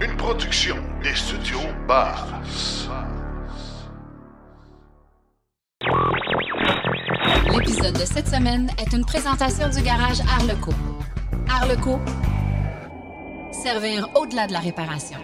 Une 0.00 0.16
production 0.16 0.74
des 1.04 1.14
studios 1.14 1.60
Bass. 1.86 2.88
L'épisode 7.52 7.94
de 7.94 8.04
cette 8.04 8.26
semaine 8.26 8.70
est 8.78 8.92
une 8.92 9.04
présentation 9.04 9.68
du 9.68 9.82
garage 9.82 10.18
Arleco. 10.20 10.72
Arleco, 11.48 12.00
servir 13.52 14.08
au-delà 14.16 14.48
de 14.48 14.52
la 14.52 14.58
réparation. 14.58 15.18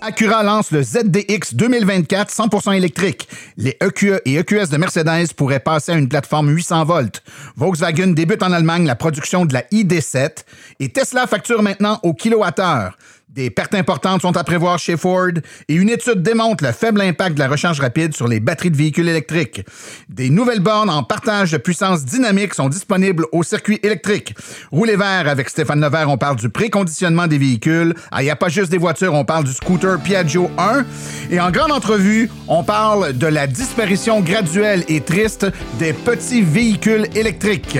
Acura 0.00 0.44
lance 0.44 0.70
le 0.70 0.82
ZDX 0.82 1.54
2024 1.54 2.32
100% 2.32 2.76
électrique. 2.76 3.28
Les 3.56 3.76
EQE 3.80 4.20
et 4.24 4.36
EQS 4.36 4.68
de 4.70 4.76
Mercedes 4.76 5.32
pourraient 5.36 5.58
passer 5.60 5.92
à 5.92 5.96
une 5.96 6.08
plateforme 6.08 6.50
800 6.50 6.84
volts. 6.84 7.22
Volkswagen 7.56 8.08
débute 8.14 8.42
en 8.44 8.52
Allemagne 8.52 8.86
la 8.86 8.94
production 8.94 9.44
de 9.44 9.54
la 9.54 9.62
ID7 9.72 10.44
et 10.78 10.88
Tesla 10.90 11.26
facture 11.26 11.62
maintenant 11.62 11.98
au 12.04 12.14
kilowattheure. 12.14 12.96
Des 13.28 13.50
pertes 13.50 13.74
importantes 13.74 14.22
sont 14.22 14.36
à 14.38 14.42
prévoir 14.42 14.78
chez 14.78 14.96
Ford 14.96 15.28
et 15.68 15.74
une 15.74 15.90
étude 15.90 16.22
démontre 16.22 16.64
le 16.64 16.72
faible 16.72 17.02
impact 17.02 17.34
de 17.34 17.40
la 17.40 17.48
recharge 17.48 17.78
rapide 17.78 18.16
sur 18.16 18.26
les 18.26 18.40
batteries 18.40 18.70
de 18.70 18.76
véhicules 18.76 19.06
électriques. 19.06 19.66
Des 20.08 20.30
nouvelles 20.30 20.60
bornes 20.60 20.88
en 20.88 21.02
partage 21.02 21.52
de 21.52 21.58
puissance 21.58 22.06
dynamique 22.06 22.54
sont 22.54 22.70
disponibles 22.70 23.26
au 23.32 23.42
circuit 23.42 23.80
électrique. 23.82 24.34
Roulez 24.72 24.96
vert 24.96 25.28
avec 25.28 25.50
Stéphane 25.50 25.80
Levert, 25.80 26.08
on 26.08 26.16
parle 26.16 26.36
du 26.36 26.48
préconditionnement 26.48 27.26
des 27.26 27.36
véhicules. 27.36 27.94
Ah, 28.10 28.22
il 28.22 28.24
n'y 28.24 28.30
a 28.30 28.36
pas 28.36 28.48
juste 28.48 28.70
des 28.70 28.78
voitures, 28.78 29.12
on 29.12 29.26
parle 29.26 29.44
du 29.44 29.52
scooter 29.52 30.00
Piaggio 30.00 30.50
1. 30.56 30.86
Et 31.30 31.38
en 31.38 31.50
grande 31.50 31.72
entrevue, 31.72 32.30
on 32.48 32.64
parle 32.64 33.12
de 33.12 33.26
la 33.26 33.46
disparition 33.46 34.20
graduelle 34.20 34.84
et 34.88 35.02
triste 35.02 35.46
des 35.78 35.92
petits 35.92 36.40
véhicules 36.40 37.06
électriques. 37.14 37.78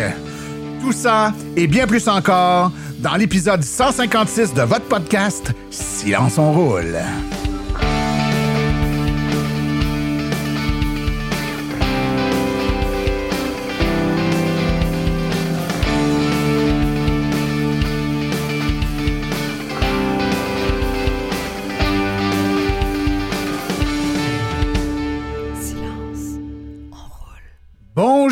Tout 0.80 0.92
ça 0.92 1.32
et 1.56 1.66
bien 1.66 1.87
plus 1.87 2.09
encore 2.09 2.73
dans 2.98 3.16
l'épisode 3.16 3.62
156 3.62 4.55
de 4.55 4.62
votre 4.62 4.87
podcast 4.87 5.52
Silence 5.70 6.38
on 6.38 6.52
roule. 6.52 6.96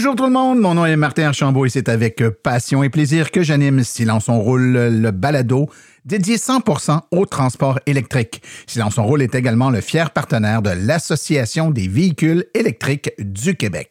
Bonjour 0.07 0.19
tout 0.19 0.27
le 0.27 0.39
monde, 0.39 0.61
mon 0.61 0.75
nom 0.75 0.87
est 0.87 0.95
Martin 0.95 1.25
Archambault 1.25 1.67
et 1.67 1.69
c'est 1.69 1.89
avec 1.89 2.23
passion 2.45 2.85
et 2.85 2.89
plaisir 2.91 3.33
que 3.33 3.43
j'anime 3.43 3.83
Silence 3.83 4.29
on 4.29 4.39
roule, 4.39 4.71
le 4.71 5.11
balado 5.11 5.69
dédié 6.05 6.37
100% 6.37 7.01
au 7.11 7.27
transport 7.27 7.81
électrique. 7.87 8.41
Silence 8.69 8.99
on 8.99 9.05
roule 9.05 9.21
est 9.21 9.35
également 9.35 9.69
le 9.69 9.81
fier 9.81 10.13
partenaire 10.13 10.63
de 10.63 10.71
l'Association 10.71 11.73
des 11.73 11.89
véhicules 11.89 12.45
électriques 12.55 13.11
du 13.19 13.57
Québec. 13.57 13.91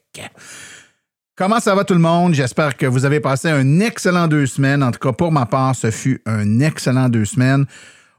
Comment 1.36 1.60
ça 1.60 1.76
va 1.76 1.84
tout 1.84 1.96
le 1.96 2.00
monde? 2.00 2.34
J'espère 2.34 2.78
que 2.78 2.86
vous 2.86 3.04
avez 3.04 3.20
passé 3.20 3.50
un 3.50 3.82
excellent 3.82 4.30
deux 4.30 4.46
semaines. 4.46 4.84
En 4.84 4.92
tout 4.92 5.00
cas, 5.00 5.12
pour 5.12 5.34
ma 5.34 5.46
part, 5.46 5.76
ce 5.76 5.92
fut 5.92 6.22
un 6.26 6.62
excellent 6.62 7.10
deux 7.10 7.26
semaines. 7.26 7.66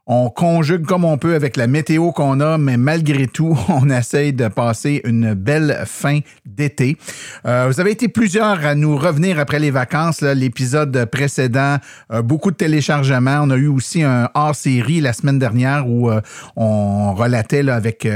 On 0.08 0.30
conjugue 0.30 0.86
comme 0.86 1.04
on 1.04 1.18
peut 1.18 1.34
avec 1.34 1.56
la 1.56 1.66
météo 1.66 2.12
qu'on 2.12 2.38
a, 2.38 2.58
mais 2.58 2.76
malgré 2.76 3.26
tout, 3.26 3.58
on 3.68 3.90
essaye 3.90 4.32
de 4.32 4.46
passer 4.46 5.00
une 5.02 5.34
belle 5.34 5.82
fin 5.84 6.20
d'été. 6.44 6.96
Euh, 7.44 7.66
vous 7.66 7.80
avez 7.80 7.90
été 7.90 8.06
plusieurs 8.06 8.64
à 8.64 8.76
nous 8.76 8.96
revenir 8.96 9.40
après 9.40 9.58
les 9.58 9.72
vacances. 9.72 10.22
L'épisode 10.22 11.06
précédent, 11.06 11.78
euh, 12.12 12.22
beaucoup 12.22 12.52
de 12.52 12.56
téléchargements. 12.56 13.40
On 13.42 13.50
a 13.50 13.56
eu 13.56 13.66
aussi 13.66 14.04
un 14.04 14.30
hors-série 14.34 15.00
la 15.00 15.12
semaine 15.12 15.40
dernière 15.40 15.88
où 15.88 16.08
euh, 16.08 16.20
on 16.54 17.12
relatait 17.12 17.68
avec 17.68 18.06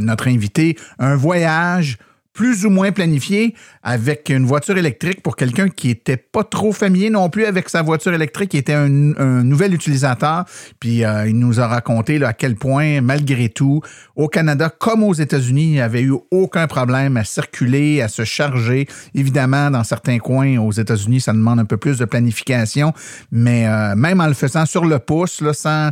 notre 0.00 0.28
invité 0.28 0.76
un 1.00 1.16
voyage 1.16 1.98
plus 2.32 2.64
ou 2.64 2.70
moins 2.70 2.92
planifié 2.92 3.54
avec 3.82 4.28
une 4.28 4.44
voiture 4.44 4.76
électrique 4.76 5.22
pour 5.22 5.36
quelqu'un 5.36 5.68
qui 5.68 5.90
était 5.90 6.18
pas 6.18 6.44
trop 6.44 6.72
familier 6.72 7.08
non 7.08 7.30
plus 7.30 7.46
avec 7.46 7.68
sa 7.70 7.80
voiture 7.80 8.12
électrique, 8.12 8.50
qui 8.50 8.58
était 8.58 8.74
un, 8.74 8.88
nouvel 8.88 9.74
utilisateur. 9.74 10.44
Puis 10.80 11.04
euh, 11.04 11.28
il 11.28 11.38
nous 11.38 11.60
a 11.60 11.66
raconté 11.66 12.18
là, 12.18 12.28
à 12.28 12.32
quel 12.32 12.56
point, 12.56 13.00
malgré 13.00 13.48
tout, 13.48 13.80
au 14.16 14.28
Canada 14.28 14.68
comme 14.68 15.02
aux 15.02 15.14
États-Unis, 15.14 15.64
il 15.64 15.72
n'y 15.72 15.80
avait 15.80 16.02
eu 16.02 16.14
aucun 16.30 16.66
problème 16.66 17.16
à 17.16 17.24
circuler, 17.24 18.02
à 18.02 18.08
se 18.08 18.24
charger. 18.24 18.86
Évidemment, 19.14 19.70
dans 19.70 19.84
certains 19.84 20.18
coins 20.18 20.58
aux 20.58 20.72
États-Unis, 20.72 21.22
ça 21.22 21.32
demande 21.32 21.58
un 21.58 21.64
peu 21.64 21.76
plus 21.76 21.98
de 21.98 22.04
planification, 22.04 22.92
mais 23.32 23.66
euh, 23.66 23.94
même 23.96 24.20
en 24.20 24.26
le 24.26 24.34
faisant 24.34 24.66
sur 24.66 24.84
le 24.84 24.98
pouce, 24.98 25.42
sans, 25.52 25.90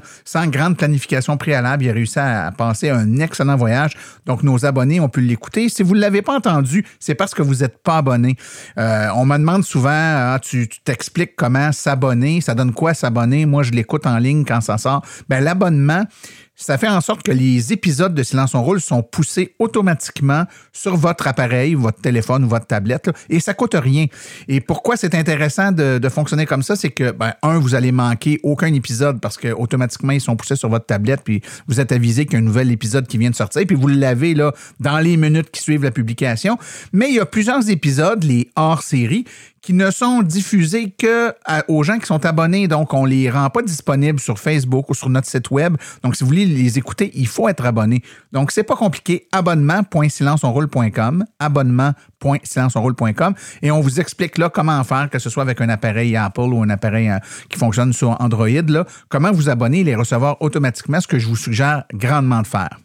grande 0.48 0.76
planification 0.76 1.36
préalable, 1.36 1.84
il 1.84 1.90
a 1.90 1.92
réussi 1.92 2.18
à, 2.18 2.46
à 2.46 2.52
passer 2.52 2.90
un 2.90 3.18
excellent 3.18 3.56
voyage. 3.56 3.96
Donc, 4.26 4.42
nos 4.42 4.66
abonnés 4.66 5.00
ont 5.00 5.08
pu 5.08 5.20
l'écouter. 5.20 5.68
Si 5.68 5.82
vous 5.82 5.94
ne 5.94 6.00
l'avez 6.00 6.22
pas 6.22 6.34
entendu, 6.34 6.84
c'est 7.00 7.14
parce 7.14 7.34
que 7.34 7.42
vous 7.42 7.64
pas 7.82 7.98
abonné. 7.98 8.36
Euh, 8.78 9.08
on 9.14 9.26
me 9.26 9.36
demande 9.36 9.64
souvent, 9.64 9.90
ah, 9.90 10.38
tu 10.42 10.68
tu 10.68 10.80
t'expliques 10.80 11.36
comment 11.36 11.72
s'abonner, 11.72 12.40
ça 12.40 12.54
donne 12.54 12.72
quoi 12.72 12.94
s'abonner? 12.94 13.46
Moi, 13.46 13.62
je 13.62 13.72
l'écoute 13.72 14.06
en 14.06 14.18
ligne 14.18 14.44
quand 14.44 14.60
ça 14.60 14.78
sort. 14.78 15.02
Ben, 15.28 15.42
l'abonnement, 15.42 16.04
ça 16.58 16.76
fait 16.76 16.88
en 16.88 17.00
sorte 17.00 17.22
que 17.22 17.30
les 17.30 17.72
épisodes 17.72 18.14
de 18.14 18.22
Silence 18.24 18.54
on 18.54 18.62
roule 18.62 18.80
sont 18.80 19.02
poussés 19.02 19.54
automatiquement 19.60 20.44
sur 20.72 20.96
votre 20.96 21.28
appareil, 21.28 21.74
votre 21.74 22.00
téléphone 22.00 22.44
ou 22.44 22.48
votre 22.48 22.66
tablette, 22.66 23.06
là, 23.06 23.12
et 23.30 23.38
ça 23.38 23.54
coûte 23.54 23.76
rien. 23.76 24.06
Et 24.48 24.60
pourquoi 24.60 24.96
c'est 24.96 25.14
intéressant 25.14 25.70
de, 25.70 25.98
de 25.98 26.08
fonctionner 26.08 26.46
comme 26.46 26.64
ça, 26.64 26.74
c'est 26.74 26.90
que, 26.90 27.12
ben, 27.12 27.32
un, 27.42 27.58
vous 27.58 27.76
allez 27.76 27.92
manquer 27.92 28.40
aucun 28.42 28.74
épisode 28.74 29.20
parce 29.20 29.36
que 29.36 29.48
automatiquement 29.48 30.12
ils 30.12 30.20
sont 30.20 30.34
poussés 30.34 30.56
sur 30.56 30.68
votre 30.68 30.86
tablette, 30.86 31.20
puis 31.22 31.42
vous 31.68 31.78
êtes 31.80 31.92
avisé 31.92 32.26
qu'il 32.26 32.34
y 32.34 32.36
a 32.36 32.40
un 32.40 32.44
nouvel 32.44 32.72
épisode 32.72 33.06
qui 33.06 33.18
vient 33.18 33.30
de 33.30 33.36
sortir, 33.36 33.62
puis 33.64 33.76
vous 33.76 33.88
l'avez 33.88 34.34
là 34.34 34.52
dans 34.80 34.98
les 34.98 35.16
minutes 35.16 35.52
qui 35.52 35.62
suivent 35.62 35.84
la 35.84 35.92
publication. 35.92 36.58
Mais 36.92 37.08
il 37.08 37.14
y 37.14 37.20
a 37.20 37.26
plusieurs 37.26 37.70
épisodes, 37.70 38.24
les 38.24 38.50
hors-série, 38.56 39.24
qui 39.62 39.72
ne 39.72 39.90
sont 39.90 40.22
diffusés 40.22 40.90
que 40.90 41.34
aux 41.68 41.82
gens 41.82 41.98
qui 41.98 42.06
sont 42.06 42.24
abonnés. 42.24 42.68
Donc, 42.68 42.94
on 42.94 43.04
les 43.04 43.30
rend 43.30 43.50
pas 43.50 43.62
disponibles 43.62 44.20
sur 44.20 44.38
Facebook 44.38 44.88
ou 44.90 44.94
sur 44.94 45.08
notre 45.08 45.28
site 45.28 45.50
web. 45.50 45.76
Donc, 46.02 46.16
si 46.16 46.24
vous 46.24 46.28
voulez 46.28 46.46
les 46.46 46.78
écouter, 46.78 47.10
il 47.14 47.26
faut 47.26 47.48
être 47.48 47.64
abonné. 47.64 48.02
Donc, 48.32 48.52
c'est 48.52 48.62
pas 48.62 48.76
compliqué. 48.76 49.26
Abonnement.silenceonroule.com. 49.32 51.24
Abonnement.silenceonroule.com. 51.38 53.34
Et 53.62 53.70
on 53.70 53.80
vous 53.80 54.00
explique 54.00 54.38
là 54.38 54.48
comment 54.48 54.82
faire, 54.84 55.10
que 55.10 55.18
ce 55.18 55.30
soit 55.30 55.42
avec 55.42 55.60
un 55.60 55.68
appareil 55.68 56.16
Apple 56.16 56.40
ou 56.40 56.62
un 56.62 56.70
appareil 56.70 57.08
euh, 57.10 57.18
qui 57.48 57.58
fonctionne 57.58 57.92
sur 57.92 58.20
Android, 58.20 58.48
comment 59.08 59.32
vous 59.32 59.48
abonner 59.48 59.80
et 59.80 59.84
les 59.84 59.94
recevoir 59.94 60.40
automatiquement, 60.40 61.00
ce 61.00 61.06
que 61.06 61.18
je 61.18 61.26
vous 61.26 61.36
suggère 61.36 61.84
grandement 61.92 62.42
de 62.42 62.46
faire. 62.46 62.78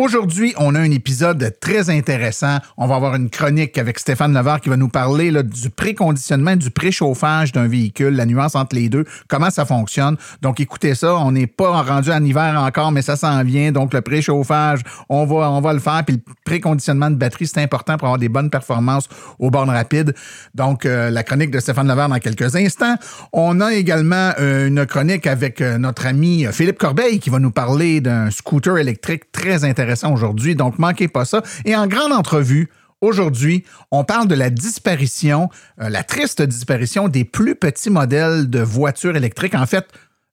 Aujourd'hui, 0.00 0.54
on 0.56 0.74
a 0.76 0.80
un 0.80 0.90
épisode 0.92 1.54
très 1.60 1.90
intéressant. 1.90 2.56
On 2.78 2.86
va 2.86 2.94
avoir 2.94 3.16
une 3.16 3.28
chronique 3.28 3.76
avec 3.76 3.98
Stéphane 3.98 4.32
Levard 4.32 4.62
qui 4.62 4.70
va 4.70 4.78
nous 4.78 4.88
parler 4.88 5.30
du 5.30 5.68
préconditionnement, 5.68 6.56
du 6.56 6.70
préchauffage 6.70 7.52
d'un 7.52 7.68
véhicule, 7.68 8.16
la 8.16 8.24
nuance 8.24 8.54
entre 8.54 8.76
les 8.76 8.88
deux, 8.88 9.04
comment 9.28 9.50
ça 9.50 9.66
fonctionne. 9.66 10.16
Donc, 10.40 10.58
écoutez 10.58 10.94
ça. 10.94 11.16
On 11.16 11.32
n'est 11.32 11.46
pas 11.46 11.82
rendu 11.82 12.10
en 12.10 12.24
hiver 12.24 12.58
encore, 12.66 12.92
mais 12.92 13.02
ça 13.02 13.14
s'en 13.16 13.44
vient. 13.44 13.72
Donc, 13.72 13.92
le 13.92 14.00
préchauffage, 14.00 14.80
on 15.10 15.26
va, 15.26 15.50
on 15.50 15.60
va 15.60 15.74
le 15.74 15.80
faire. 15.80 16.02
Puis 16.06 16.16
le 16.16 16.32
préconditionnement 16.46 17.10
de 17.10 17.16
batterie, 17.16 17.46
c'est 17.46 17.60
important 17.60 17.98
pour 17.98 18.08
avoir 18.08 18.18
des 18.18 18.30
bonnes 18.30 18.48
performances 18.48 19.06
aux 19.38 19.50
bornes 19.50 19.68
rapides. 19.68 20.14
Donc, 20.54 20.86
euh, 20.86 21.10
la 21.10 21.24
chronique 21.24 21.50
de 21.50 21.60
Stéphane 21.60 21.88
Levard 21.88 22.08
dans 22.08 22.20
quelques 22.20 22.56
instants. 22.56 22.94
On 23.34 23.60
a 23.60 23.74
également 23.74 24.32
euh, 24.40 24.66
une 24.66 24.86
chronique 24.86 25.26
avec 25.26 25.60
euh, 25.60 25.76
notre 25.76 26.06
ami 26.06 26.46
Philippe 26.52 26.78
Corbeil 26.78 27.18
qui 27.18 27.28
va 27.28 27.38
nous 27.38 27.50
parler 27.50 28.00
d'un 28.00 28.30
scooter 28.30 28.78
électrique 28.78 29.30
très 29.30 29.62
intéressant 29.62 29.89
aujourd'hui. 30.12 30.54
Donc, 30.54 30.78
manquez 30.78 31.08
pas 31.08 31.24
ça. 31.24 31.42
Et 31.64 31.76
en 31.76 31.86
grande 31.86 32.12
entrevue, 32.12 32.68
Aujourd'hui, 33.02 33.64
on 33.90 34.04
parle 34.04 34.28
de 34.28 34.34
la 34.34 34.50
disparition, 34.50 35.48
euh, 35.80 35.88
la 35.88 36.02
triste 36.02 36.42
disparition 36.42 37.08
des 37.08 37.24
plus 37.24 37.54
petits 37.54 37.88
modèles 37.88 38.50
de 38.50 38.60
voitures 38.60 39.16
électriques. 39.16 39.54
En 39.54 39.64
fait, 39.64 39.86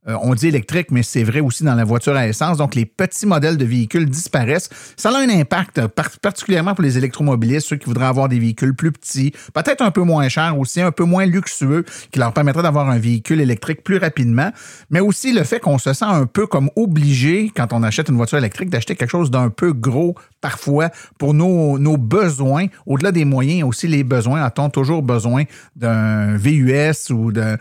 euh, 0.07 0.15
on 0.21 0.33
dit 0.33 0.47
électrique, 0.47 0.91
mais 0.91 1.03
c'est 1.03 1.23
vrai 1.23 1.39
aussi 1.39 1.63
dans 1.63 1.75
la 1.75 1.83
voiture 1.83 2.15
à 2.15 2.27
essence. 2.27 2.57
Donc, 2.57 2.75
les 2.75 2.85
petits 2.85 3.25
modèles 3.25 3.57
de 3.57 3.65
véhicules 3.65 4.09
disparaissent. 4.09 4.69
Ça 4.95 5.09
a 5.09 5.17
un 5.17 5.29
impact, 5.29 5.77
euh, 5.79 5.87
par- 5.87 6.17
particulièrement 6.21 6.75
pour 6.75 6.83
les 6.83 6.97
électromobilistes, 6.97 7.67
ceux 7.67 7.75
qui 7.75 7.85
voudraient 7.85 8.05
avoir 8.05 8.29
des 8.29 8.39
véhicules 8.39 8.75
plus 8.75 8.91
petits, 8.91 9.31
peut-être 9.53 9.81
un 9.81 9.91
peu 9.91 10.01
moins 10.01 10.27
chers 10.29 10.57
aussi, 10.57 10.81
un 10.81 10.91
peu 10.91 11.03
moins 11.03 11.25
luxueux, 11.25 11.85
qui 12.11 12.19
leur 12.19 12.33
permettrait 12.33 12.63
d'avoir 12.63 12.89
un 12.89 12.99
véhicule 12.99 13.41
électrique 13.41 13.83
plus 13.83 13.97
rapidement. 13.97 14.51
Mais 14.89 14.99
aussi 14.99 15.33
le 15.33 15.43
fait 15.43 15.59
qu'on 15.59 15.77
se 15.77 15.93
sent 15.93 16.05
un 16.05 16.25
peu 16.25 16.47
comme 16.47 16.69
obligé, 16.75 17.51
quand 17.55 17.73
on 17.73 17.83
achète 17.83 18.09
une 18.09 18.15
voiture 18.15 18.37
électrique, 18.37 18.69
d'acheter 18.69 18.95
quelque 18.95 19.11
chose 19.11 19.31
d'un 19.31 19.49
peu 19.49 19.73
gros 19.73 20.15
parfois 20.41 20.89
pour 21.19 21.33
nos, 21.33 21.79
nos 21.79 21.97
besoins. 21.97 22.67
Au-delà 22.85 23.11
des 23.11 23.25
moyens, 23.25 23.67
aussi 23.67 23.87
les 23.87 24.03
besoins. 24.03 24.43
A-t-on 24.43 24.69
toujours 24.69 25.01
besoin 25.01 25.43
d'un 25.75 26.37
VUS 26.37 27.09
ou 27.11 27.31
d'un 27.31 27.57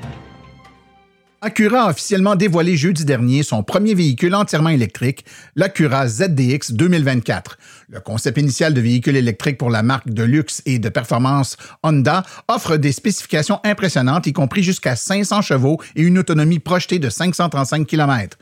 Acura 1.40 1.84
a 1.84 1.90
officiellement 1.92 2.36
dévoilé 2.36 2.76
jeudi 2.76 3.06
dernier 3.06 3.44
son 3.44 3.62
premier 3.62 3.94
véhicule 3.94 4.34
entièrement 4.34 4.70
électrique, 4.70 5.24
l'Acura 5.56 6.08
ZDX 6.08 6.72
2024. 6.72 7.60
Le 7.90 8.00
concept 8.00 8.40
initial 8.40 8.74
de 8.74 8.82
véhicule 8.82 9.16
électrique 9.16 9.60
pour 9.60 9.70
la 9.70 9.84
marque 9.84 10.10
de 10.10 10.24
luxe 10.24 10.64
et 10.66 10.80
de 10.80 10.90
performance 10.90 11.56
Honda 11.84 12.24
offre 12.48 12.78
des 12.78 12.92
spécifications 12.92 13.60
impressionnantes, 13.64 14.26
y 14.26 14.34
compris 14.34 14.64
jusqu'à 14.64 14.96
500 14.96 15.44
chevaux 15.44 15.80
et 15.96 16.02
une 16.02 16.18
autonomie 16.18 16.58
projetée 16.58 16.98
de 16.98 17.10
535 17.10 17.86
km. 17.86 18.36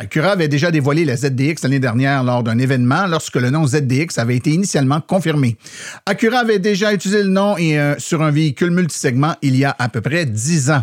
Acura 0.00 0.30
avait 0.30 0.48
déjà 0.48 0.70
dévoilé 0.70 1.04
la 1.04 1.14
ZDX 1.14 1.62
l'année 1.62 1.78
dernière 1.78 2.24
lors 2.24 2.42
d'un 2.42 2.58
événement 2.58 3.06
lorsque 3.06 3.36
le 3.36 3.50
nom 3.50 3.66
ZDX 3.66 4.16
avait 4.16 4.36
été 4.36 4.48
initialement 4.48 5.02
confirmé. 5.02 5.58
Acura 6.06 6.38
avait 6.38 6.58
déjà 6.58 6.94
utilisé 6.94 7.22
le 7.22 7.28
nom 7.28 7.56
euh, 7.60 7.94
sur 7.98 8.22
un 8.22 8.30
véhicule 8.30 8.70
multisegment 8.70 9.34
il 9.42 9.56
y 9.56 9.66
a 9.66 9.76
à 9.78 9.90
peu 9.90 10.00
près 10.00 10.24
10 10.24 10.70
ans. 10.70 10.82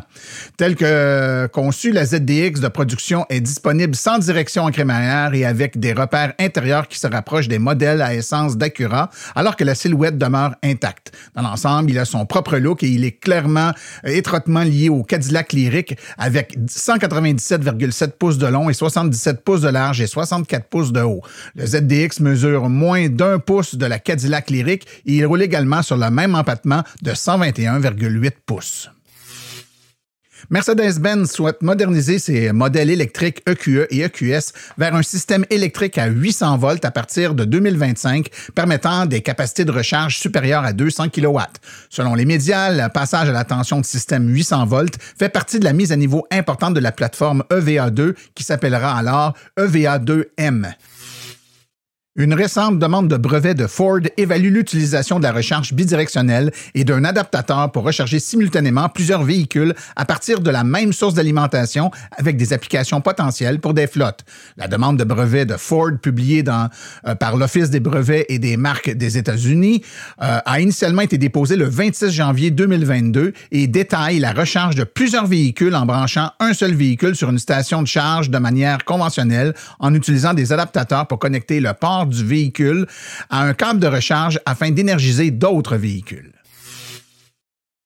Tel 0.56 0.76
que 0.76 0.86
euh, 0.86 1.48
conçu, 1.48 1.92
la 1.92 2.06
ZDX 2.06 2.60
de 2.60 2.68
production 2.68 3.26
est 3.32 3.42
disponible 3.42 3.96
sans 3.96 4.20
direction 4.20 4.66
en 4.66 4.72
crémaillère 4.72 5.34
et 5.34 5.46
avec 5.46 5.80
des 5.80 5.94
repères 5.94 6.34
intérieurs 6.38 6.88
qui 6.88 7.00
se 7.00 7.08
rapprochent 7.08 7.48
des 7.48 7.58
modèles 7.58 8.04
à 8.04 8.14
essence 8.14 8.56
d'Acura, 8.56 9.10
alors 9.34 9.56
que 9.56 9.64
la 9.64 9.74
silhouette 9.74 10.20
demeure 10.20 10.54
intacte. 10.64 11.12
Dans 11.34 11.42
l'ensemble, 11.42 11.90
il 11.90 11.98
a 11.98 12.06
son 12.06 12.28
propre 12.28 12.58
look 12.58 12.84
et 12.84 12.90
il 12.90 13.04
est 13.04 13.20
clairement 13.20 13.72
euh, 14.06 14.10
étroitement 14.10 14.62
lié 14.62 14.90
au 14.90 15.02
Cadillac 15.02 15.54
Lyric 15.54 15.98
avec 16.20 16.56
197,7 16.68 18.12
pouces 18.12 18.38
de 18.38 18.46
long 18.46 18.70
et 18.70 18.74
60 18.74 19.07
17 19.08 19.44
pouces 19.44 19.62
de 19.62 19.70
large 19.70 20.02
et 20.02 20.08
64 20.08 20.68
pouces 20.68 20.92
de 20.92 21.02
haut. 21.02 21.22
Le 21.56 21.66
ZDX 21.66 22.20
mesure 22.22 22.70
moins 22.70 23.10
d'un 23.10 23.40
pouce 23.40 23.76
de 23.76 23.86
la 23.86 24.00
Cadillac 24.00 24.50
Lyric 24.50 24.88
et 25.06 25.14
il 25.14 25.26
roule 25.26 25.42
également 25.42 25.82
sur 25.82 25.98
le 25.98 26.10
même 26.10 26.36
empattement 26.36 26.84
de 27.02 27.12
121,8 27.12 28.32
pouces. 28.46 28.90
Mercedes-Benz 30.50 31.32
souhaite 31.32 31.62
moderniser 31.62 32.20
ses 32.20 32.52
modèles 32.52 32.90
électriques 32.90 33.42
EQE 33.48 33.88
et 33.90 34.02
EQS 34.04 34.54
vers 34.78 34.96
un 34.96 35.02
système 35.02 35.46
électrique 35.50 35.98
à 35.98 36.08
800 36.08 36.58
volts 36.58 36.86
à 36.86 36.92
partir 36.92 37.34
de 37.34 37.44
2025, 37.44 38.30
permettant 38.56 39.06
des 39.06 39.22
capacités 39.22 39.66
de 39.66 39.72
recharge 39.72 40.18
supérieures 40.18 40.64
à 40.64 40.74
200 40.74 41.10
kW. 41.10 41.40
Selon 41.90 42.16
les 42.16 42.26
médias, 42.26 42.72
le 42.72 42.90
passage 42.92 43.30
à 43.30 43.32
la 43.32 43.44
tension 43.44 43.80
de 43.80 43.86
système 43.86 44.28
800 44.30 44.66
volts 44.66 44.98
fait 45.18 45.30
partie 45.30 45.60
de 45.60 45.66
la 45.66 45.74
mise 45.74 45.92
à 45.92 45.96
niveau 45.96 46.26
importante 46.32 46.74
de 46.74 46.80
la 46.80 46.92
plateforme 46.92 47.44
EVA2 47.50 48.16
qui 48.36 48.44
s'appellera 48.44 48.98
alors 48.98 49.34
EVA2M. 49.58 50.74
Une 52.20 52.34
récente 52.34 52.80
demande 52.80 53.08
de 53.10 53.16
brevet 53.16 53.54
de 53.54 53.68
Ford 53.68 54.00
évalue 54.18 54.52
l'utilisation 54.52 55.20
de 55.20 55.24
la 55.24 55.32
recharge 55.32 55.74
bidirectionnelle 55.74 56.52
et 56.74 56.84
d'un 56.84 57.04
adaptateur 57.06 57.72
pour 57.72 57.84
recharger 57.84 58.18
simultanément 58.18 58.90
plusieurs 58.90 59.22
véhicules 59.22 59.76
à 59.96 60.04
partir 60.04 60.40
de 60.40 60.50
la 60.50 60.64
même 60.64 60.94
source 60.94 61.14
d'alimentation 61.14 61.92
avec 62.18 62.36
des 62.36 62.54
applications 62.54 63.02
potentielles 63.02 63.60
pour 63.60 63.76
des 63.76 63.86
flottes. 63.86 64.26
La 64.58 64.68
demande 64.68 64.98
de 64.98 65.04
brevet 65.04 65.46
de 65.46 65.58
Ford 65.58 65.92
publiée 66.02 66.42
dans, 66.42 66.70
euh, 67.06 67.14
par 67.14 67.38
l'Office 67.38 67.70
des 67.70 67.80
brevets 67.80 68.26
et 68.30 68.40
des 68.40 68.58
marques 68.58 68.90
des 68.90 69.20
États-Unis 69.20 69.84
euh, 70.24 70.40
a 70.44 70.60
initialement 70.60 71.04
été 71.04 71.20
déposée 71.20 71.56
le 71.56 71.66
26 71.66 72.10
janvier 72.10 72.50
2022 72.50 73.34
et 73.52 73.68
détaille 73.68 74.18
la 74.18 74.32
recharge 74.32 74.74
de 74.74 74.86
plusieurs 74.86 75.28
véhicules 75.28 75.76
en 75.76 75.86
branchant 75.86 76.32
un 76.40 76.54
seul 76.54 76.74
véhicule 76.74 77.16
sur 77.16 77.30
une 77.30 77.38
station 77.38 77.84
de 77.84 77.88
charge 77.88 78.32
de 78.32 78.40
manière 78.40 78.86
conventionnelle 78.86 79.54
en 79.80 79.94
utilisant 79.94 80.34
des 80.34 80.52
adaptateurs 80.52 81.06
pour 81.06 81.20
connecter 81.20 81.60
le 81.60 81.74
port 81.74 82.07
du 82.08 82.26
véhicule 82.26 82.88
à 83.30 83.44
un 83.44 83.54
câble 83.54 83.80
de 83.80 83.88
recharge 83.88 84.40
afin 84.46 84.72
d'énergiser 84.72 85.32
d'autres 85.32 85.78
véhicules. 85.78 86.32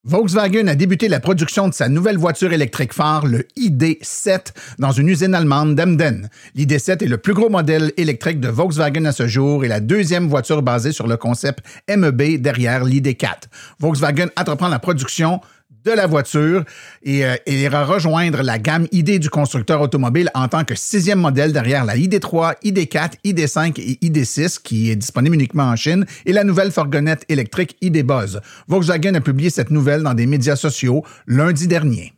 Volkswagen 0.04 0.66
a 0.66 0.74
débuté 0.74 1.08
la 1.10 1.20
production 1.20 1.68
de 1.68 1.76
sa 1.76 1.88
nouvelle 1.88 2.18
voiture 2.18 2.52
électrique 2.54 2.92
phare, 2.92 3.28
le 3.28 3.46
ID7, 3.56 4.48
dans 4.80 4.92
une 4.92 5.08
usine 5.10 5.36
allemande 5.36 5.76
d'Emden. 5.76 6.28
L'ID7 6.56 7.04
est 7.04 7.08
le 7.08 7.20
plus 7.20 7.36
gros 7.36 7.50
modèle 7.50 7.94
électrique 7.98 8.40
de 8.40 8.48
Volkswagen 8.48 9.06
à 9.06 9.12
ce 9.12 9.28
jour 9.28 9.64
et 9.64 9.68
la 9.68 9.80
deuxième 9.80 10.28
voiture 10.28 10.64
basée 10.64 10.92
sur 10.92 11.06
le 11.06 11.18
concept 11.18 11.64
MEB 11.88 12.42
derrière 12.42 12.84
l'ID4. 12.84 13.44
Volkswagen 13.80 14.30
entreprend 14.38 14.70
la 14.70 14.80
production 14.80 15.40
de 15.86 15.92
la 15.92 16.08
voiture 16.08 16.64
et, 17.04 17.26
euh, 17.26 17.36
ira 17.48 17.86
rejoindre 17.86 18.42
la 18.44 18.60
gamme 18.60 18.88
ID 18.92 19.20
du 19.20 19.30
constructeur 19.30 19.82
automobile 19.82 20.30
en 20.34 20.48
tant 20.48 20.64
que 20.64 20.76
sixième 20.76 21.20
modèle 21.20 21.54
derrière 21.54 21.86
la 21.86 21.96
ID3, 21.96 22.56
ID4, 22.64 23.14
ID5 23.26 23.80
et 23.80 23.98
ID6 24.02 24.60
qui 24.62 24.92
est 24.92 24.96
disponible 24.96 25.36
uniquement 25.36 25.64
en 25.64 25.76
Chine 25.76 26.06
et 26.26 26.34
la 26.34 26.44
nouvelle 26.44 26.72
fourgonnette 26.72 27.26
électrique 27.30 27.78
ID 27.82 28.04
Buzz. 28.06 28.42
Volkswagen 28.68 29.16
a 29.16 29.22
publié 29.22 29.50
cette 29.50 29.72
nouvelle 29.72 30.04
dans 30.04 30.14
des 30.14 30.26
médias 30.26 30.56
sociaux 30.56 31.04
lundi 31.28 31.68
dernier. 31.68 32.14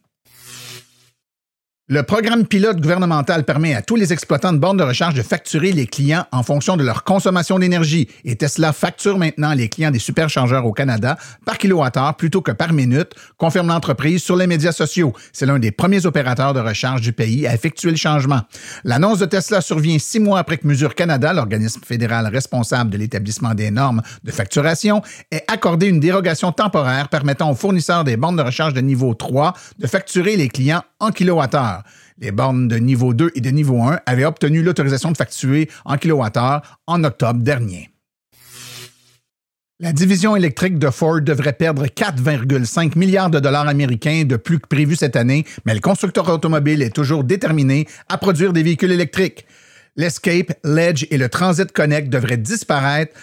Le 1.90 2.02
programme 2.02 2.46
pilote 2.48 2.80
gouvernemental 2.80 3.44
permet 3.44 3.76
à 3.76 3.82
tous 3.82 3.98
les 3.98 4.14
exploitants 4.14 4.54
de 4.54 4.58
bornes 4.58 4.78
de 4.78 4.84
recharge 4.84 5.16
de 5.16 5.22
facturer 5.22 5.74
les 5.74 5.86
clients 5.86 6.24
en 6.32 6.42
fonction 6.42 6.78
de 6.78 6.84
leur 6.84 7.04
consommation 7.04 7.60
d'énergie 7.60 8.08
et 8.24 8.38
Tesla 8.38 8.72
facture 8.72 9.18
maintenant 9.18 9.54
les 9.54 9.68
clients 9.68 9.92
des 9.92 10.00
superchargeurs 10.00 10.66
au 10.66 10.72
Canada 10.72 11.18
par 11.46 11.58
kilowattheure 11.58 12.16
plutôt 12.16 12.42
que 12.42 12.54
par 12.54 12.72
minute, 12.72 13.12
confirme 13.36 13.68
l'entreprise 13.68 14.24
sur 14.24 14.38
les 14.38 14.48
médias 14.48 14.72
sociaux. 14.72 15.12
C'est 15.34 15.46
l'un 15.46 15.60
des 15.60 15.72
premiers 15.72 16.06
opérateurs 16.06 16.54
de 16.54 16.62
recharge 16.62 17.02
du 17.02 17.12
pays 17.12 17.46
à 17.46 17.54
effectuer 17.54 17.92
le 17.92 17.98
changement. 17.98 18.40
L'annonce 18.86 19.20
de 19.20 19.26
Tesla 19.26 19.60
survient 19.60 20.00
six 20.00 20.22
mois 20.22 20.40
après 20.40 20.60
que 20.60 20.66
Mesure 20.66 20.96
Canada, 20.96 21.34
l'organisme 21.34 21.82
fédéral 21.84 22.28
responsable 22.28 22.92
de 22.92 22.98
l'établissement 22.98 23.56
des 23.56 23.72
normes 23.72 24.02
de 24.24 24.32
facturation, 24.32 25.02
ait 25.32 25.44
accordé 25.50 25.88
une 25.88 26.00
dérogation 26.00 26.54
temporaire 26.54 27.10
permettant 27.10 27.52
aux 27.52 27.56
fournisseurs 27.56 28.06
des 28.06 28.16
bornes 28.16 28.38
de 28.38 28.42
recharge 28.42 28.74
de 28.74 28.80
niveau 28.80 29.14
3 29.14 29.52
de 29.80 29.88
facturer 29.88 30.38
les 30.38 30.48
clients 30.48 30.84
en 31.02 31.12
kilowattheure. 31.12 31.73
Les 32.20 32.32
bornes 32.32 32.68
de 32.68 32.78
niveau 32.78 33.14
2 33.14 33.32
et 33.36 33.42
de 33.42 33.50
niveau 33.50 33.82
1 33.82 34.00
avaient 34.06 34.26
obtenu 34.26 34.62
l'autorisation 34.64 35.12
de 35.12 35.18
facturer 35.18 35.70
en 35.86 35.98
kilowattheure 35.98 36.80
en 36.88 37.04
octobre 37.04 37.42
dernier. 37.42 37.90
La 39.80 39.92
division 39.92 40.36
électrique 40.36 40.80
de 40.80 40.90
Ford 40.90 41.22
devrait 41.22 41.54
perdre 41.54 41.88
4,5 41.88 42.98
milliards 42.98 43.30
de 43.30 43.40
dollars 43.40 43.68
américains 43.68 44.24
de 44.24 44.38
plus 44.38 44.60
que 44.60 44.68
prévu 44.68 44.96
cette 44.96 45.16
année, 45.16 45.46
mais 45.66 45.74
le 45.74 45.82
constructeur 45.82 46.30
automobile 46.30 46.82
est 46.82 46.96
toujours 46.96 47.24
déterminé 47.24 47.88
à 48.08 48.18
produire 48.18 48.54
des 48.54 48.64
véhicules 48.64 48.92
électriques. 48.92 49.46
L'Escape, 49.96 50.54
l'Edge 50.64 51.06
et 51.12 51.18
le 51.18 51.28
Transit 51.28 51.72
Connect 51.72 52.10
devraient 52.10 52.38
disparaître 52.38 53.14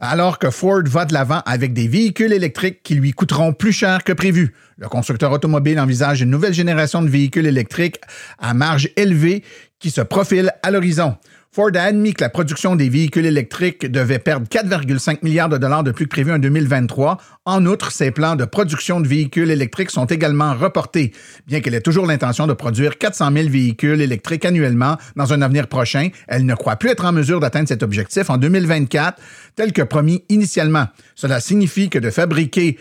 alors 0.00 0.38
que 0.38 0.50
Ford 0.50 0.82
va 0.86 1.04
de 1.04 1.12
l'avant 1.12 1.42
avec 1.46 1.72
des 1.72 1.86
véhicules 1.86 2.32
électriques 2.32 2.82
qui 2.82 2.94
lui 2.94 3.12
coûteront 3.12 3.52
plus 3.52 3.72
cher 3.72 4.02
que 4.02 4.12
prévu. 4.12 4.54
Le 4.78 4.88
constructeur 4.88 5.30
automobile 5.30 5.78
envisage 5.78 6.22
une 6.22 6.30
nouvelle 6.30 6.54
génération 6.54 7.02
de 7.02 7.08
véhicules 7.08 7.46
électriques 7.46 8.00
à 8.38 8.54
marge 8.54 8.88
élevée 8.96 9.44
qui 9.78 9.90
se 9.90 10.00
profile 10.00 10.52
à 10.62 10.70
l'horizon. 10.70 11.16
Ford 11.52 11.72
a 11.74 11.82
admis 11.82 12.14
que 12.14 12.22
la 12.22 12.28
production 12.28 12.76
des 12.76 12.88
véhicules 12.88 13.26
électriques 13.26 13.90
devait 13.90 14.20
perdre 14.20 14.46
4,5 14.46 15.18
milliards 15.22 15.48
de 15.48 15.58
dollars 15.58 15.82
de 15.82 15.90
plus 15.90 16.04
que 16.04 16.10
prévu 16.10 16.30
en 16.30 16.38
2023. 16.38 17.18
En 17.44 17.66
outre, 17.66 17.90
ses 17.90 18.12
plans 18.12 18.36
de 18.36 18.44
production 18.44 19.00
de 19.00 19.08
véhicules 19.08 19.50
électriques 19.50 19.90
sont 19.90 20.04
également 20.04 20.54
reportés, 20.54 21.10
bien 21.48 21.60
qu'elle 21.60 21.74
ait 21.74 21.80
toujours 21.80 22.06
l'intention 22.06 22.46
de 22.46 22.52
produire 22.52 22.98
400 22.98 23.32
000 23.32 23.48
véhicules 23.48 24.00
électriques 24.00 24.44
annuellement 24.44 24.96
dans 25.16 25.32
un 25.32 25.42
avenir 25.42 25.66
prochain. 25.66 26.10
Elle 26.28 26.46
ne 26.46 26.54
croit 26.54 26.76
plus 26.76 26.90
être 26.90 27.04
en 27.04 27.10
mesure 27.10 27.40
d'atteindre 27.40 27.66
cet 27.66 27.82
objectif 27.82 28.30
en 28.30 28.36
2024, 28.36 29.20
tel 29.56 29.72
que 29.72 29.82
promis 29.82 30.22
initialement. 30.28 30.86
Cela 31.16 31.40
signifie 31.40 31.90
que 31.90 31.98
de 31.98 32.10
fabriquer 32.10 32.78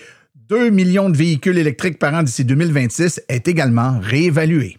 2 0.50 0.70
millions 0.70 1.10
de 1.10 1.18
véhicules 1.18 1.58
électriques 1.58 1.98
par 1.98 2.14
an 2.14 2.22
d'ici 2.22 2.46
2026 2.46 3.24
est 3.30 3.48
également 3.48 4.00
réévalué. 4.00 4.79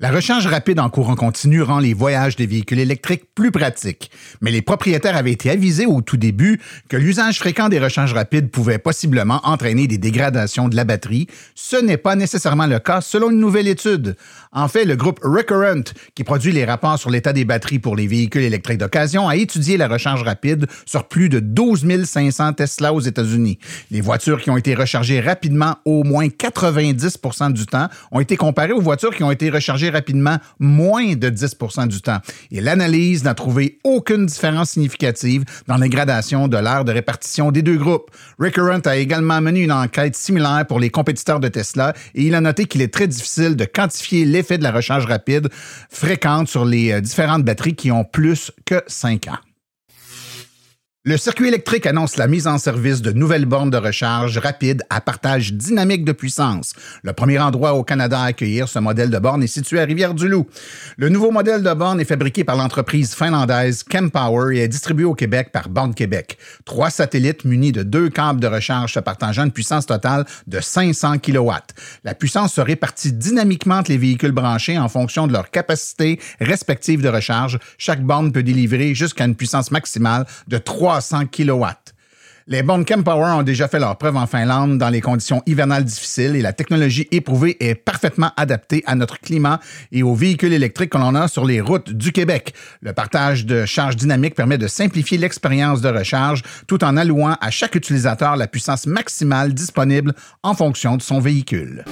La 0.00 0.10
recharge 0.10 0.48
rapide 0.48 0.80
en 0.80 0.90
courant 0.90 1.14
continu 1.14 1.62
rend 1.62 1.78
les 1.78 1.94
voyages 1.94 2.34
des 2.34 2.46
véhicules 2.46 2.80
électriques 2.80 3.26
plus 3.32 3.52
pratiques, 3.52 4.10
mais 4.40 4.50
les 4.50 4.60
propriétaires 4.60 5.16
avaient 5.16 5.30
été 5.30 5.50
avisés 5.50 5.86
au 5.86 6.00
tout 6.00 6.16
début 6.16 6.60
que 6.88 6.96
l'usage 6.96 7.38
fréquent 7.38 7.68
des 7.68 7.78
recharges 7.78 8.12
rapides 8.12 8.50
pouvait 8.50 8.78
possiblement 8.78 9.40
entraîner 9.44 9.86
des 9.86 9.96
dégradations 9.96 10.66
de 10.66 10.74
la 10.74 10.82
batterie. 10.82 11.28
Ce 11.54 11.76
n'est 11.76 11.96
pas 11.96 12.16
nécessairement 12.16 12.66
le 12.66 12.80
cas 12.80 13.02
selon 13.02 13.30
une 13.30 13.38
nouvelle 13.38 13.68
étude. 13.68 14.16
En 14.50 14.66
fait, 14.66 14.84
le 14.84 14.96
groupe 14.96 15.20
Recurrent, 15.22 15.84
qui 16.16 16.24
produit 16.24 16.50
les 16.50 16.64
rapports 16.64 16.98
sur 16.98 17.10
l'état 17.10 17.32
des 17.32 17.44
batteries 17.44 17.78
pour 17.78 17.94
les 17.94 18.08
véhicules 18.08 18.42
électriques 18.42 18.78
d'occasion, 18.78 19.28
a 19.28 19.36
étudié 19.36 19.76
la 19.76 19.86
recharge 19.86 20.24
rapide 20.24 20.66
sur 20.86 21.06
plus 21.06 21.28
de 21.28 21.38
12 21.38 22.04
500 22.04 22.54
Tesla 22.54 22.92
aux 22.92 23.00
États-Unis. 23.00 23.60
Les 23.92 24.00
voitures 24.00 24.42
qui 24.42 24.50
ont 24.50 24.56
été 24.56 24.74
rechargées 24.74 25.20
rapidement 25.20 25.76
au 25.84 26.02
moins 26.02 26.26
90% 26.26 27.52
du 27.52 27.66
temps 27.66 27.88
ont 28.10 28.18
été 28.18 28.36
comparées 28.36 28.72
aux 28.72 28.80
voitures 28.80 29.14
qui 29.14 29.22
ont 29.22 29.30
été 29.30 29.50
rechargées 29.50 29.83
rapidement 29.90 30.38
moins 30.58 31.14
de 31.14 31.30
10% 31.30 31.88
du 31.88 32.00
temps. 32.00 32.18
Et 32.50 32.60
l'analyse 32.60 33.24
n'a 33.24 33.34
trouvé 33.34 33.78
aucune 33.84 34.26
différence 34.26 34.70
significative 34.70 35.44
dans 35.66 35.76
les 35.76 35.88
gradations 35.88 36.48
de 36.48 36.56
l'aire 36.56 36.84
de 36.84 36.92
répartition 36.92 37.50
des 37.50 37.62
deux 37.62 37.76
groupes. 37.76 38.10
Recurrent 38.38 38.80
a 38.84 38.96
également 38.96 39.40
mené 39.40 39.60
une 39.60 39.72
enquête 39.72 40.16
similaire 40.16 40.64
pour 40.68 40.80
les 40.80 40.90
compétiteurs 40.90 41.40
de 41.40 41.48
Tesla 41.48 41.92
et 42.14 42.24
il 42.24 42.34
a 42.34 42.40
noté 42.40 42.66
qu'il 42.66 42.82
est 42.82 42.92
très 42.92 43.08
difficile 43.08 43.56
de 43.56 43.64
quantifier 43.64 44.24
l'effet 44.24 44.58
de 44.58 44.62
la 44.62 44.72
recharge 44.72 45.06
rapide 45.06 45.48
fréquente 45.90 46.48
sur 46.48 46.64
les 46.64 46.92
euh, 46.92 47.00
différentes 47.00 47.44
batteries 47.44 47.74
qui 47.74 47.90
ont 47.90 48.04
plus 48.04 48.50
que 48.64 48.82
5 48.86 49.28
ans. 49.28 49.53
Le 51.06 51.18
circuit 51.18 51.48
électrique 51.48 51.84
annonce 51.84 52.16
la 52.16 52.26
mise 52.26 52.46
en 52.46 52.56
service 52.56 53.02
de 53.02 53.12
nouvelles 53.12 53.44
bornes 53.44 53.68
de 53.68 53.76
recharge 53.76 54.38
rapide 54.38 54.84
à 54.88 55.02
partage 55.02 55.52
dynamique 55.52 56.02
de 56.02 56.12
puissance. 56.12 56.72
Le 57.02 57.12
premier 57.12 57.38
endroit 57.38 57.74
au 57.74 57.84
Canada 57.84 58.20
à 58.20 58.24
accueillir 58.28 58.70
ce 58.70 58.78
modèle 58.78 59.10
de 59.10 59.18
borne 59.18 59.42
est 59.42 59.46
situé 59.46 59.80
à 59.80 59.84
Rivière-du-Loup. 59.84 60.46
Le 60.96 61.10
nouveau 61.10 61.30
modèle 61.30 61.62
de 61.62 61.74
borne 61.74 62.00
est 62.00 62.06
fabriqué 62.06 62.42
par 62.42 62.56
l'entreprise 62.56 63.14
finlandaise 63.14 63.84
Chempower 63.92 64.56
et 64.56 64.62
est 64.62 64.68
distribué 64.68 65.04
au 65.04 65.12
Québec 65.12 65.50
par 65.52 65.68
Borne 65.68 65.92
Québec. 65.92 66.38
Trois 66.64 66.88
satellites 66.88 67.44
munis 67.44 67.72
de 67.72 67.82
deux 67.82 68.08
câbles 68.08 68.40
de 68.40 68.46
recharge 68.46 68.94
se 68.94 69.00
partageant 69.00 69.44
une 69.44 69.52
puissance 69.52 69.84
totale 69.84 70.24
de 70.46 70.58
500 70.58 71.18
kW. 71.18 71.50
La 72.04 72.14
puissance 72.14 72.54
se 72.54 72.62
répartit 72.62 73.12
dynamiquement 73.12 73.74
entre 73.74 73.90
les 73.90 73.98
véhicules 73.98 74.32
branchés 74.32 74.78
en 74.78 74.88
fonction 74.88 75.26
de 75.26 75.34
leur 75.34 75.50
capacité 75.50 76.18
respective 76.40 77.02
de 77.02 77.10
recharge. 77.10 77.58
Chaque 77.76 78.02
borne 78.02 78.32
peut 78.32 78.42
délivrer 78.42 78.94
jusqu'à 78.94 79.26
une 79.26 79.36
puissance 79.36 79.70
maximale 79.70 80.24
de 80.48 80.56
3 80.56 80.93
300 81.00 81.26
kW. 81.26 81.64
Les 82.46 82.62
Power 82.62 83.32
ont 83.32 83.42
déjà 83.42 83.66
fait 83.66 83.80
leur 83.80 83.96
preuve 83.98 84.16
en 84.16 84.26
Finlande 84.26 84.78
dans 84.78 84.90
les 84.90 85.00
conditions 85.00 85.42
hivernales 85.46 85.82
difficiles 85.82 86.36
et 86.36 86.42
la 86.42 86.52
technologie 86.52 87.08
éprouvée 87.10 87.56
est 87.58 87.74
parfaitement 87.74 88.30
adaptée 88.36 88.84
à 88.86 88.94
notre 88.94 89.18
climat 89.18 89.58
et 89.90 90.04
aux 90.04 90.14
véhicules 90.14 90.52
électriques 90.52 90.90
que 90.90 90.98
l'on 90.98 91.16
a 91.16 91.26
sur 91.26 91.46
les 91.46 91.60
routes 91.60 91.90
du 91.90 92.12
Québec. 92.12 92.54
Le 92.80 92.92
partage 92.92 93.44
de 93.44 93.64
charge 93.64 93.96
dynamique 93.96 94.36
permet 94.36 94.58
de 94.58 94.68
simplifier 94.68 95.18
l'expérience 95.18 95.80
de 95.80 95.88
recharge 95.88 96.42
tout 96.68 96.84
en 96.84 96.96
allouant 96.96 97.36
à 97.40 97.50
chaque 97.50 97.74
utilisateur 97.74 98.36
la 98.36 98.46
puissance 98.46 98.86
maximale 98.86 99.52
disponible 99.52 100.14
en 100.44 100.54
fonction 100.54 100.96
de 100.96 101.02
son 101.02 101.18
véhicule. 101.18 101.84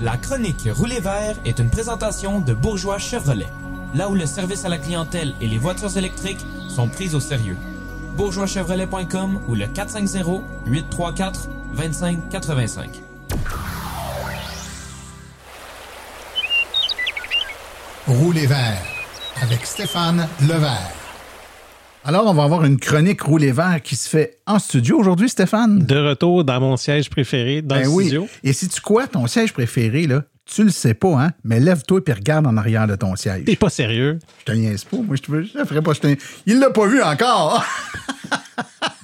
La 0.00 0.16
chronique 0.16 0.66
Rouler 0.72 1.00
vert 1.00 1.36
est 1.44 1.58
une 1.58 1.68
présentation 1.68 2.40
de 2.40 2.54
Bourgeois 2.54 2.96
Chevrolet, 2.96 3.48
là 3.94 4.08
où 4.08 4.14
le 4.14 4.24
service 4.24 4.64
à 4.64 4.70
la 4.70 4.78
clientèle 4.78 5.34
et 5.42 5.46
les 5.46 5.58
voitures 5.58 5.94
électriques 5.94 6.40
sont 6.70 6.88
prises 6.88 7.14
au 7.14 7.20
sérieux. 7.20 7.56
bourgeoischevrolet.com 8.16 9.40
ou 9.46 9.54
le 9.54 9.66
450 9.66 10.42
834 10.66 11.48
2585. 11.76 13.02
Rouler 18.06 18.46
vert 18.46 18.82
avec 19.42 19.66
Stéphane 19.66 20.26
Levert. 20.40 20.99
Alors, 22.02 22.26
on 22.26 22.32
va 22.32 22.44
avoir 22.44 22.64
une 22.64 22.78
chronique 22.78 23.20
roulée 23.20 23.52
vert 23.52 23.80
qui 23.82 23.94
se 23.94 24.08
fait 24.08 24.38
en 24.46 24.58
studio 24.58 24.98
aujourd'hui, 24.98 25.28
Stéphane. 25.28 25.80
De 25.80 25.96
retour 25.96 26.44
dans 26.44 26.58
mon 26.58 26.78
siège 26.78 27.10
préféré, 27.10 27.60
dans 27.60 27.76
ben 27.76 27.82
le 27.82 27.88
oui. 27.88 28.04
studio. 28.04 28.28
Et 28.42 28.54
si 28.54 28.68
tu 28.68 28.80
quoi, 28.80 29.06
ton 29.06 29.26
siège 29.26 29.52
préféré, 29.52 30.06
là, 30.06 30.22
tu 30.46 30.64
le 30.64 30.70
sais 30.70 30.94
pas, 30.94 31.22
hein, 31.22 31.30
mais 31.44 31.60
lève-toi 31.60 32.00
et 32.06 32.12
regarde 32.12 32.46
en 32.46 32.56
arrière 32.56 32.86
de 32.86 32.96
ton 32.96 33.16
siège. 33.16 33.44
T'es 33.44 33.54
pas 33.54 33.68
sérieux? 33.68 34.18
Je 34.40 34.44
te 34.46 34.52
niaise 34.52 34.84
pas. 34.84 34.96
Moi, 34.96 35.16
je 35.16 35.22
te 35.22 35.42
je 35.42 35.52
te 35.52 35.64
ferai 35.66 35.82
pas. 35.82 35.92
Je 35.92 36.00
te... 36.00 36.16
Il 36.46 36.58
l'a 36.58 36.70
pas 36.70 36.86
vu 36.86 37.02
encore. 37.02 37.62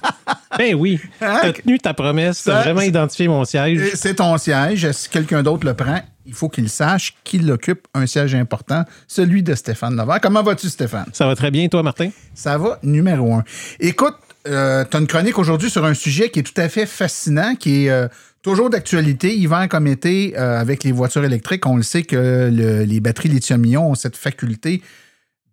Ben 0.57 0.75
oui. 0.75 0.99
Hein? 1.21 1.39
T'as 1.41 1.53
tenu 1.53 1.77
ta 1.79 1.93
promesse. 1.93 2.43
T'as 2.43 2.61
vraiment 2.63 2.81
identifié 2.81 3.27
mon 3.27 3.45
siège. 3.45 3.91
C'est 3.95 4.15
ton 4.15 4.37
siège. 4.37 4.91
Si 4.91 5.09
quelqu'un 5.09 5.43
d'autre 5.43 5.65
le 5.65 5.73
prend, 5.73 6.01
il 6.25 6.33
faut 6.33 6.49
qu'il 6.49 6.69
sache 6.69 7.13
qu'il 7.23 7.49
occupe 7.51 7.87
un 7.93 8.05
siège 8.05 8.35
important, 8.35 8.83
celui 9.07 9.43
de 9.43 9.55
Stéphane 9.55 9.95
Levert. 9.95 10.19
Comment 10.21 10.43
vas-tu, 10.43 10.69
Stéphane? 10.69 11.05
Ça 11.13 11.25
va 11.27 11.35
très 11.35 11.51
bien, 11.51 11.67
toi, 11.67 11.83
Martin? 11.83 12.09
Ça 12.33 12.57
va, 12.57 12.79
numéro 12.83 13.33
un. 13.33 13.43
Écoute, 13.79 14.15
euh, 14.47 14.83
tu 14.89 14.97
as 14.97 14.99
une 14.99 15.07
chronique 15.07 15.37
aujourd'hui 15.39 15.69
sur 15.69 15.85
un 15.85 15.93
sujet 15.93 16.29
qui 16.29 16.39
est 16.39 16.43
tout 16.43 16.59
à 16.59 16.69
fait 16.69 16.85
fascinant, 16.85 17.55
qui 17.55 17.85
est 17.85 17.89
euh, 17.89 18.07
toujours 18.41 18.69
d'actualité, 18.69 19.35
hiver 19.35 19.67
comme 19.69 19.87
été, 19.87 20.33
euh, 20.37 20.59
avec 20.59 20.83
les 20.83 20.91
voitures 20.91 21.23
électriques. 21.25 21.65
On 21.65 21.75
le 21.77 21.83
sait 21.83 22.03
que 22.03 22.49
le- 22.51 22.83
les 22.83 22.99
batteries 22.99 23.29
lithium-ion 23.29 23.89
ont 23.91 23.95
cette 23.95 24.15
faculté 24.17 24.81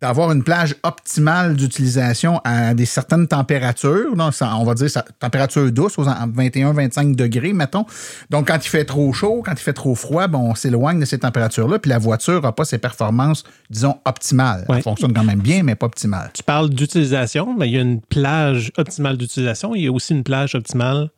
d'avoir 0.06 0.30
une 0.32 0.42
plage 0.42 0.74
optimale 0.82 1.56
d'utilisation 1.56 2.38
à 2.44 2.74
des 2.74 2.84
certaines 2.84 3.26
températures. 3.26 4.14
Donc, 4.14 4.34
ça- 4.34 4.54
on 4.56 4.64
va 4.64 4.74
dire 4.74 4.90
ça, 4.90 5.02
température 5.18 5.72
douce, 5.72 5.98
aux 5.98 6.04
21-25 6.04 7.16
degrés, 7.16 7.54
mettons. 7.54 7.86
Donc, 8.28 8.48
quand 8.48 8.58
il 8.62 8.68
fait 8.68 8.84
trop 8.84 9.12
chaud, 9.14 9.42
quand 9.44 9.52
il 9.52 9.58
fait 9.62 9.72
trop 9.72 9.94
froid, 9.94 10.26
bon, 10.26 10.50
on 10.50 10.54
s'éloigne 10.54 11.00
de 11.00 11.06
ces 11.06 11.18
températures-là, 11.18 11.78
puis 11.78 11.88
la 11.88 11.98
voiture 11.98 12.42
n'a 12.42 12.52
pas 12.52 12.66
ses 12.66 12.76
performances, 12.78 13.44
disons, 13.70 13.96
optimales. 14.04 14.66
Elle 14.68 14.82
fonctionne 14.82 15.14
quand 15.14 15.24
même 15.24 15.40
bien, 15.40 15.62
mais 15.62 15.74
pas 15.74 15.86
optimale. 15.86 16.30
Tu 16.34 16.42
parles 16.42 16.68
d'utilisation, 16.68 17.56
mais 17.58 17.68
il 17.68 17.72
y 17.74 17.78
a 17.78 17.80
une 17.80 18.02
plage 18.02 18.72
optimale 18.76 19.16
d'utilisation. 19.16 19.74
Il 19.74 19.84
y 19.84 19.86
a 19.86 19.92
aussi 19.92 20.12
une 20.12 20.22
plage 20.22 20.54
optimale 20.54 21.08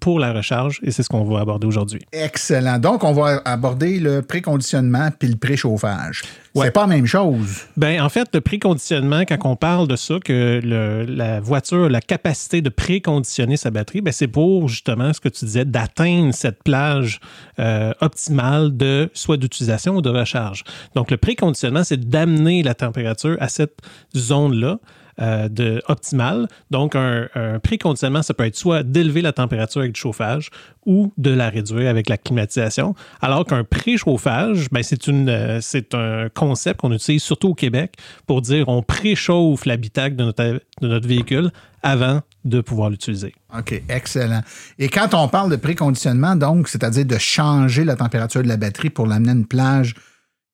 pour 0.00 0.20
la 0.20 0.32
recharge, 0.32 0.80
et 0.84 0.90
c'est 0.92 1.02
ce 1.02 1.08
qu'on 1.08 1.24
va 1.24 1.40
aborder 1.40 1.66
aujourd'hui. 1.66 2.00
Excellent. 2.12 2.78
Donc, 2.78 3.02
on 3.02 3.12
va 3.12 3.42
aborder 3.44 3.98
le 3.98 4.22
préconditionnement 4.22 5.08
puis 5.18 5.28
le 5.28 5.36
préchauffage. 5.36 6.22
Ouais. 6.54 6.66
C'est 6.66 6.70
pas 6.70 6.82
la 6.82 6.86
même 6.86 7.06
chose. 7.06 7.62
Ben, 7.76 8.00
en 8.00 8.08
fait, 8.08 8.28
le 8.32 8.40
préconditionnement, 8.40 9.22
quand 9.22 9.36
on 9.44 9.56
parle 9.56 9.88
de 9.88 9.96
ça, 9.96 10.14
que 10.24 10.60
le- 10.62 11.04
la 11.04 11.40
voiture 11.40 11.86
a 11.86 11.88
la 11.88 12.00
capacité 12.00 12.62
de 12.62 12.68
préconditionner 12.68 13.56
sa 13.56 13.70
batterie, 13.72 14.00
ben, 14.00 14.12
c'est 14.12 14.28
pour 14.28 14.68
justement 14.68 15.12
ce 15.12 15.20
que 15.20 15.28
tu 15.28 15.44
disais, 15.44 15.64
d'atteindre 15.64 16.32
cette 16.32 16.62
plage 16.62 17.18
euh, 17.58 17.92
optimale 18.00 18.76
de 18.76 19.10
soit 19.14 19.36
d'utilisation 19.36 19.96
ou 19.96 20.02
de 20.02 20.10
recharge. 20.10 20.62
Donc, 20.94 21.10
le 21.10 21.16
préconditionnement, 21.16 21.82
c'est 21.82 21.98
d'amener 22.08 22.62
la 22.62 22.74
température 22.74 23.36
à 23.40 23.48
cette 23.48 23.78
zone-là. 24.16 24.78
Euh, 25.20 25.48
de 25.48 25.82
optimale. 25.88 26.48
Donc, 26.70 26.96
un, 26.96 27.28
préconditionnement, 27.62 28.22
ça 28.22 28.34
peut 28.34 28.44
être 28.44 28.56
soit 28.56 28.82
d'élever 28.82 29.22
la 29.22 29.32
température 29.32 29.80
avec 29.80 29.92
du 29.92 30.00
chauffage 30.00 30.50
ou 30.86 31.12
de 31.16 31.30
la 31.30 31.50
réduire 31.50 31.88
avec 31.88 32.08
la 32.08 32.16
climatisation. 32.16 32.94
Alors 33.20 33.44
qu'un 33.44 33.64
préchauffage, 33.64 34.68
ben, 34.70 34.82
c'est 34.82 35.08
euh, 35.08 35.60
un 35.92 36.28
concept 36.28 36.80
qu'on 36.80 36.92
utilise 36.92 37.22
surtout 37.22 37.50
au 37.50 37.54
Québec 37.54 37.94
pour 38.26 38.42
dire 38.42 38.68
on 38.68 38.82
préchauffe 38.82 39.66
l'habitacle 39.66 40.16
de 40.16 40.24
notre, 40.24 40.44
de 40.44 40.88
notre 40.88 41.06
véhicule 41.06 41.50
avant 41.82 42.20
de 42.44 42.60
pouvoir 42.60 42.90
l'utiliser. 42.90 43.34
OK, 43.56 43.80
excellent. 43.88 44.40
Et 44.78 44.88
quand 44.88 45.14
on 45.14 45.28
parle 45.28 45.50
de 45.50 45.56
préconditionnement, 45.56 46.34
donc, 46.34 46.68
c'est-à-dire 46.68 47.04
de 47.04 47.18
changer 47.18 47.84
la 47.84 47.94
température 47.94 48.42
de 48.42 48.48
la 48.48 48.56
batterie 48.56 48.90
pour 48.90 49.06
l'amener 49.06 49.30
à 49.30 49.34
une 49.34 49.46
plage 49.46 49.94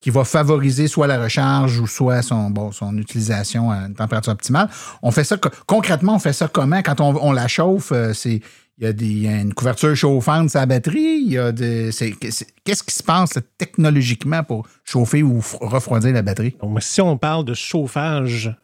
qui 0.00 0.10
va 0.10 0.24
favoriser 0.24 0.88
soit 0.88 1.06
la 1.06 1.22
recharge 1.22 1.78
ou 1.78 1.86
soit 1.86 2.22
son, 2.22 2.50
bon, 2.50 2.72
son 2.72 2.96
utilisation 2.96 3.70
à 3.70 3.86
une 3.86 3.94
température 3.94 4.32
optimale, 4.32 4.68
on 5.02 5.10
fait 5.10 5.24
ça, 5.24 5.36
co- 5.36 5.50
concrètement, 5.66 6.14
on 6.14 6.18
fait 6.18 6.32
ça 6.32 6.48
comment? 6.48 6.80
Quand 6.82 7.00
on, 7.00 7.14
on 7.22 7.32
la 7.32 7.48
chauffe, 7.48 7.92
euh, 7.92 8.12
c'est, 8.14 8.40
il 8.78 8.84
y, 8.84 8.86
a 8.86 8.92
y 8.92 9.28
a 9.28 9.40
une 9.40 9.52
couverture 9.52 9.94
chauffante 9.94 10.48
sur 10.50 10.58
la 10.60 10.64
batterie. 10.66 11.22
Il 11.26 11.32
y 11.32 11.38
a 11.38 11.52
c'est- 11.92 12.14
Qu'est-ce 12.64 12.82
qui 12.82 12.94
se 12.94 13.02
passe 13.02 13.38
technologiquement 13.58 14.42
pour 14.42 14.66
chauffer 14.84 15.22
ou 15.22 15.40
refroidir 15.60 16.12
la 16.14 16.22
batterie? 16.22 16.56
Si 16.78 17.00
on 17.02 17.18
parle 17.18 17.44
de 17.44 17.52
chauffage 17.52 18.54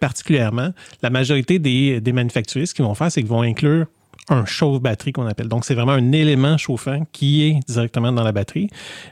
particulièrement, 0.00 0.72
la 1.00 1.10
majorité 1.10 1.58
des, 1.58 2.00
des 2.00 2.12
ce 2.12 2.74
qu'ils 2.74 2.84
vont 2.84 2.94
faire, 2.94 3.10
c'est 3.10 3.20
qu'ils 3.22 3.30
vont 3.30 3.42
inclure 3.42 3.86
un 4.32 4.44
chauffe-batterie 4.44 5.12
qu'on 5.12 5.26
appelle. 5.26 5.48
Donc, 5.48 5.64
c'est 5.64 5.74
vraiment 5.74 5.92
un 5.92 6.12
élément 6.12 6.56
chauffant 6.56 7.04
qui 7.12 7.44
est 7.44 7.60
directement 7.68 8.12
dans 8.12 8.24
la 8.24 8.32
batterie. 8.32 8.68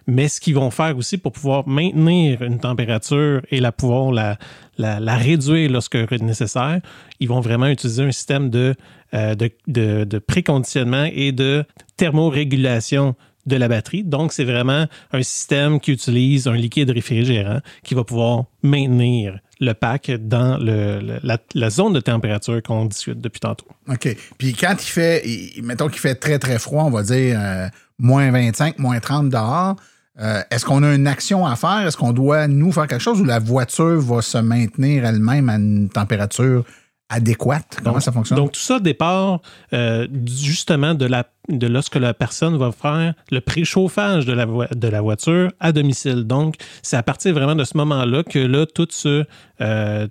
Mais 0.06 0.28
ce 0.28 0.40
qu'ils 0.40 0.54
vont 0.54 0.70
faire 0.70 0.96
aussi 0.96 1.18
pour 1.18 1.32
pouvoir 1.32 1.68
maintenir 1.68 2.42
une 2.42 2.58
température 2.58 3.42
et 3.50 3.60
la 3.60 3.72
pouvoir 3.72 4.12
la, 4.12 4.38
la, 4.78 5.16
réduire 5.16 5.70
lorsque 5.70 5.96
nécessaire, 6.12 6.80
ils 7.20 7.28
vont 7.28 7.40
vraiment 7.40 7.66
utiliser 7.66 8.02
un 8.02 8.12
système 8.12 8.50
de, 8.50 8.74
euh, 9.14 9.34
de, 9.34 10.04
de 10.04 10.18
préconditionnement 10.18 11.08
et 11.12 11.32
de 11.32 11.64
thermorégulation 11.96 13.14
de 13.50 13.57
la 13.57 13.69
batterie. 13.69 14.02
Donc, 14.04 14.33
c'est 14.33 14.45
vraiment 14.45 14.87
un 15.12 15.23
système 15.23 15.78
qui 15.80 15.92
utilise 15.92 16.49
un 16.49 16.54
liquide 16.54 16.90
réfrigérant 16.90 17.61
qui 17.85 17.95
va 17.95 18.04
pouvoir 18.04 18.45
maintenir 18.62 19.38
le 19.61 19.73
pack 19.75 20.11
dans 20.11 20.57
le- 20.57 21.00
le- 21.00 21.21
la, 21.23 21.37
la 21.54 21.69
zone 21.71 21.92
de 21.92 22.00
température 22.00 22.62
qu'on 22.62 22.87
discute 22.87 23.19
depuis 23.21 23.40
tantôt. 23.40 23.66
OK. 23.88 24.16
Puis 24.38 24.54
quand 24.54 24.75
il 24.83 24.87
fait, 24.88 25.23
il- 25.28 25.62
mettons 25.62 25.88
qu'il 25.88 26.00
fait 26.00 26.14
très, 26.14 26.38
très 26.38 26.59
froid, 26.59 26.85
on 26.85 26.90
va 26.90 27.02
dire 27.02 27.38
euh, 27.38 27.69
moins 27.99 28.30
25, 28.30 28.78
moins 28.78 28.99
30 29.00 29.28
dehors, 29.28 29.76
euh, 30.19 30.40
est-ce 30.50 30.64
qu'on 30.64 30.83
a 30.83 30.95
une 30.95 31.07
action 31.07 31.47
à 31.47 31.57
faire? 31.57 31.87
Est-ce 31.87 31.97
qu'on 31.97 32.12
doit, 32.12 32.47
nous, 32.49 32.73
faire 32.73 32.87
quelque 32.87 33.02
chose 33.02 33.21
ou 33.21 33.25
la 33.25 33.38
voiture 33.38 34.00
va 34.00 34.23
se 34.23 34.38
maintenir 34.38 35.04
elle-même 35.04 35.49
à 35.50 35.57
une 35.57 35.88
température 35.90 36.64
adéquate? 37.09 37.78
Comment 37.83 37.95
Donc- 37.95 38.02
ça 38.02 38.12
fonctionne? 38.12 38.38
Donc, 38.38 38.52
tout 38.52 38.61
ça 38.61 38.80
départ 38.80 39.40
euh, 39.73 40.07
justement 40.26 40.95
de, 40.95 41.07
la, 41.07 41.26
de 41.59 41.66
lorsque 41.66 41.97
la 41.97 42.14
personne 42.14 42.57
va 42.57 42.73
faire 42.73 43.14
le 43.30 43.40
préchauffage 43.40 44.26
de 44.26 44.33
la, 44.33 44.47
de 44.47 44.88
la 44.88 45.00
voiture 45.00 45.50
à 45.61 45.73
domicile. 45.73 46.25
Donc, 46.25 46.57
c'est 46.83 46.97
à 46.97 47.02
partir 47.02 47.35
vraiment 47.35 47.54
de 47.54 47.64
ce 47.64 47.76
moment-là 47.76 48.23
que 48.23 48.38
là, 48.38 48.66
tout 48.66 48.88
ce, 48.90 49.25
euh, 49.61 50.09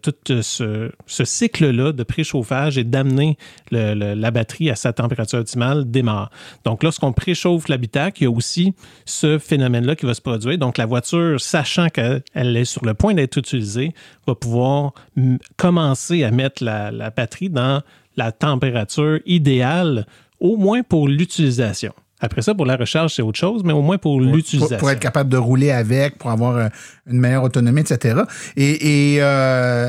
cycle-là 1.07 1.91
de 1.91 2.03
préchauffage 2.03 2.77
et 2.77 2.83
d'amener 2.83 3.37
la 3.71 4.31
batterie 4.31 4.69
à 4.69 4.75
sa 4.75 4.93
température 4.93 5.39
optimale 5.39 5.89
démarre. 5.89 6.31
Donc, 6.65 6.83
lorsqu'on 6.83 7.13
préchauffe 7.13 7.67
l'habitacle, 7.67 8.21
il 8.21 8.23
y 8.25 8.27
a 8.27 8.31
aussi 8.31 8.73
ce 9.05 9.37
phénomène-là 9.37 9.95
qui 9.95 10.05
va 10.05 10.13
se 10.13 10.21
produire. 10.21 10.57
Donc, 10.57 10.77
la 10.77 10.85
voiture, 10.85 11.39
sachant 11.39 11.89
qu'elle 11.89 12.23
est 12.35 12.65
sur 12.65 12.85
le 12.85 12.93
point 12.93 13.13
d'être 13.13 13.37
utilisée, 13.37 13.93
va 14.27 14.35
pouvoir 14.35 14.93
mm, 15.15 15.37
commencer 15.57 16.23
à 16.23 16.31
mettre 16.31 16.63
la 16.63 17.09
batterie 17.09 17.49
dans 17.49 17.81
la 18.19 18.31
température 18.31 19.19
idéale, 19.25 20.05
au 20.39 20.57
moins 20.57 20.83
pour 20.83 21.07
l'utilisation. 21.07 21.93
Après 22.21 22.41
ça, 22.41 22.53
pour 22.53 22.65
la 22.65 22.75
recharge, 22.75 23.13
c'est 23.15 23.21
autre 23.21 23.39
chose, 23.39 23.63
mais 23.63 23.71
au 23.71 23.81
moins 23.81 23.97
pour 23.97 24.17
pour, 24.17 24.21
l'utilisation. 24.21 24.75
pour 24.77 24.91
être 24.91 24.99
capable 24.99 25.29
de 25.29 25.37
rouler 25.37 25.71
avec, 25.71 26.17
pour 26.17 26.29
avoir 26.31 26.57
euh, 26.57 26.67
une 27.09 27.17
meilleure 27.17 27.43
autonomie, 27.43 27.79
etc. 27.79 28.19
Et, 28.57 29.13
et, 29.15 29.23
euh, 29.23 29.87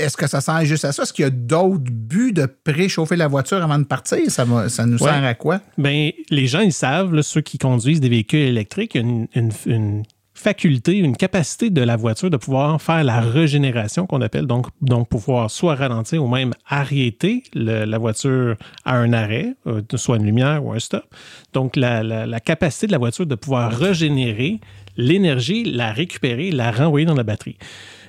est-ce 0.00 0.16
que 0.16 0.26
ça 0.26 0.40
sert 0.40 0.64
juste 0.64 0.84
à 0.84 0.90
ça? 0.90 1.04
Est-ce 1.04 1.12
qu'il 1.12 1.22
y 1.22 1.28
a 1.28 1.30
d'autres 1.30 1.78
buts 1.92 2.32
de 2.32 2.46
préchauffer 2.46 3.14
la 3.14 3.28
voiture 3.28 3.62
avant 3.62 3.78
de 3.78 3.84
partir? 3.84 4.18
Ça, 4.32 4.44
va, 4.44 4.68
ça 4.68 4.84
nous 4.84 4.98
Ouais. 5.00 5.12
sert 5.12 5.24
à 5.24 5.34
quoi? 5.34 5.60
Ben, 5.78 6.10
les 6.30 6.48
gens, 6.48 6.58
ils 6.60 6.72
savent, 6.72 7.14
là, 7.14 7.22
ceux 7.22 7.40
qui 7.40 7.56
conduisent 7.56 8.00
des 8.00 8.08
véhicules 8.08 8.40
électriques, 8.40 8.96
il 8.96 9.02
y 9.02 9.04
a 9.04 9.06
une, 9.08 9.26
une- 9.36 9.52
une 9.66 10.02
faculté, 10.40 10.96
une 10.98 11.16
capacité 11.16 11.70
de 11.70 11.82
la 11.82 11.96
voiture 11.96 12.30
de 12.30 12.36
pouvoir 12.36 12.80
faire 12.80 13.04
la 13.04 13.20
régénération 13.20 14.06
qu'on 14.06 14.20
appelle, 14.22 14.46
donc, 14.46 14.66
donc 14.80 15.08
pouvoir 15.08 15.50
soit 15.50 15.74
ralentir 15.74 16.24
ou 16.24 16.28
même 16.28 16.52
arrêter 16.68 17.42
la 17.54 17.98
voiture 17.98 18.56
à 18.84 18.96
un 18.96 19.12
arrêt, 19.12 19.54
euh, 19.66 19.82
soit 19.96 20.16
une 20.16 20.24
lumière 20.24 20.64
ou 20.64 20.72
un 20.72 20.78
stop. 20.78 21.04
Donc, 21.52 21.76
la, 21.76 22.02
la- 22.02 22.26
la 22.26 22.40
capacité 22.40 22.86
de 22.86 22.92
la 22.92 22.98
voiture 22.98 23.26
de 23.26 23.34
pouvoir 23.34 23.70
régénérer 23.70 24.60
l'énergie, 24.96 25.64
la 25.64 25.92
récupérer, 25.92 26.50
la 26.50 26.70
renvoyer 26.70 27.06
dans 27.06 27.14
la 27.14 27.22
batterie. 27.22 27.56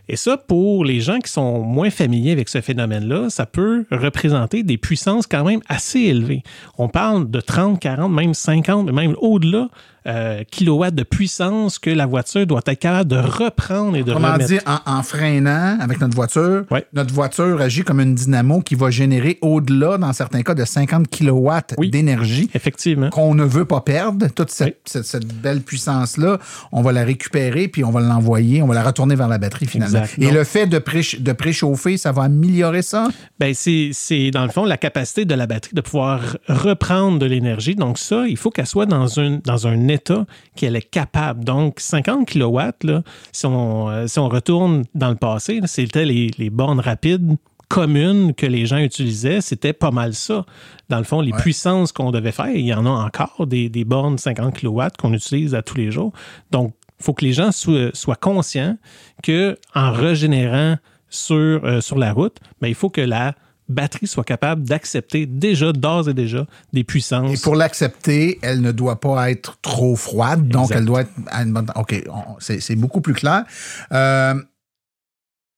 Et 0.09 0.15
ça, 0.17 0.35
pour 0.35 0.83
les 0.83 0.99
gens 0.99 1.19
qui 1.19 1.31
sont 1.31 1.59
moins 1.61 1.89
familiers 1.89 2.31
avec 2.31 2.49
ce 2.49 2.59
phénomène-là, 2.59 3.29
ça 3.29 3.45
peut 3.45 3.85
représenter 3.91 4.63
des 4.63 4.77
puissances 4.77 5.25
quand 5.27 5.45
même 5.45 5.61
assez 5.69 5.99
élevées. 5.99 6.43
On 6.77 6.89
parle 6.89 7.29
de 7.29 7.39
30, 7.39 7.79
40, 7.79 8.11
même 8.11 8.33
50, 8.33 8.91
même 8.91 9.15
au-delà 9.21 9.69
euh, 10.07 10.43
kilowatts 10.49 10.95
de 10.95 11.03
puissance 11.03 11.77
que 11.79 11.89
la 11.89 12.05
voiture 12.05 12.47
doit 12.47 12.61
être 12.65 12.79
capable 12.79 13.09
de 13.09 13.17
reprendre 13.17 13.95
et 13.95 14.03
de 14.03 14.11
Comment 14.13 14.33
remettre. 14.33 14.47
dire, 14.49 14.61
en, 14.65 14.97
en 14.97 15.03
freinant 15.03 15.77
avec 15.79 15.99
notre 16.01 16.15
voiture, 16.15 16.63
Ouais. 16.71 16.85
notre 16.93 17.13
voiture 17.13 17.61
agit 17.61 17.83
comme 17.83 17.99
une 17.99 18.15
dynamo 18.15 18.61
qui 18.61 18.75
va 18.75 18.89
générer 18.89 19.37
au-delà, 19.41 19.97
dans 19.97 20.11
certains 20.13 20.41
cas, 20.41 20.55
de 20.55 20.65
50 20.65 21.07
kilowatts 21.07 21.75
Oui. 21.77 21.89
d'énergie 21.89 22.49
Effectivement. 22.53 23.09
qu'on 23.09 23.35
ne 23.35 23.43
veut 23.43 23.65
pas 23.65 23.81
perdre. 23.81 24.27
Toute 24.35 24.49
cette, 24.49 24.67
Oui. 24.67 24.73
cette- 24.85 25.05
cette 25.05 25.27
belle 25.27 25.61
puissance-là, 25.61 26.39
on 26.71 26.81
va 26.81 26.91
la 26.91 27.03
récupérer 27.03 27.67
puis 27.67 27.83
on 27.83 27.91
va 27.91 28.01
l'envoyer, 28.01 28.61
on 28.61 28.67
va 28.67 28.73
la 28.73 28.83
retourner 28.83 29.15
vers 29.15 29.27
la 29.27 29.37
batterie 29.37 29.67
finalement. 29.67 29.99
Exact. 30.01 30.17
Et 30.19 30.25
Donc- 30.25 30.33
le 30.33 30.43
fait 30.43 30.65
de, 30.67 30.79
pré- 30.79 31.01
de 31.19 31.31
préchauffer, 31.31 31.97
ça 31.97 32.11
va 32.11 32.23
améliorer 32.23 32.81
ça? 32.81 33.07
Ben, 33.39 33.53
c'est, 33.53 33.91
dans 34.31 34.43
le 34.45 34.49
fond 34.51 34.65
la 34.65 34.77
capacité 34.77 35.25
de 35.25 35.35
la 35.35 35.47
batterie 35.47 35.75
de 35.75 35.81
pouvoir 35.81 36.37
reprendre 36.47 37.19
de 37.19 37.25
l'énergie. 37.25 37.75
Donc 37.75 37.97
ça, 37.97 38.25
il 38.27 38.37
faut 38.37 38.49
qu'elle 38.49 38.65
soit 38.67 38.85
dans, 38.85 39.07
une, 39.07 39.39
dans 39.45 39.67
un 39.67 39.89
état 39.91 40.25
qu'elle 40.55 40.75
est 40.75 40.89
capable. 40.89 41.43
Donc 41.43 41.79
50 41.79 42.27
kW, 42.27 42.59
là, 42.83 43.03
si, 43.31 43.45
on, 43.45 43.89
euh, 43.89 44.07
si 44.07 44.19
on 44.19 44.29
retourne 44.29 44.83
dans 44.95 45.09
le 45.09 45.15
passé, 45.15 45.61
c'était 45.65 46.05
les, 46.05 46.31
les 46.37 46.49
bornes 46.49 46.79
rapides 46.79 47.37
communes 47.71 48.33
que 48.33 48.45
les 48.45 48.65
gens 48.65 48.79
utilisaient, 48.79 49.39
c'était 49.39 49.71
pas 49.71 49.91
mal 49.91 50.13
ça. 50.13 50.45
Dans 50.89 50.97
le 50.97 51.05
fond, 51.05 51.21
les 51.21 51.31
puissances 51.31 51.93
qu'on 51.93 52.11
devait 52.11 52.33
faire, 52.33 52.49
il 52.49 52.65
y 52.65 52.73
en 52.73 52.85
a 52.85 52.89
encore 52.89 53.47
des, 53.47 53.69
des 53.69 53.85
bornes 53.85 54.17
50 54.17 54.59
kW 54.59 54.81
qu'on 54.99 55.13
utilise 55.13 55.55
à 55.55 55.61
tous 55.61 55.77
les 55.77 55.89
jours. 55.89 56.11
Donc, 56.51 56.73
il 56.99 57.05
faut 57.05 57.13
que 57.13 57.23
les 57.23 57.31
gens 57.31 57.53
soient, 57.53 57.91
soient 57.93 58.17
conscients 58.17 58.77
que 59.23 59.57
en 59.73 59.91
régénérant 59.93 60.75
sur, 61.09 61.35
euh, 61.63 61.79
sur 61.79 61.97
la 61.97 62.11
route, 62.11 62.37
ben, 62.59 62.67
il 62.67 62.75
faut 62.75 62.89
que 62.89 63.01
la 63.01 63.35
batterie 63.71 64.07
soit 64.07 64.23
capable 64.23 64.63
d'accepter 64.63 65.25
déjà, 65.25 65.73
d'ores 65.73 66.09
et 66.09 66.13
déjà, 66.13 66.45
des 66.73 66.83
puissances. 66.83 67.39
Et 67.39 67.41
pour 67.41 67.55
l'accepter, 67.55 68.39
elle 68.41 68.61
ne 68.61 68.71
doit 68.71 68.99
pas 68.99 69.31
être 69.31 69.57
trop 69.61 69.95
froide, 69.95 70.47
donc 70.47 70.71
elle 70.71 70.85
doit 70.85 71.01
être 71.01 71.11
à 71.27 71.43
une 71.43 71.53
bonne... 71.53 71.67
OK, 71.75 71.95
c'est 72.39 72.75
beaucoup 72.75 73.01
plus 73.01 73.13
clair. 73.13 73.43
Euh, 73.91 74.35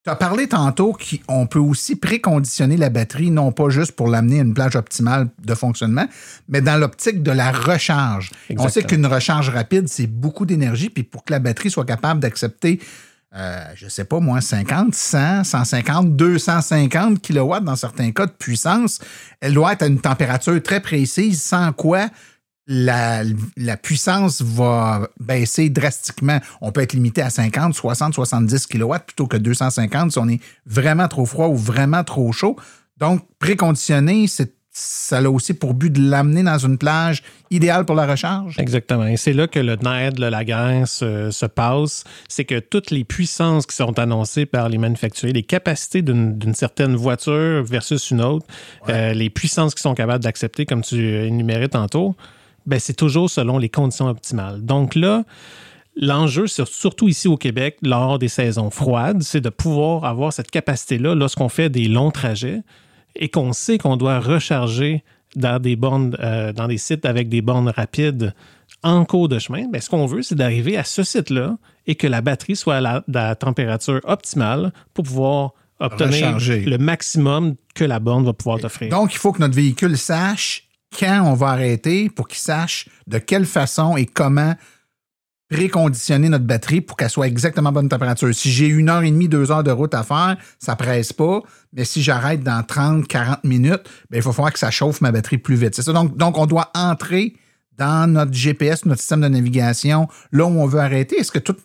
tu 0.04 0.10
as 0.10 0.15
parlé 0.15 0.47
tantôt 0.47 0.97
qu'on 1.28 1.47
peut 1.47 1.60
aussi 1.60 1.95
préconditionner 1.95 2.76
la 2.76 2.89
batterie, 2.89 3.32
non 3.32 3.54
pas 3.54 3.69
juste 3.69 3.93
pour 3.93 4.10
l'amener 4.10 4.39
à 4.39 4.43
une 4.43 4.54
plage 4.54 4.76
optimale 4.76 5.30
de 5.41 5.56
fonctionnement, 5.56 6.08
mais 6.49 6.60
dans 6.60 6.76
l'optique 6.78 7.23
de 7.23 7.32
la 7.32 7.54
recharge. 7.54 8.32
On 8.58 8.67
sait 8.67 8.84
qu'une 8.84 9.06
recharge 9.06 9.47
rapide, 9.47 9.88
c'est 9.88 10.08
beaucoup 10.08 10.45
d'énergie, 10.45 10.89
puis 10.89 11.04
pour 11.04 11.23
que 11.23 11.32
la 11.32 11.39
batterie 11.39 11.71
soit 11.71 11.86
capable 11.86 12.19
d'accepter, 12.19 12.82
euh, 13.36 13.65
je 13.76 13.88
sais 13.88 14.06
pas 14.06 14.19
moi, 14.19 14.41
50, 14.41 14.93
100, 14.93 15.43
150, 15.43 16.15
250 16.15 17.19
kilowatts 17.19 17.63
dans 17.63 17.76
certains 17.76 18.12
cas 18.12 18.28
de 18.28 18.32
puissance, 18.32 19.00
elle 19.41 19.54
doit 19.56 19.74
être 19.74 19.82
à 19.82 19.88
une 19.88 20.00
température 20.00 20.62
très 20.62 20.82
précise, 20.82 21.41
sans 21.41 21.74
quoi 21.74 22.10
la, 22.67 23.24
la 23.58 23.76
puissance 23.76 24.41
va 24.41 25.10
baisser 25.19 25.69
drastiquement. 25.69 26.39
On 26.62 26.72
peut 26.72 26.82
être 26.82 26.93
limité 26.93 27.22
à 27.22 27.30
50, 27.30 27.74
60, 27.74 28.13
70 28.13 28.67
kilowatts 28.67 29.06
plutôt 29.06 29.28
que 29.28 29.38
250 29.38 30.12
si 30.12 30.17
on 30.19 30.30
est 30.30 30.39
vraiment 30.65 31.08
trop 31.08 31.26
froid 31.26 31.48
ou 31.48 31.56
vraiment 31.56 32.04
trop 32.04 32.32
chaud. 32.32 32.56
Donc, 32.98 33.28
préconditionner, 33.39 34.28
c'est 34.28 34.54
ça 34.76 35.20
a 35.20 35.30
aussi 35.30 35.54
pour 35.54 35.76
but 35.76 35.92
de 35.92 36.02
l'amener 36.02 36.42
dans 36.42 36.58
une 36.58 36.80
plage 36.80 37.22
idéale 37.52 37.86
pour 37.86 37.96
la 37.96 38.08
recharge. 38.08 38.56
Exactement. 38.58 39.06
Et 39.06 39.18
c'est 39.18 39.34
là 39.34 39.46
que 39.48 39.60
le 39.60 39.76
nerf 39.76 40.14
de 40.14 40.26
la 40.26 40.44
guerre 40.44 40.88
se, 40.88 41.30
se 41.30 41.46
passe. 41.46 42.04
C'est 42.28 42.44
que 42.44 42.58
toutes 42.60 42.90
les 42.90 43.04
puissances 43.04 43.68
qui 43.68 43.76
sont 43.76 43.98
annoncées 44.00 44.48
par 44.48 44.70
les 44.70 44.80
manufacturiers, 44.80 45.32
les 45.34 45.44
capacités 45.44 46.02
d'une 46.02 46.56
certaine 46.56 46.96
voiture 46.96 47.64
versus 47.64 48.10
une 48.10 48.22
autre, 48.22 48.48
euh, 48.90 49.14
les 49.14 49.30
puissances 49.30 49.76
qui 49.76 49.84
sont 49.84 49.94
capables 49.94 50.24
d'accepter, 50.24 50.66
comme 50.66 50.82
tu 50.82 50.98
énumérais 51.24 51.70
tantôt, 51.70 52.16
ben, 52.66 52.80
c'est 52.80 52.96
toujours 52.96 53.30
selon 53.30 53.60
les 53.60 53.70
conditions 53.70 54.08
optimales. 54.08 54.66
Donc 54.66 54.96
là, 54.96 55.24
L'enjeu, 55.96 56.48
sur- 56.48 56.68
surtout 56.68 57.08
ici 57.08 57.28
au 57.28 57.38
Québec, 57.38 57.78
lors 57.84 58.18
des 58.18 58.28
saisons 58.28 58.72
froides, 58.72 59.22
c'est 59.22 59.42
de 59.42 59.50
pouvoir 59.50 60.06
avoir 60.06 60.34
cette 60.34 60.50
capacité-là 60.50 61.14
lorsqu'on 61.14 61.50
fait 61.50 61.70
des 61.70 61.86
longs 61.88 62.10
trajets 62.10 62.62
et 63.15 63.30
qu'on 63.30 63.54
sait 63.54 63.78
qu'on 63.78 63.97
doit 63.97 64.19
recharger 64.19 65.04
dans 65.36 65.60
des 65.60 65.76
bornes, 65.76 66.15
euh, 66.19 66.54
dans 66.54 66.67
des 66.67 66.78
sites 66.78 67.06
avec 67.06 67.30
des 67.30 67.41
bornes 67.41 67.69
rapides 67.69 68.34
en 68.84 69.06
cours 69.06 69.30
de 69.30 69.39
chemin. 69.39 69.67
Ben, 69.71 69.82
ce 69.82 69.89
qu'on 69.89 70.06
veut, 70.06 70.21
c'est 70.21 70.36
d'arriver 70.36 70.78
à 70.78 70.84
ce 70.84 71.04
site-là 71.04 71.58
et 71.88 71.95
que 71.95 72.08
la 72.08 72.21
batterie 72.21 72.56
soit 72.56 72.76
à 72.76 72.82
la, 72.82 72.95
à 72.97 73.04
la 73.08 73.36
température 73.36 74.02
optimale 74.04 74.73
pour 74.93 75.06
pouvoir 75.06 75.52
obtenir 75.80 76.28
Recharger. 76.28 76.62
le 76.62 76.78
maximum 76.78 77.56
que 77.76 77.84
la 77.84 77.99
borne 77.99 78.26
va 78.26 78.34
pouvoir 78.34 78.60
t'offrir. 78.60 78.89
Donc, 78.89 79.13
il 79.13 79.17
faut 79.17 79.32
que 79.32 79.39
notre 79.39 79.56
véhicule 79.56 79.97
sache 79.97 80.67
quand 80.97 81.23
on 81.26 81.34
va 81.34 81.47
arrêter 81.47 82.10
pour 82.10 82.28
qu'il 82.28 82.39
sache 82.39 82.88
de 83.08 83.17
quelle 83.17 83.45
façon 83.45 83.97
et 83.97 84.06
comment 84.06 84.54
préconditionner 85.54 86.30
notre 86.30 86.46
batterie 86.46 86.82
pour 86.82 86.98
qu'elle 86.98 87.12
soit 87.12 87.28
exactement 87.28 87.70
à 87.70 87.72
bonne 87.72 87.88
température. 87.88 88.34
Si 88.34 88.52
j'ai 88.52 88.66
une 88.66 88.89
heure 88.89 89.04
et 89.04 89.12
demie, 89.12 89.28
deux 89.28 89.52
heures 89.52 89.63
de 89.63 89.70
route 89.70 89.94
à 89.94 90.02
faire, 90.02 90.36
ça 90.58 90.76
presse 90.76 91.13
pas. 91.13 91.42
Mais 91.74 91.86
si 91.86 92.02
j'arrête 92.02 92.42
dans 92.42 92.63
30, 92.63 93.08
40 93.08 93.44
minutes, 93.44 93.84
ben, 94.10 94.18
il 94.18 94.24
faut 94.24 94.34
falloir 94.34 94.52
que 94.52 94.58
ça 94.58 94.72
chauffe 94.72 95.00
ma 95.02 95.12
batterie 95.12 95.38
plus 95.38 95.56
vite. 95.56 95.76
C'est 95.76 95.84
ça. 95.84 95.94
Donc, 95.94 96.18
donc, 96.18 96.39
on 96.39 96.48
doit 96.48 96.72
entrer 96.74 97.36
dans 97.78 98.12
notre 98.12 98.34
GPS, 98.34 98.86
notre 98.86 99.02
système 99.02 99.22
de 99.22 99.28
navigation, 99.28 100.08
là 100.32 100.46
où 100.46 100.60
on 100.60 100.66
veut 100.66 100.80
arrêter. 100.80 101.20
Est-ce 101.20 101.32
que 101.32 101.39
toutes 101.39 101.62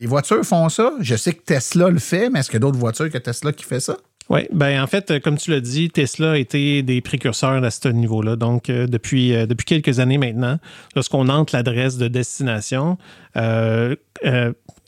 les 0.00 0.06
voitures 0.06 0.44
font 0.44 0.70
ça? 0.70 0.92
Je 1.00 1.14
sais 1.14 1.34
que 1.34 1.42
Tesla 1.42 1.90
le 1.90 1.98
fait, 1.98 2.30
mais 2.30 2.40
est-ce 2.40 2.48
qu'il 2.48 2.56
y 2.56 2.56
a 2.56 2.60
d'autres 2.60 2.78
voitures 2.78 3.10
que 3.10 3.18
Tesla 3.18 3.52
qui 3.52 3.64
fait 3.64 3.80
ça? 3.80 3.98
Oui, 4.30 4.40
ben 4.52 4.82
en 4.82 4.86
fait, 4.86 5.20
comme 5.20 5.36
tu 5.36 5.50
l'as 5.50 5.60
dit, 5.60 5.90
Tesla 5.90 6.32
a 6.32 6.36
été 6.38 6.82
des 6.82 7.02
précurseurs 7.02 7.62
à 7.62 7.70
ce 7.70 7.88
niveau-là. 7.88 8.36
Donc, 8.36 8.70
euh, 8.70 8.86
depuis, 8.86 9.34
euh, 9.34 9.46
depuis 9.46 9.66
quelques 9.66 10.00
années 10.00 10.16
maintenant, 10.16 10.58
lorsqu'on 10.96 11.28
entre 11.28 11.54
l'adresse 11.54 11.98
de 11.98 12.08
destination, 12.08 12.96
euh, 13.36 13.94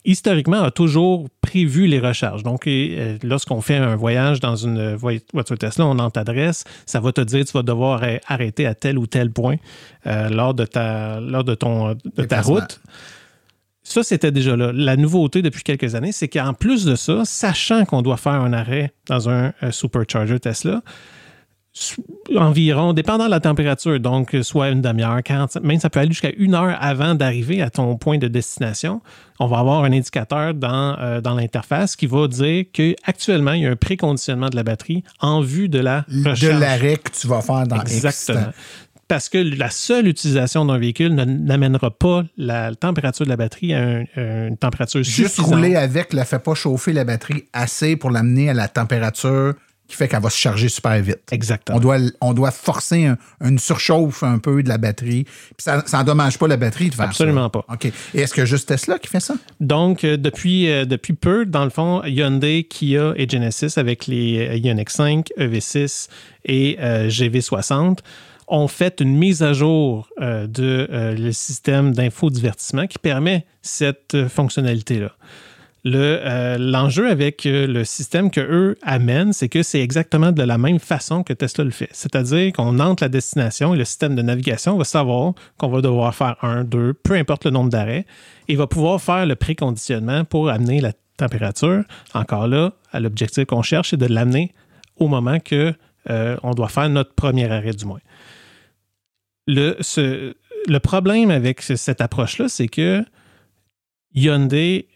historiquement, 0.06 0.62
a 0.62 0.70
toujours 0.70 1.28
prévu 1.42 1.86
les 1.86 1.98
recharges. 1.98 2.42
Donc, 2.44 2.68
lorsqu'on 3.22 3.60
fait 3.60 3.76
un 3.76 3.94
voyage 3.94 4.40
dans 4.40 4.56
une 4.56 4.94
voiture 4.94 5.58
Tesla, 5.58 5.84
on 5.86 5.98
entre 5.98 6.18
l'adresse, 6.18 6.64
ça 6.86 7.00
va 7.00 7.12
te 7.12 7.20
dire 7.20 7.44
tu 7.44 7.52
vas 7.52 7.62
devoir 7.62 8.02
arrêter 8.26 8.66
à 8.66 8.74
tel 8.74 8.98
ou 8.98 9.06
tel 9.06 9.30
point 9.30 9.56
lors 10.04 10.54
de 10.54 10.64
ta, 10.64 11.20
lors 11.20 11.44
de 11.44 11.54
ton, 11.54 11.94
de 11.94 12.24
ta 12.24 12.40
route. 12.40 12.80
Ça, 13.88 14.02
c'était 14.02 14.32
déjà 14.32 14.56
là. 14.56 14.72
La 14.74 14.96
nouveauté 14.96 15.42
depuis 15.42 15.62
quelques 15.62 15.94
années, 15.94 16.10
c'est 16.10 16.26
qu'en 16.26 16.54
plus 16.54 16.84
de 16.84 16.96
ça, 16.96 17.24
sachant 17.24 17.84
qu'on 17.84 18.02
doit 18.02 18.16
faire 18.16 18.32
un 18.32 18.52
arrêt 18.52 18.92
dans 19.08 19.30
un, 19.30 19.52
supercharger 19.70 20.40
Tesla, 20.40 20.82
environ, 22.34 22.94
dépendant 22.94 23.26
de 23.26 23.30
la 23.30 23.38
température, 23.38 24.00
donc 24.00 24.34
soit 24.42 24.70
une 24.70 24.82
demi-heure, 24.82 25.22
40, 25.22 25.58
même 25.62 25.78
ça 25.78 25.88
peut 25.88 26.00
aller 26.00 26.10
jusqu'à 26.10 26.32
une 26.36 26.54
heure 26.54 26.76
avant 26.80 27.14
d'arriver 27.14 27.62
à 27.62 27.70
ton 27.70 27.96
point 27.96 28.18
de 28.18 28.26
destination, 28.26 29.02
on 29.38 29.46
va 29.46 29.58
avoir 29.58 29.84
un 29.84 29.92
indicateur 29.92 30.52
dans, 30.52 30.96
euh, 30.98 31.20
dans 31.20 31.34
l'interface 31.34 31.94
qui 31.94 32.08
va 32.08 32.26
dire 32.26 32.64
qu'actuellement, 32.72 33.52
il 33.52 33.62
y 33.62 33.66
a 33.66 33.70
un 33.70 33.76
préconditionnement 33.76 34.48
de 34.48 34.56
la 34.56 34.64
batterie 34.64 35.04
en 35.20 35.42
vue 35.42 35.68
de 35.68 35.78
la. 35.78 36.04
De 36.08 36.48
l'arrêt 36.48 36.96
que 36.96 37.10
tu 37.12 37.28
vas 37.28 37.40
faire 37.40 37.66
dans 37.68 37.80
Exactement 37.82 38.50
parce 39.08 39.28
que 39.28 39.38
la 39.38 39.70
seule 39.70 40.08
utilisation 40.08 40.64
d'un 40.64 40.78
véhicule 40.78 41.14
n'amènera 41.14 41.90
pas 41.90 42.24
la 42.36 42.74
température 42.74 43.24
de 43.24 43.30
la 43.30 43.36
batterie 43.36 43.74
à, 43.74 44.00
une 44.16 44.56
température 44.56 45.02
Juste 45.02 45.38
rouler 45.38 45.76
avec 45.76 46.12
ne 46.12 46.24
fait 46.24 46.38
pas 46.38 46.54
chauffer 46.54 46.92
la 46.92 47.04
batterie 47.04 47.44
assez 47.52 47.96
pour 47.96 48.10
l'amener 48.10 48.50
à 48.50 48.54
la 48.54 48.68
température 48.68 49.54
qui 49.88 49.96
fait 49.96 50.08
qu'elle 50.08 50.22
va 50.22 50.30
se 50.30 50.38
charger 50.38 50.68
super 50.68 51.00
vite. 51.00 51.20
Exactement. 51.30 51.78
On 51.78 51.80
doit, 51.80 51.98
on 52.20 52.34
doit 52.34 52.50
forcer 52.50 53.08
une 53.40 53.58
surchauffe 53.58 54.22
un 54.22 54.38
peu 54.38 54.62
de 54.62 54.68
la 54.68 54.78
batterie. 54.78 55.24
Puis 55.24 55.62
ça 55.64 55.84
n'endommage 55.92 56.38
pas 56.38 56.48
la 56.48 56.56
batterie 56.56 56.90
de 56.90 56.94
faire 56.94 57.06
Absolument 57.06 57.50
pas. 57.50 57.64
OK. 57.72 57.86
Et 58.14 58.20
est-ce 58.20 58.34
que 58.34 58.44
juste 58.44 58.68
Tesla 58.68 58.98
qui 58.98 59.08
fait 59.08 59.20
ça? 59.20 59.34
Donc, 59.60 60.04
euh, 60.04 60.16
depuis, 60.16 60.70
euh, 60.70 60.84
depuis 60.84 61.12
peu, 61.12 61.46
dans 61.46 61.64
le 61.64 61.70
fond, 61.70 62.02
Hyundai, 62.04 62.64
Kia 62.64 63.12
et 63.16 63.28
Genesis 63.28 63.74
avec 63.78 64.06
les 64.06 64.48
euh, 64.48 64.56
Ioniq 64.56 64.90
5, 64.90 65.28
EV6 65.38 66.08
et 66.46 66.76
GV60 66.80 67.98
ont 68.48 68.68
fait 68.68 69.00
une 69.00 69.16
mise 69.16 69.42
à 69.42 69.52
jour 69.52 70.08
euh, 70.20 70.46
de 70.46 70.88
euh, 70.90 71.14
le 71.14 71.32
système 71.32 71.92
d'infodivertissement 71.92 72.86
qui 72.86 72.98
permet 72.98 73.44
cette 73.62 74.14
euh, 74.14 74.28
fonctionnalité-là. 74.28 75.12
L'enjeu 76.58 77.08
avec 77.08 77.42
le 77.44 77.84
système 77.84 78.32
que 78.32 78.40
eux 78.40 78.76
amènent, 78.82 79.32
c'est 79.32 79.48
que 79.48 79.62
c'est 79.62 79.80
exactement 79.80 80.32
de 80.32 80.42
la 80.42 80.58
même 80.58 80.80
façon 80.80 81.22
que 81.22 81.32
Tesla 81.32 81.62
le 81.62 81.70
fait. 81.70 81.88
C'est-à-dire 81.92 82.52
qu'on 82.54 82.80
entre 82.80 83.04
la 83.04 83.08
destination 83.08 83.72
et 83.72 83.78
le 83.78 83.84
système 83.84 84.16
de 84.16 84.22
navigation 84.22 84.76
va 84.76 84.82
savoir 84.82 85.34
qu'on 85.58 85.68
va 85.68 85.80
devoir 85.82 86.12
faire 86.12 86.34
un, 86.42 86.64
deux, 86.64 86.92
peu 86.92 87.14
importe 87.14 87.44
le 87.44 87.52
nombre 87.52 87.70
d'arrêts, 87.70 88.04
et 88.48 88.56
va 88.56 88.66
pouvoir 88.66 89.00
faire 89.00 89.26
le 89.26 89.36
préconditionnement 89.36 90.24
pour 90.24 90.50
amener 90.50 90.80
la 90.80 90.90
température. 91.16 91.84
Encore 92.14 92.48
là, 92.48 92.72
à 92.90 92.98
l'objectif 92.98 93.44
qu'on 93.44 93.62
cherche, 93.62 93.90
c'est 93.90 93.96
de 93.96 94.12
l'amener 94.12 94.54
au 94.96 95.06
moment 95.06 95.38
que 95.38 95.72
doit 96.08 96.68
faire 96.68 96.88
notre 96.88 97.14
premier 97.14 97.48
arrêt 97.48 97.74
du 97.74 97.84
moins 97.84 98.00
le, 99.46 100.78
problème 100.78 101.30
avec 101.30 101.62
cette 101.62 102.00
approche-là, 102.00 102.48
c'est 102.48 102.68
que 102.68 103.04
Hyundai, 104.14 104.88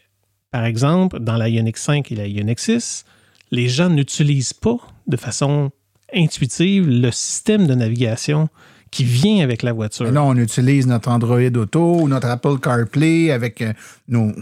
par 0.51 0.65
exemple, 0.65 1.21
dans 1.21 1.37
la 1.37 1.49
Ioniq 1.49 1.77
5 1.77 2.11
et 2.13 2.17
la 2.17 2.27
Ioniq 2.27 2.59
6, 2.59 3.05
les 3.51 3.69
gens 3.69 3.89
n'utilisent 3.89 4.53
pas 4.53 4.79
de 5.07 5.17
façon 5.17 5.71
intuitive 6.15 6.89
le 6.89 7.11
système 7.11 7.67
de 7.67 7.75
navigation 7.75 8.49
qui 8.91 9.05
vient 9.05 9.45
avec 9.45 9.63
la 9.63 9.73
voiture. 9.73 10.11
là, 10.11 10.23
on 10.25 10.37
utilise 10.37 10.87
notre 10.87 11.11
Android 11.11 11.39
Auto 11.39 12.01
ou 12.01 12.09
notre 12.09 12.27
Apple 12.29 12.59
CarPlay 12.59 13.31
avec 13.31 13.63
euh, 13.63 13.73
nos, 14.09 14.33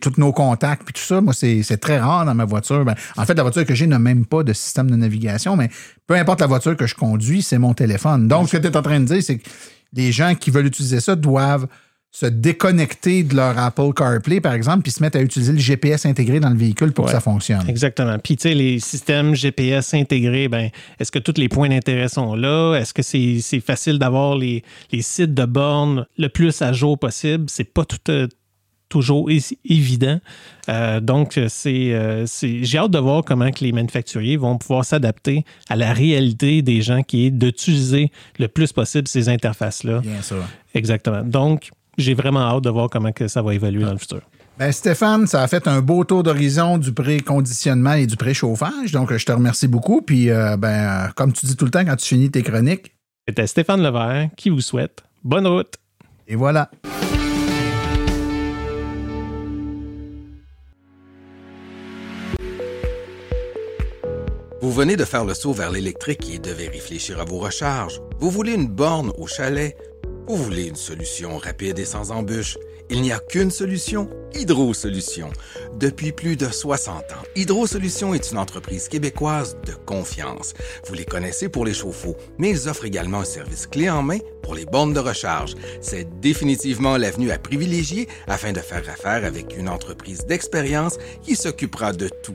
tous 0.00 0.14
nos 0.16 0.32
contacts 0.32 0.84
puis 0.84 0.94
tout 0.94 1.02
ça. 1.02 1.20
Moi, 1.20 1.34
c'est 1.34 1.80
très 1.80 1.98
rare 1.98 2.24
dans 2.24 2.34
ma 2.34 2.46
voiture. 2.46 2.84
Ben, 2.84 2.94
en 3.16 3.24
fait, 3.26 3.34
la 3.34 3.42
voiture 3.42 3.66
que 3.66 3.74
j'ai 3.74 3.86
n'a 3.86 3.98
même 3.98 4.24
pas 4.24 4.42
de 4.42 4.52
système 4.54 4.90
de 4.90 4.96
navigation, 4.96 5.56
mais 5.56 5.68
peu 6.06 6.14
importe 6.14 6.40
la 6.40 6.46
voiture 6.46 6.76
que 6.76 6.86
je 6.86 6.94
conduis, 6.94 7.42
c'est 7.42 7.58
mon 7.58 7.74
téléphone. 7.74 8.28
Donc, 8.28 8.48
ce 8.48 8.56
que 8.56 8.62
tu 8.62 8.68
es 8.68 8.76
en 8.76 8.82
train 8.82 9.00
de 9.00 9.04
dire, 9.04 9.22
c'est 9.22 9.38
que 9.38 9.48
les 9.92 10.10
gens 10.10 10.34
qui 10.34 10.50
veulent 10.50 10.66
utiliser 10.66 11.00
ça 11.00 11.14
doivent 11.14 11.66
se 12.10 12.26
déconnecter 12.26 13.22
de 13.22 13.36
leur 13.36 13.58
Apple 13.58 13.92
CarPlay, 13.94 14.40
par 14.40 14.54
exemple, 14.54 14.82
puis 14.82 14.92
se 14.92 15.02
mettre 15.02 15.18
à 15.18 15.20
utiliser 15.20 15.52
le 15.52 15.58
GPS 15.58 16.06
intégré 16.06 16.40
dans 16.40 16.50
le 16.50 16.56
véhicule 16.56 16.92
pour 16.92 17.04
que 17.04 17.10
ça 17.10 17.20
fonctionne. 17.20 17.68
Exactement. 17.68 18.18
Puis, 18.18 18.36
tu 18.36 18.48
sais, 18.48 18.54
les 18.54 18.80
systèmes 18.80 19.34
GPS 19.34 19.94
intégrés, 19.94 20.48
ben, 20.48 20.70
est-ce 20.98 21.12
que 21.12 21.18
tous 21.18 21.38
les 21.38 21.48
points 21.48 21.68
d'intérêt 21.68 22.08
sont 22.08 22.34
là? 22.34 22.74
Est-ce 22.76 22.94
que 22.94 23.02
c'est 23.02 23.60
facile 23.60 23.98
d'avoir 23.98 24.36
les, 24.36 24.64
sites 25.00 25.34
de 25.34 25.44
bornes 25.44 26.06
le 26.16 26.28
plus 26.28 26.62
à 26.62 26.72
jour 26.72 26.98
possible? 26.98 27.44
C'est 27.48 27.72
pas 27.72 27.84
tout, 27.84 27.98
euh, 28.08 28.26
toujours 28.88 29.28
évident. 29.64 30.18
Euh, 30.70 31.00
donc, 31.00 31.36
euh, 31.36 31.46
c'est, 31.48 32.24
j'ai 32.64 32.78
hâte 32.78 32.90
de 32.90 32.98
voir 32.98 33.22
comment 33.22 33.50
que 33.50 33.62
les 33.62 33.72
manufacturiers 33.72 34.38
vont 34.38 34.56
pouvoir 34.56 34.84
s'adapter 34.84 35.44
à 35.68 35.76
la 35.76 35.92
réalité 35.92 36.62
des 36.62 36.80
gens 36.80 37.02
qui 37.02 37.26
est 37.26 37.30
d'utiliser 37.30 38.10
le 38.38 38.48
plus 38.48 38.72
possible 38.72 39.06
ces 39.08 39.28
interfaces-là. 39.28 40.00
Bien 40.00 40.22
sûr. 40.22 40.42
Exactement. 40.74 41.22
Donc, 41.22 41.70
j'ai 41.98 42.14
vraiment 42.14 42.40
hâte 42.40 42.64
de 42.64 42.70
voir 42.70 42.88
comment 42.88 43.12
que 43.12 43.28
ça 43.28 43.42
va 43.42 43.54
évoluer 43.54 43.84
dans 43.84 43.92
le 43.92 43.98
futur. 43.98 44.20
Ben 44.58 44.72
Stéphane, 44.72 45.26
ça 45.26 45.42
a 45.42 45.48
fait 45.48 45.68
un 45.68 45.80
beau 45.80 46.04
tour 46.04 46.22
d'horizon 46.22 46.78
du 46.78 46.92
préconditionnement 46.92 47.92
et 47.92 48.06
du 48.06 48.16
préchauffage. 48.16 48.90
Donc, 48.92 49.14
je 49.14 49.24
te 49.24 49.30
remercie 49.30 49.68
beaucoup. 49.68 50.02
Puis, 50.02 50.30
euh, 50.30 50.56
ben, 50.56 51.10
comme 51.14 51.32
tu 51.32 51.46
dis 51.46 51.56
tout 51.56 51.64
le 51.64 51.70
temps 51.70 51.84
quand 51.84 51.96
tu 51.96 52.06
finis 52.06 52.30
tes 52.30 52.42
chroniques. 52.42 52.94
C'était 53.28 53.46
Stéphane 53.46 53.82
Levert 53.82 54.30
qui 54.36 54.50
vous 54.50 54.60
souhaite 54.60 55.04
bonne 55.22 55.46
route. 55.46 55.74
Et 56.26 56.34
voilà. 56.34 56.70
Vous 64.60 64.72
venez 64.72 64.96
de 64.96 65.04
faire 65.04 65.24
le 65.24 65.34
saut 65.34 65.52
vers 65.52 65.70
l'électrique 65.70 66.28
et 66.34 66.38
devez 66.38 66.68
réfléchir 66.68 67.20
à 67.20 67.24
vos 67.24 67.38
recharges. 67.38 68.00
Vous 68.18 68.30
voulez 68.30 68.54
une 68.54 68.66
borne 68.66 69.12
au 69.16 69.28
chalet? 69.28 69.76
Vous 70.36 70.44
voulez 70.44 70.66
une 70.66 70.76
solution 70.76 71.38
rapide 71.38 71.78
et 71.78 71.84
sans 71.86 72.10
embûches? 72.10 72.58
Il 72.90 73.02
n'y 73.02 73.12
a 73.12 73.18
qu'une 73.18 73.50
solution, 73.50 74.08
Hydro 74.34 74.72
Solutions. 74.74 75.30
Depuis 75.78 76.12
plus 76.12 76.36
de 76.36 76.48
60 76.48 76.96
ans, 76.96 77.24
Hydro 77.36 77.66
Solutions 77.66 78.14
est 78.14 78.30
une 78.30 78.38
entreprise 78.38 78.88
québécoise 78.88 79.56
de 79.66 79.72
confiance. 79.72 80.54
Vous 80.86 80.94
les 80.94 81.04
connaissez 81.04 81.48
pour 81.48 81.64
les 81.64 81.74
chauffe-eau, 81.74 82.16
mais 82.38 82.50
ils 82.50 82.68
offrent 82.68 82.84
également 82.84 83.20
un 83.20 83.24
service 83.24 83.66
clé 83.66 83.90
en 83.90 84.02
main 84.02 84.18
pour 84.42 84.54
les 84.54 84.64
bornes 84.64 84.94
de 84.94 85.00
recharge. 85.00 85.54
C'est 85.80 86.08
définitivement 86.20 86.96
l'avenue 86.96 87.30
à 87.30 87.38
privilégier 87.38 88.08
afin 88.26 88.52
de 88.52 88.60
faire 88.60 88.88
affaire 88.88 89.24
avec 89.24 89.56
une 89.56 89.68
entreprise 89.68 90.24
d'expérience 90.26 90.98
qui 91.22 91.36
s'occupera 91.36 91.92
de 91.92 92.08
tout 92.22 92.34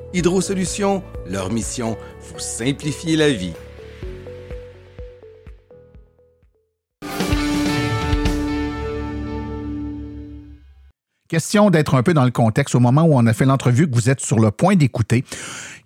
Hydro 0.13 0.41
Solutions, 0.41 1.03
leur 1.25 1.53
mission, 1.53 1.97
vous 2.19 2.39
simplifier 2.39 3.15
la 3.15 3.29
vie. 3.31 3.53
Question 11.29 11.69
d'être 11.69 11.95
un 11.95 12.03
peu 12.03 12.13
dans 12.13 12.25
le 12.25 12.31
contexte 12.31 12.75
au 12.75 12.81
moment 12.81 13.03
où 13.03 13.13
on 13.13 13.25
a 13.25 13.31
fait 13.31 13.45
l'entrevue 13.45 13.89
que 13.89 13.95
vous 13.95 14.09
êtes 14.09 14.19
sur 14.19 14.37
le 14.37 14.51
point 14.51 14.75
d'écouter. 14.75 15.23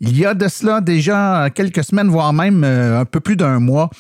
Il 0.02 0.18
y 0.18 0.26
a 0.26 0.34
de 0.34 0.48
cela 0.48 0.82
déjà 0.82 1.52
quelques 1.54 1.84
semaines, 1.84 2.10
voire 2.10 2.34
même 2.34 2.64
euh, 2.64 3.02
un 3.02 3.06
peu 3.06 3.20
plus 3.20 3.36
d'un 3.36 3.60
mois, 3.60 3.92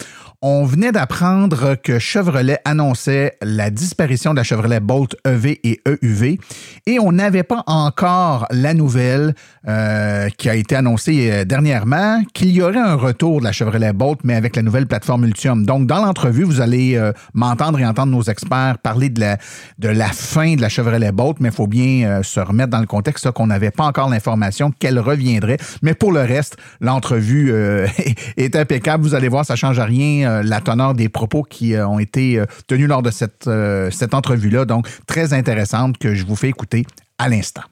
on 0.47 0.63
venait 0.63 0.91
d'apprendre 0.91 1.73
que 1.73 1.97
Chevrolet 1.97 2.60
annonçait 2.65 3.36
la 3.41 3.71
disparition 3.71 4.29
de 4.29 4.38
la 4.38 4.43
Chevrolet 4.43 4.79
Bolt 4.79 5.15
EV 5.25 5.60
et 5.63 5.81
EUV 5.88 6.39
et 6.86 6.99
on 6.99 7.12
n'avait 7.12 7.41
pas 7.41 7.63
encore 7.65 8.45
la 8.51 8.75
nouvelle 8.75 9.34
euh, 9.67 10.29
qui 10.38 10.47
a 10.47 10.53
été 10.53 10.75
annoncée 10.75 11.31
euh, 11.31 11.45
dernièrement 11.45 12.21
qu'il 12.36 12.51
y 12.51 12.62
aurait 12.62 12.77
un 12.77 12.93
retour 12.93 13.39
de 13.39 13.45
la 13.45 13.53
Chevrolet 13.53 13.91
Bolt 13.91 14.19
mais 14.23 14.36
avec 14.36 14.55
la 14.55 14.62
nouvelle 14.62 14.86
plateforme 14.86 15.25
Ultium. 15.25 15.65
Donc 15.65 15.88
dans 15.88 16.05
l'entrevue, 16.05 16.43
vous 16.43 16.62
allez 16.62 16.95
euh, 16.95 17.12
m'entendre 17.34 17.79
et 17.79 17.86
entendre 17.86 18.12
nos 18.12 18.21
experts 18.21 18.77
parler 18.77 19.10
de 19.10 19.21
la, 19.21 19.38
de 19.79 19.91
fin 20.13 20.53
de 20.53 20.62
la 20.62 20.69
Chevrolet 20.69 21.12
Bolt, 21.12 21.38
mais 21.39 21.49
il 21.49 21.55
faut 21.55 21.65
bien 21.65 22.21
se 22.21 22.39
remettre 22.39 22.69
dans 22.69 22.81
le 22.81 22.86
contexte 22.86 23.31
qu'on 23.31 23.47
n'avait 23.47 23.71
pas 23.71 23.86
encore 23.86 24.12
l'information 24.12 24.69
qu'elle 24.69 24.99
reviendrait. 24.99 25.58
Mais 25.81 25.95
pour 25.95 26.12
le 26.12 26.21
reste, 26.21 26.55
l'entrevue 26.81 27.51
est 28.38 28.55
impeccable. 28.55 29.03
Vous 29.03 29.15
allez 29.15 29.27
voir, 29.27 29.43
ça 29.43 29.55
change 29.55 29.79
rien 29.79 30.34
euh, 30.34 30.34
la 30.43 30.61
teneur 30.61 30.93
des 30.93 31.09
propos 31.09 31.43
qui 31.43 31.75
euh, 31.75 31.87
ont 31.87 31.99
été 31.99 32.39
euh, 32.39 32.45
tenus 32.67 32.87
lors 32.87 33.01
de 33.01 33.11
cette, 33.11 33.49
cette 33.91 34.13
entrevue-là. 34.13 34.65
Donc, 34.65 34.87
très 35.07 35.33
intéressante 35.33 35.97
que 35.97 36.15
je 36.15 36.25
vous 36.25 36.35
fais 36.35 36.49
écouter 36.49 36.85
à 37.17 37.29
l'instant. 37.29 37.63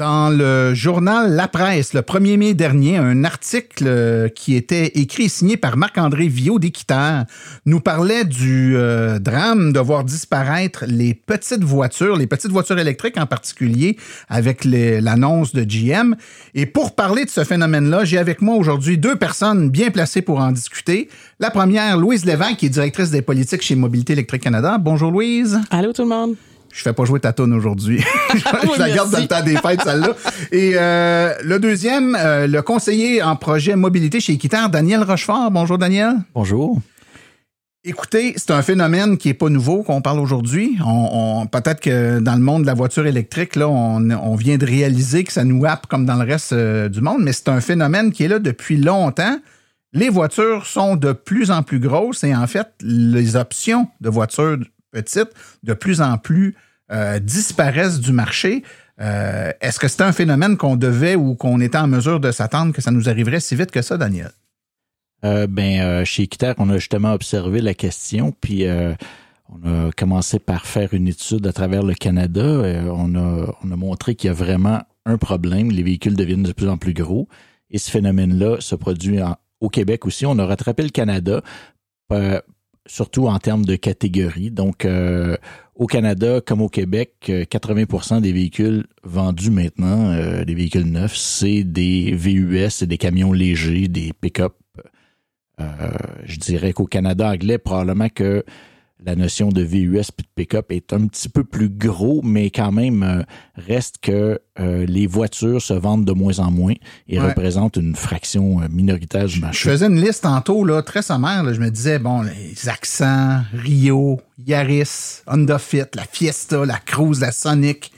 Dans 0.00 0.28
le 0.28 0.74
journal 0.74 1.36
La 1.36 1.46
Presse, 1.46 1.94
le 1.94 2.00
1er 2.00 2.36
mai 2.36 2.54
dernier, 2.54 2.96
un 2.96 3.22
article 3.22 3.84
euh, 3.86 4.28
qui 4.28 4.56
était 4.56 4.86
écrit 4.96 5.26
et 5.26 5.28
signé 5.28 5.56
par 5.56 5.76
Marc-André 5.76 6.26
Viau 6.26 6.58
d'Équiterre 6.58 7.26
nous 7.64 7.78
parlait 7.78 8.24
du 8.24 8.74
euh, 8.76 9.20
drame 9.20 9.72
de 9.72 9.78
voir 9.78 10.02
disparaître 10.02 10.84
les 10.88 11.14
petites 11.14 11.62
voitures, 11.62 12.16
les 12.16 12.26
petites 12.26 12.50
voitures 12.50 12.80
électriques 12.80 13.18
en 13.18 13.26
particulier, 13.26 13.96
avec 14.28 14.64
l'annonce 14.64 15.52
de 15.52 15.62
GM. 15.62 16.16
Et 16.56 16.66
pour 16.66 16.96
parler 16.96 17.24
de 17.24 17.30
ce 17.30 17.44
phénomène-là, 17.44 18.04
j'ai 18.04 18.18
avec 18.18 18.42
moi 18.42 18.56
aujourd'hui 18.56 18.98
deux 18.98 19.14
personnes 19.14 19.70
bien 19.70 19.92
placées 19.92 20.22
pour 20.22 20.40
en 20.40 20.50
discuter. 20.50 21.08
La 21.38 21.52
première, 21.52 21.98
Louise 21.98 22.24
Lévent, 22.24 22.56
qui 22.58 22.66
est 22.66 22.70
directrice 22.70 23.12
des 23.12 23.22
politiques 23.22 23.62
chez 23.62 23.76
Mobilité 23.76 24.14
électrique 24.14 24.42
Canada. 24.42 24.76
Bonjour 24.76 25.12
Louise. 25.12 25.60
Allô 25.70 25.92
tout 25.92 26.02
le 26.02 26.08
monde 26.08 26.34
je 26.74 26.82
fais 26.82 26.92
pas 26.92 27.04
jouer 27.04 27.20
ta 27.20 27.32
tonne 27.32 27.52
aujourd'hui. 27.52 28.02
je 28.34 28.78
la 28.78 28.90
garde 28.90 29.10
dans 29.10 29.20
le 29.20 29.28
temps 29.28 29.42
des 29.42 29.56
fêtes, 29.56 29.80
celle-là. 29.82 30.14
Et 30.50 30.72
euh, 30.74 31.32
le 31.44 31.60
deuxième, 31.60 32.16
euh, 32.18 32.48
le 32.48 32.62
conseiller 32.62 33.22
en 33.22 33.36
projet 33.36 33.76
mobilité 33.76 34.18
chez 34.18 34.32
Équiterre, 34.32 34.68
Daniel 34.68 35.04
Rochefort. 35.04 35.52
Bonjour, 35.52 35.78
Daniel. 35.78 36.16
Bonjour. 36.34 36.80
Écoutez, 37.84 38.32
c'est 38.36 38.50
un 38.50 38.62
phénomène 38.62 39.18
qui 39.18 39.28
est 39.28 39.34
pas 39.34 39.50
nouveau 39.50 39.82
qu'on 39.84 40.00
parle 40.00 40.18
aujourd'hui. 40.18 40.76
On, 40.84 41.46
peut-être 41.46 41.80
que 41.80 42.18
dans 42.18 42.34
le 42.34 42.40
monde 42.40 42.62
de 42.62 42.66
la 42.66 42.74
voiture 42.74 43.06
électrique, 43.06 43.54
là, 43.54 43.68
on, 43.68 44.34
vient 44.34 44.56
de 44.56 44.66
réaliser 44.66 45.22
que 45.22 45.32
ça 45.32 45.44
nous 45.44 45.64
happe 45.64 45.86
comme 45.86 46.06
dans 46.06 46.16
le 46.16 46.24
reste 46.24 46.54
euh, 46.54 46.88
du 46.88 47.02
monde, 47.02 47.18
mais 47.20 47.32
c'est 47.32 47.50
un 47.50 47.60
phénomène 47.60 48.10
qui 48.10 48.24
est 48.24 48.28
là 48.28 48.40
depuis 48.40 48.78
longtemps. 48.78 49.38
Les 49.92 50.08
voitures 50.08 50.66
sont 50.66 50.96
de 50.96 51.12
plus 51.12 51.52
en 51.52 51.62
plus 51.62 51.78
grosses 51.78 52.24
et 52.24 52.34
en 52.34 52.48
fait, 52.48 52.66
les 52.80 53.36
options 53.36 53.86
de 54.00 54.08
voitures 54.08 54.58
petites 54.90 55.30
de 55.62 55.74
plus 55.74 56.00
en 56.00 56.18
plus 56.18 56.56
euh, 56.92 57.18
disparaissent 57.18 58.00
du 58.00 58.12
marché. 58.12 58.62
Euh, 59.00 59.52
est-ce 59.60 59.80
que 59.80 59.88
c'était 59.88 60.04
un 60.04 60.12
phénomène 60.12 60.56
qu'on 60.56 60.76
devait 60.76 61.14
ou 61.14 61.34
qu'on 61.34 61.60
était 61.60 61.78
en 61.78 61.86
mesure 61.86 62.20
de 62.20 62.30
s'attendre 62.30 62.72
que 62.72 62.82
ça 62.82 62.90
nous 62.90 63.08
arriverait 63.08 63.40
si 63.40 63.56
vite 63.56 63.70
que 63.70 63.80
ça, 63.80 63.96
Daniel? 63.96 64.30
Euh, 65.24 65.46
ben, 65.46 66.04
chez 66.04 66.24
Equiterre, 66.24 66.54
on 66.58 66.68
a 66.68 66.76
justement 66.76 67.12
observé 67.14 67.62
la 67.62 67.72
question, 67.72 68.34
puis 68.38 68.66
on 69.48 69.86
a 69.88 69.90
commencé 69.92 70.38
par 70.38 70.66
faire 70.66 70.92
une 70.92 71.08
étude 71.08 71.46
à 71.46 71.52
travers 71.52 71.82
le 71.82 71.94
Canada. 71.94 72.42
on, 72.42 73.14
a, 73.14 73.56
on 73.64 73.72
a 73.72 73.76
montré 73.76 74.14
qu'il 74.14 74.28
y 74.28 74.30
a 74.30 74.34
vraiment 74.34 74.82
un 75.06 75.16
problème. 75.16 75.70
Les 75.70 75.82
véhicules 75.82 76.16
deviennent 76.16 76.42
de 76.42 76.52
plus 76.52 76.68
en 76.68 76.76
plus 76.76 76.92
gros. 76.92 77.28
Et 77.70 77.78
ce 77.78 77.90
phénomène-là 77.90 78.58
se 78.60 78.74
produit 78.74 79.20
au 79.60 79.70
Québec 79.70 80.04
aussi. 80.04 80.26
On 80.26 80.38
a 80.38 80.44
rattrapé 80.44 80.82
le 80.82 80.90
Canada 80.90 81.40
surtout 82.86 83.26
en 83.26 83.38
termes 83.38 83.64
de 83.64 83.76
catégorie. 83.76 84.50
Donc, 84.50 84.84
euh, 84.84 85.36
au 85.74 85.86
Canada 85.86 86.40
comme 86.40 86.60
au 86.60 86.68
Québec, 86.68 87.14
80% 87.28 88.16
euh, 88.16 88.20
des 88.20 88.32
véhicules 88.32 88.86
vendus 89.02 89.50
maintenant, 89.50 90.10
euh, 90.10 90.44
des 90.44 90.54
véhicules 90.54 90.90
neufs, 90.90 91.16
c'est 91.16 91.64
des 91.64 92.12
VUS, 92.14 92.70
c'est 92.70 92.86
des 92.86 92.98
camions 92.98 93.32
légers, 93.32 93.88
des 93.88 94.12
pick-up. 94.12 94.54
je 95.58 96.36
dirais 96.38 96.72
qu'au 96.72 96.86
Canada 96.86 97.30
anglais, 97.30 97.58
probablement 97.58 98.08
que 98.08 98.44
la 99.04 99.16
notion 99.16 99.50
de 99.50 99.62
VUS 99.62 99.98
et 99.98 100.22
de 100.22 100.28
pick-up 100.34 100.66
est 100.70 100.92
un 100.92 101.06
petit 101.06 101.28
peu 101.28 101.44
plus 101.44 101.68
gros, 101.68 102.22
mais 102.22 102.50
quand 102.50 102.72
même 102.72 103.02
euh, 103.02 103.22
reste 103.56 103.98
que 104.00 104.40
euh, 104.58 104.86
les 104.86 105.06
voitures 105.06 105.60
se 105.60 105.74
vendent 105.74 106.04
de 106.04 106.12
moins 106.12 106.38
en 106.38 106.50
moins 106.50 106.74
et 107.08 107.18
représentent 107.18 107.76
une 107.76 107.96
fraction 107.96 108.62
euh, 108.62 108.68
minoritaire 108.70 109.26
du 109.26 109.40
marché. 109.40 109.64
Je 109.64 109.70
faisais 109.70 109.86
une 109.86 110.00
liste 110.00 110.22
tantôt, 110.22 110.64
là, 110.64 110.82
très 110.82 111.02
sommaire. 111.02 111.52
je 111.52 111.60
me 111.60 111.70
disais, 111.70 111.98
bon, 111.98 112.22
les 112.22 112.68
accents, 112.68 113.42
Rio, 113.52 114.20
Yaris, 114.38 115.22
Honda 115.26 115.58
Fit, 115.58 115.84
la 115.94 116.04
Fiesta, 116.04 116.64
la 116.64 116.78
Cruise, 116.78 117.20
la 117.20 117.32
Sonic. 117.32 117.92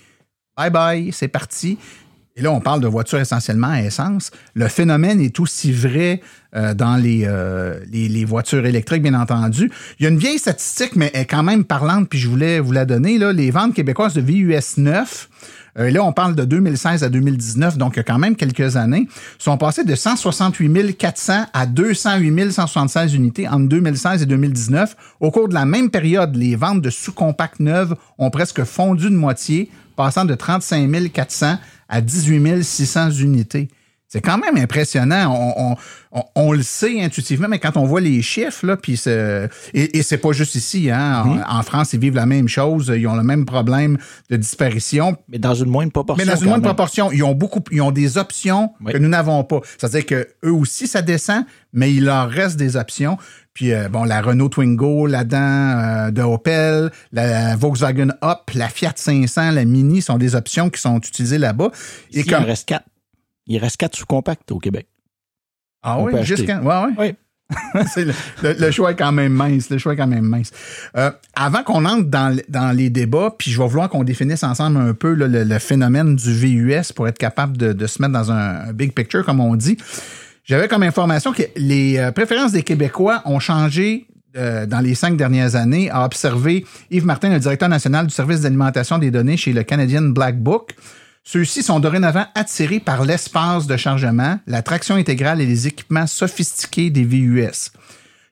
Bye 0.56 0.70
bye, 0.70 1.12
c'est 1.12 1.28
parti. 1.28 1.78
Et 2.36 2.42
là, 2.42 2.52
on 2.52 2.60
parle 2.60 2.80
de 2.80 2.86
voitures 2.86 3.18
essentiellement 3.18 3.70
à 3.70 3.80
essence. 3.80 4.30
Le 4.54 4.68
phénomène 4.68 5.22
est 5.22 5.40
aussi 5.40 5.72
vrai 5.72 6.20
euh, 6.54 6.74
dans 6.74 7.02
euh, 7.02 7.80
les, 7.90 8.24
voitures 8.26 8.66
électriques, 8.66 9.02
bien 9.02 9.14
entendu. 9.14 9.70
Il 9.98 10.02
y 10.02 10.06
a 10.06 10.10
une 10.10 10.18
vieille 10.18 10.38
statistique, 10.38 10.96
mais 10.96 11.10
elle 11.14 11.22
est 11.22 11.26
quand 11.26 11.42
même 11.42 11.64
parlante, 11.64 12.10
puis 12.10 12.18
je 12.18 12.28
voulais 12.28 12.60
vous 12.60 12.72
la 12.72 12.84
donner. 12.84 13.16
Là, 13.16 13.32
les 13.32 13.50
ventes 13.50 13.74
québécoises 13.74 14.12
de 14.12 14.20
VUS 14.20 14.76
9, 14.76 15.28
euh, 15.78 15.90
là, 15.90 16.02
on 16.02 16.12
parle 16.12 16.34
de 16.34 16.44
2016 16.44 17.04
à 17.04 17.08
2019, 17.08 17.76
donc 17.76 17.94
il 17.94 17.96
y 17.98 18.00
a 18.00 18.04
quand 18.04 18.18
même 18.18 18.36
quelques 18.36 18.76
années, 18.76 19.08
sont 19.38 19.58
passées 19.58 19.84
de 19.84 19.94
168 19.94 20.96
400 20.96 21.46
à 21.52 21.66
208 21.66 22.52
176 22.52 23.14
unités 23.14 23.48
entre 23.48 23.68
2016 23.68 24.22
et 24.22 24.26
2019. 24.26 24.96
Au 25.20 25.30
cours 25.30 25.48
de 25.48 25.54
la 25.54 25.66
même 25.66 25.90
période, 25.90 26.34
les 26.36 26.56
ventes 26.56 26.80
de 26.80 26.90
sous-compacts 26.90 27.60
neuves 27.60 27.94
ont 28.18 28.30
presque 28.30 28.64
fondu 28.64 29.10
de 29.10 29.16
moitié, 29.16 29.70
passant 29.96 30.24
de 30.24 30.34
35 30.34 31.12
400 31.12 31.56
à 31.88 32.00
18 32.00 32.62
600 32.62 33.10
unités. 33.10 33.68
C'est 34.08 34.20
quand 34.20 34.38
même 34.38 34.56
impressionnant. 34.56 35.76
On, 36.34 36.52
le 36.52 36.62
sait 36.62 37.02
intuitivement, 37.02 37.48
mais 37.48 37.58
quand 37.58 37.76
on 37.76 37.84
voit 37.84 38.00
les 38.00 38.22
chiffres, 38.22 38.64
là, 38.64 38.76
puis 38.76 39.00
et, 39.06 39.98
et 39.98 40.02
c'est 40.02 40.18
pas 40.18 40.32
juste 40.32 40.54
ici, 40.54 40.90
hein. 40.90 41.22
En, 41.24 41.60
mm-hmm. 41.60 41.62
France, 41.64 41.92
ils 41.92 42.00
vivent 42.00 42.14
la 42.14 42.26
même 42.26 42.48
chose. 42.48 42.92
Ils 42.96 43.06
ont 43.08 43.16
le 43.16 43.24
même 43.24 43.44
problème 43.44 43.98
de 44.30 44.36
disparition. 44.36 45.16
Mais 45.28 45.38
dans 45.38 45.54
une 45.54 45.68
moindre 45.68 45.92
proportion. 45.92 46.24
Mais 46.24 46.32
dans 46.32 46.40
une 46.40 46.48
moindre 46.48 46.64
proportion. 46.64 47.10
Ils 47.10 47.24
ont 47.24 47.34
beaucoup, 47.34 47.60
ils 47.72 47.82
ont 47.82 47.90
des 47.90 48.16
options 48.16 48.70
que 48.86 48.96
nous 48.96 49.08
n'avons 49.08 49.42
pas. 49.42 49.60
C'est-à-dire 49.76 50.06
que 50.06 50.28
eux 50.44 50.52
aussi, 50.52 50.86
ça 50.86 51.02
descend, 51.02 51.44
mais 51.72 51.92
il 51.92 52.04
leur 52.04 52.30
reste 52.30 52.56
des 52.56 52.76
options. 52.76 53.18
Puis 53.54 53.72
euh, 53.72 53.88
bon, 53.88 54.04
la 54.04 54.20
Renault 54.20 54.50
Twingo 54.50 55.06
là-dedans 55.06 55.38
euh, 55.38 56.10
de 56.10 56.22
Opel, 56.22 56.90
la 57.10 57.56
Volkswagen 57.56 58.10
Up, 58.22 58.50
la 58.54 58.68
Fiat 58.68 58.92
500, 58.94 59.52
la 59.52 59.64
Mini 59.64 60.02
sont 60.02 60.18
des 60.18 60.34
options 60.34 60.68
qui 60.70 60.80
sont 60.80 60.98
utilisées 60.98 61.38
là-bas. 61.38 61.70
Et 62.12 62.22
comme... 62.22 62.42
il 62.42 62.46
reste 62.46 62.68
quatre. 62.68 62.84
Il 63.46 63.58
reste 63.58 63.76
quatre 63.76 63.96
sous-compacts 63.96 64.50
au 64.52 64.58
Québec. 64.58 64.88
Ah 65.82 66.00
oui, 66.00 66.12
jusqu'à. 66.24 66.60
Ouais, 66.60 66.86
ouais. 66.86 66.94
oui. 66.98 67.14
le, 68.42 68.70
choix 68.72 68.90
est 68.90 68.96
quand 68.96 69.12
même 69.12 69.32
mince. 69.32 69.70
Le 69.70 69.78
choix 69.78 69.92
est 69.92 69.96
quand 69.96 70.08
même 70.08 70.24
mince. 70.24 70.50
Euh, 70.96 71.12
avant 71.36 71.62
qu'on 71.62 71.84
entre 71.84 72.08
dans, 72.08 72.36
dans, 72.48 72.76
les 72.76 72.90
débats, 72.90 73.32
puis 73.38 73.52
je 73.52 73.62
vais 73.62 73.68
vouloir 73.68 73.88
qu'on 73.88 74.02
définisse 74.02 74.42
ensemble 74.42 74.78
un 74.78 74.94
peu 74.94 75.14
le, 75.14 75.58
phénomène 75.60 76.16
du 76.16 76.32
VUS 76.32 76.92
pour 76.92 77.06
être 77.06 77.18
capable 77.18 77.56
de, 77.56 77.72
de 77.72 77.86
se 77.86 78.02
mettre 78.02 78.14
dans 78.14 78.32
un, 78.32 78.68
un, 78.68 78.72
big 78.72 78.92
picture, 78.92 79.24
comme 79.24 79.38
on 79.38 79.54
dit. 79.54 79.76
J'avais 80.42 80.66
comme 80.66 80.82
information 80.82 81.32
que 81.32 81.42
les 81.54 81.98
euh, 81.98 82.10
préférences 82.10 82.50
des 82.50 82.64
Québécois 82.64 83.22
ont 83.26 83.38
changé 83.38 84.08
euh, 84.36 84.66
dans 84.66 84.80
les 84.80 84.94
cinq 84.94 85.16
dernières 85.16 85.56
années, 85.56 85.90
a 85.90 86.04
observé 86.04 86.66
Yves 86.90 87.06
Martin, 87.06 87.30
le 87.30 87.38
directeur 87.38 87.68
national 87.68 88.06
du 88.06 88.14
service 88.14 88.42
d'alimentation 88.42 88.98
des 88.98 89.10
données 89.10 89.36
chez 89.36 89.52
le 89.52 89.62
Canadian 89.62 90.02
Black 90.02 90.38
Book. 90.38 90.74
Ceux-ci 91.28 91.64
sont 91.64 91.80
dorénavant 91.80 92.26
attirés 92.36 92.78
par 92.78 93.04
l'espace 93.04 93.66
de 93.66 93.76
chargement, 93.76 94.38
la 94.46 94.62
traction 94.62 94.94
intégrale 94.94 95.40
et 95.40 95.46
les 95.46 95.66
équipements 95.66 96.06
sophistiqués 96.06 96.88
des 96.88 97.02
VUS. 97.02 97.72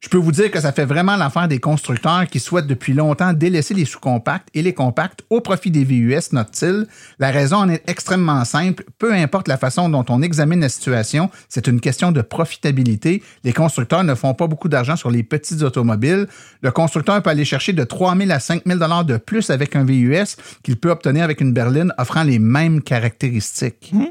Je 0.04 0.10
peux 0.10 0.18
vous 0.18 0.32
dire 0.32 0.50
que 0.50 0.60
ça 0.60 0.70
fait 0.70 0.84
vraiment 0.84 1.16
l'affaire 1.16 1.48
des 1.48 1.60
constructeurs 1.60 2.26
qui 2.26 2.38
souhaitent 2.38 2.66
depuis 2.66 2.92
longtemps 2.92 3.32
délaisser 3.32 3.72
les 3.72 3.86
sous-compacts 3.86 4.50
et 4.52 4.60
les 4.60 4.74
compacts 4.74 5.20
au 5.30 5.40
profit 5.40 5.70
des 5.70 5.82
VUS, 5.82 6.32
note-t-il. 6.32 6.86
La 7.18 7.30
raison 7.30 7.56
en 7.56 7.70
est 7.70 7.82
extrêmement 7.88 8.44
simple. 8.44 8.84
Peu 8.98 9.14
importe 9.14 9.48
la 9.48 9.56
façon 9.56 9.88
dont 9.88 10.04
on 10.10 10.20
examine 10.20 10.60
la 10.60 10.68
situation, 10.68 11.30
c'est 11.48 11.68
une 11.68 11.80
question 11.80 12.12
de 12.12 12.20
profitabilité. 12.20 13.22
Les 13.44 13.54
constructeurs 13.54 14.04
ne 14.04 14.14
font 14.14 14.34
pas 14.34 14.46
beaucoup 14.46 14.68
d'argent 14.68 14.94
sur 14.94 15.10
les 15.10 15.22
petites 15.22 15.62
automobiles. 15.62 16.26
Le 16.60 16.70
constructeur 16.70 17.22
peut 17.22 17.30
aller 17.30 17.46
chercher 17.46 17.72
de 17.72 17.82
3 17.82 18.14
000 18.14 18.30
à 18.30 18.40
5 18.40 18.64
000 18.66 18.78
dollars 18.78 19.06
de 19.06 19.16
plus 19.16 19.48
avec 19.48 19.74
un 19.74 19.84
VUS 19.84 20.36
qu'il 20.62 20.76
peut 20.76 20.90
obtenir 20.90 21.24
avec 21.24 21.40
une 21.40 21.54
berline 21.54 21.94
offrant 21.96 22.24
les 22.24 22.38
mêmes 22.38 22.82
caractéristiques. 22.82 23.90
Mmh 23.94 24.04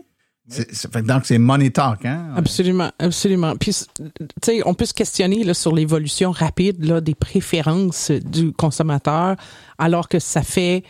donc, 1.03 1.25
c'est 1.25 1.37
money 1.37 1.69
talk, 1.69 2.05
hein? 2.05 2.33
Absolument, 2.35 2.91
absolument. 2.99 3.55
Puis, 3.55 3.73
tu 3.95 4.03
sais, 4.43 4.61
on 4.65 4.73
peut 4.73 4.85
se 4.85 4.93
questionner 4.93 5.43
là, 5.43 5.53
sur 5.53 5.73
l'évolution 5.73 6.31
rapide 6.31 6.83
là, 6.83 6.99
des 6.99 7.15
préférences 7.15 8.11
du 8.11 8.51
consommateur, 8.51 9.35
alors 9.77 10.09
que 10.09 10.19
ça 10.19 10.43
fait 10.43 10.83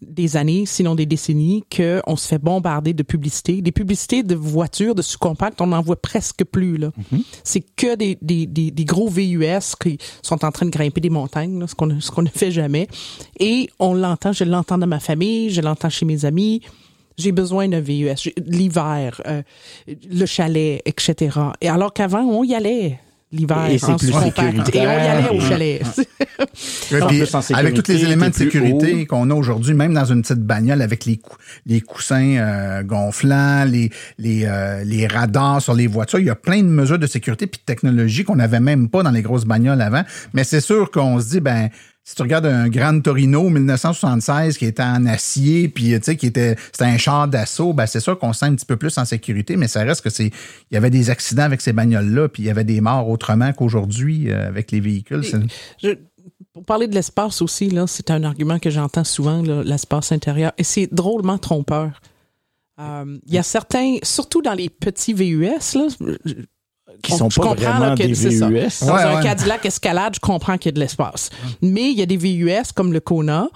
des 0.00 0.36
années, 0.36 0.64
sinon 0.66 0.94
des 0.94 1.06
décennies, 1.06 1.64
qu'on 1.74 2.16
se 2.16 2.28
fait 2.28 2.38
bombarder 2.38 2.92
de 2.92 3.02
publicités. 3.02 3.62
Des 3.62 3.72
publicités 3.72 4.22
de 4.22 4.34
voitures, 4.34 4.94
de 4.94 5.02
sous-compacts, 5.02 5.60
on 5.60 5.68
n'en 5.68 5.80
voit 5.80 6.00
presque 6.00 6.44
plus. 6.44 6.76
là. 6.76 6.90
C'est 7.42 7.60
que 7.60 7.96
des, 7.96 8.18
des, 8.20 8.46
des, 8.46 8.70
des 8.70 8.84
gros 8.84 9.08
VUS 9.08 9.74
qui 9.80 9.98
sont 10.22 10.44
en 10.44 10.50
train 10.50 10.66
de 10.66 10.70
grimper 10.70 11.00
des 11.00 11.10
montagnes, 11.10 11.58
là, 11.58 11.66
ce 11.66 11.74
qu'on 11.74 12.00
ce 12.00 12.10
qu'on 12.10 12.22
ne 12.22 12.28
fait 12.28 12.50
jamais. 12.50 12.88
Et 13.38 13.70
on 13.78 13.94
l'entend, 13.94 14.32
je 14.32 14.44
l'entends 14.44 14.78
dans 14.78 14.86
ma 14.86 15.00
famille, 15.00 15.50
je 15.50 15.60
l'entends 15.60 15.90
chez 15.90 16.04
mes 16.04 16.24
amis. 16.24 16.60
J'ai 17.18 17.32
besoin 17.32 17.68
d'un 17.68 17.80
VUS. 17.80 18.10
J'ai- 18.16 18.34
L'hiver, 18.46 19.20
euh, 19.26 19.42
le 20.10 20.26
chalet, 20.26 20.82
etc. 20.86 21.38
Et 21.60 21.68
alors 21.68 21.92
qu'avant, 21.92 22.22
on 22.22 22.42
y 22.44 22.54
allait 22.54 22.98
l'hiver 23.32 23.66
Et 23.68 23.78
c'est 23.78 23.86
en 23.86 23.96
plus 23.96 24.08
sous-compact. 24.12 24.38
Et 24.38 24.44
on 24.44 24.62
y 24.62 24.64
sécuritaire. 24.64 25.10
allait 25.10 25.28
au 25.36 25.40
chalet. 25.40 25.82
Ouais, 26.92 27.00
puis 27.08 27.22
avec 27.54 27.74
tous 27.74 27.90
les 27.92 28.04
éléments 28.04 28.28
de 28.28 28.34
sécurité 28.34 29.06
qu'on 29.06 29.28
a 29.30 29.34
aujourd'hui, 29.34 29.74
même 29.74 29.92
dans 29.94 30.04
une 30.04 30.22
petite 30.22 30.40
bagnole 30.44 30.82
avec 30.82 31.04
les, 31.04 31.16
cou- 31.16 31.36
les 31.66 31.80
coussins 31.80 32.36
euh, 32.36 32.82
gonflants, 32.84 33.64
les, 33.64 33.90
les, 34.18 34.44
euh, 34.44 34.84
les 34.84 35.06
radars 35.08 35.60
sur 35.60 35.74
les 35.74 35.86
voitures, 35.88 36.20
il 36.20 36.26
y 36.26 36.30
a 36.30 36.36
plein 36.36 36.58
de 36.62 36.68
mesures 36.68 36.98
de 36.98 37.06
sécurité 37.08 37.46
puis 37.48 37.58
de 37.60 37.64
technologie 37.64 38.22
qu'on 38.24 38.36
n'avait 38.36 38.60
même 38.60 38.88
pas 38.88 39.02
dans 39.02 39.10
les 39.10 39.22
grosses 39.22 39.46
bagnoles 39.46 39.80
avant. 39.80 40.02
Mais 40.32 40.44
c'est 40.44 40.60
sûr 40.60 40.90
qu'on 40.92 41.18
se 41.20 41.30
dit, 41.30 41.40
ben 41.40 41.70
si 42.06 42.14
tu 42.14 42.22
regardes 42.22 42.44
un 42.46 42.68
Grand 42.68 43.00
Torino 43.00 43.48
1976 43.48 44.58
qui 44.58 44.66
était 44.66 44.82
en 44.82 45.06
acier, 45.06 45.68
puis 45.68 45.84
tu 45.94 46.00
sais 46.02 46.16
qui 46.16 46.26
était 46.26 46.54
c'était 46.70 46.84
un 46.84 46.98
char 46.98 47.28
d'assaut, 47.28 47.72
ben 47.72 47.86
c'est 47.86 48.00
sûr 48.00 48.18
qu'on 48.18 48.32
se 48.32 48.40
sent 48.40 48.46
un 48.46 48.54
petit 48.54 48.66
peu 48.66 48.76
plus 48.76 48.96
en 48.98 49.04
sécurité, 49.04 49.56
mais 49.56 49.68
ça 49.68 49.82
reste 49.84 50.02
que 50.02 50.10
c'est 50.10 50.26
il 50.26 50.74
y 50.74 50.76
avait 50.76 50.90
des 50.90 51.08
accidents 51.10 51.44
avec 51.44 51.60
ces 51.62 51.72
bagnoles 51.72 52.10
là, 52.10 52.28
puis 52.28 52.42
il 52.42 52.46
y 52.46 52.50
avait 52.50 52.64
des 52.64 52.80
morts 52.82 53.08
autrement 53.08 53.52
qu'aujourd'hui 53.54 54.30
euh, 54.30 54.46
avec 54.48 54.70
les 54.70 54.80
véhicules. 54.80 55.22
Je- 55.82 55.94
pour 56.52 56.64
parler 56.64 56.86
de 56.86 56.94
l'espace 56.94 57.42
aussi, 57.42 57.68
là, 57.68 57.86
c'est 57.88 58.10
un 58.12 58.22
argument 58.22 58.58
que 58.60 58.70
j'entends 58.70 59.02
souvent, 59.04 59.42
l'espace 59.42 60.12
intérieur, 60.12 60.52
et 60.56 60.62
c'est 60.62 60.88
drôlement 60.92 61.36
trompeur. 61.36 62.00
Euh, 62.80 63.18
Il 63.26 63.34
y 63.34 63.38
a 63.38 63.42
certains, 63.42 63.96
surtout 64.02 64.40
dans 64.40 64.52
les 64.54 64.68
petits 64.68 65.12
VUS, 65.14 65.74
là, 65.74 65.88
Qui 67.02 67.12
on- 67.12 67.16
sont 67.18 67.30
je 67.30 67.36
pas 67.40 67.48
comprends, 67.48 67.64
là, 67.64 67.78
vraiment 67.78 67.94
que 67.96 68.02
des 68.04 68.14
c'est 68.14 68.30
ça. 68.30 68.48
VUS. 68.48 68.68
Dans 68.86 68.94
Ouais, 68.94 69.02
un 69.02 69.16
ouais. 69.16 69.22
Cadillac 69.22 69.64
Escalade, 69.66 70.14
je 70.14 70.20
comprends 70.20 70.56
qu'il 70.58 70.70
y 70.70 70.72
a 70.72 70.72
de 70.72 70.80
l'espace. 70.80 71.30
Mais 71.62 71.90
il 71.90 71.98
y 71.98 72.02
a 72.02 72.06
des 72.06 72.16
VUS 72.16 72.72
comme 72.74 72.92
le 72.92 73.00
Kona 73.00 73.48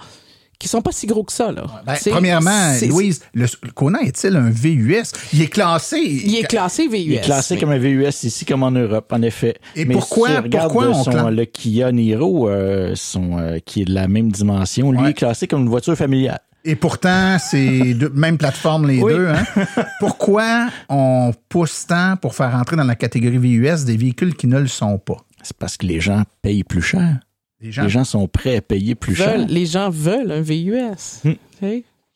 qui 0.59 0.67
sont 0.67 0.81
pas 0.81 0.91
si 0.91 1.07
gros 1.07 1.23
que 1.23 1.31
ça. 1.31 1.51
Là. 1.53 1.63
Ben, 1.85 1.95
premièrement, 2.11 2.73
Louise, 2.87 3.21
le, 3.33 3.45
le 3.63 3.71
Kona 3.71 4.01
est-il 4.01 4.35
un 4.35 4.49
VUS? 4.49 5.03
Il 5.31 5.41
est 5.41 5.47
classé. 5.47 5.97
Il 5.99 6.35
est 6.35 6.43
classé 6.43 6.87
VUS. 6.87 6.97
Il 6.97 7.13
est 7.13 7.21
classé 7.21 7.57
comme 7.57 7.69
un 7.71 7.77
VUS 7.77 8.09
ici, 8.23 8.43
comme 8.45 8.63
en 8.63 8.71
Europe, 8.71 9.11
en 9.13 9.21
effet. 9.21 9.55
Et 9.75 9.85
Mais 9.85 9.93
pourquoi- 9.93 10.27
si 10.29 10.43
tu 10.43 10.49
pourquoi 10.49 10.87
on 10.89 11.03
son, 11.05 11.29
le 11.29 11.45
Kia 11.45 11.91
Niro, 11.93 12.49
euh, 12.49 12.91
son, 12.95 13.37
euh, 13.39 13.59
qui 13.65 13.83
est 13.83 13.85
de 13.85 13.93
la 13.93 14.09
même 14.09 14.31
dimension, 14.31 14.91
lui 14.91 14.99
Ouais. 15.01 15.09
est 15.11 15.13
classé 15.13 15.47
comme 15.47 15.61
une 15.61 15.69
voiture 15.69 15.95
familiale. 15.95 16.41
Et 16.65 16.75
pourtant, 16.75 17.37
c'est 17.39 17.93
deux- 17.93 18.09
même 18.09 18.37
plateforme 18.37 18.87
les 18.87 19.01
Oui. 19.01 19.13
deux. 19.13 19.27
Hein? 19.27 19.43
Pourquoi 19.99 20.69
on 20.89 21.31
pousse 21.47 21.85
tant 21.87 22.15
pour 22.17 22.35
faire 22.35 22.53
entrer 22.55 22.75
dans 22.75 22.83
la 22.83 22.95
catégorie 22.95 23.37
VUS 23.37 23.85
des 23.85 23.95
véhicules 23.97 24.35
qui 24.35 24.47
ne 24.47 24.59
le 24.59 24.67
sont 24.67 24.97
pas? 24.97 25.17
C'est 25.41 25.55
parce 25.57 25.77
que 25.77 25.85
les 25.85 26.01
gens 26.01 26.23
payent 26.41 26.65
plus 26.65 26.81
cher. 26.81 27.19
Les 27.61 27.71
gens, 27.71 27.83
Les 27.83 27.89
gens 27.89 28.03
sont 28.03 28.27
prêts 28.27 28.57
à 28.57 28.61
payer 28.61 28.95
plus 28.95 29.13
veulent- 29.13 29.25
cher. 29.39 29.47
les 29.47 29.65
gens 29.65 29.89
veulent 29.89 30.31
un 30.31 30.41
VUS. 30.41 31.21
Hmm. 31.23 31.67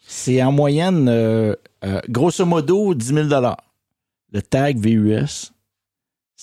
C'est 0.05 0.43
en 0.43 0.51
moyenne, 0.51 1.07
euh, 1.09 1.55
euh, 1.85 1.99
grosso 2.09 2.45
modo, 2.45 2.93
10 2.93 3.07
000 3.13 3.27
Le 4.33 4.41
tag 4.41 4.77
VUS, 4.77 5.51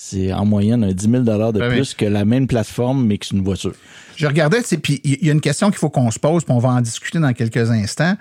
c'est 0.02 0.32
en 0.32 0.46
moyenne 0.46 0.82
un 0.82 0.92
10 0.92 1.10
000 1.10 1.22
de 1.24 1.60
Ouais, 1.60 1.68
plus 1.68 1.92
que 1.92 2.06
la 2.06 2.24
même 2.24 2.46
plateforme, 2.46 3.04
mais 3.06 3.18
que 3.18 3.26
c'est 3.26 3.36
une 3.36 3.44
voiture. 3.44 3.74
Je 4.16 4.26
regardais, 4.26 4.62
tu 4.62 4.68
sais, 4.68 4.78
puis 4.78 4.98
il 5.04 5.26
y 5.26 5.28
a 5.28 5.32
une 5.32 5.42
question 5.42 5.68
qu'il 5.68 5.78
faut 5.78 5.90
qu'on 5.90 6.10
se 6.10 6.18
pose, 6.18 6.42
puis 6.42 6.54
on 6.54 6.58
va 6.58 6.70
en 6.70 6.80
discuter 6.80 7.18
dans 7.18 7.32
quelques 7.34 7.70
instants. 7.70 8.16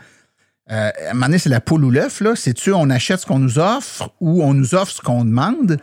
Euh, 0.71 0.89
à 0.89 1.11
un 1.11 1.13
moment 1.13 1.27
donné, 1.27 1.37
c'est 1.37 1.49
la 1.49 1.61
poule 1.61 1.85
ou 1.85 1.89
l'œuf, 1.89 2.19
là. 2.19 2.35
C'est-tu 2.35 2.73
on 2.73 2.89
achète 2.89 3.21
ce 3.21 3.25
qu'on 3.25 3.39
nous 3.39 3.59
offre 3.59 4.13
ou 4.19 4.43
on 4.43 4.53
nous 4.53 4.75
offre 4.75 4.91
ce 4.91 5.01
qu'on 5.01 5.23
demande? 5.23 5.77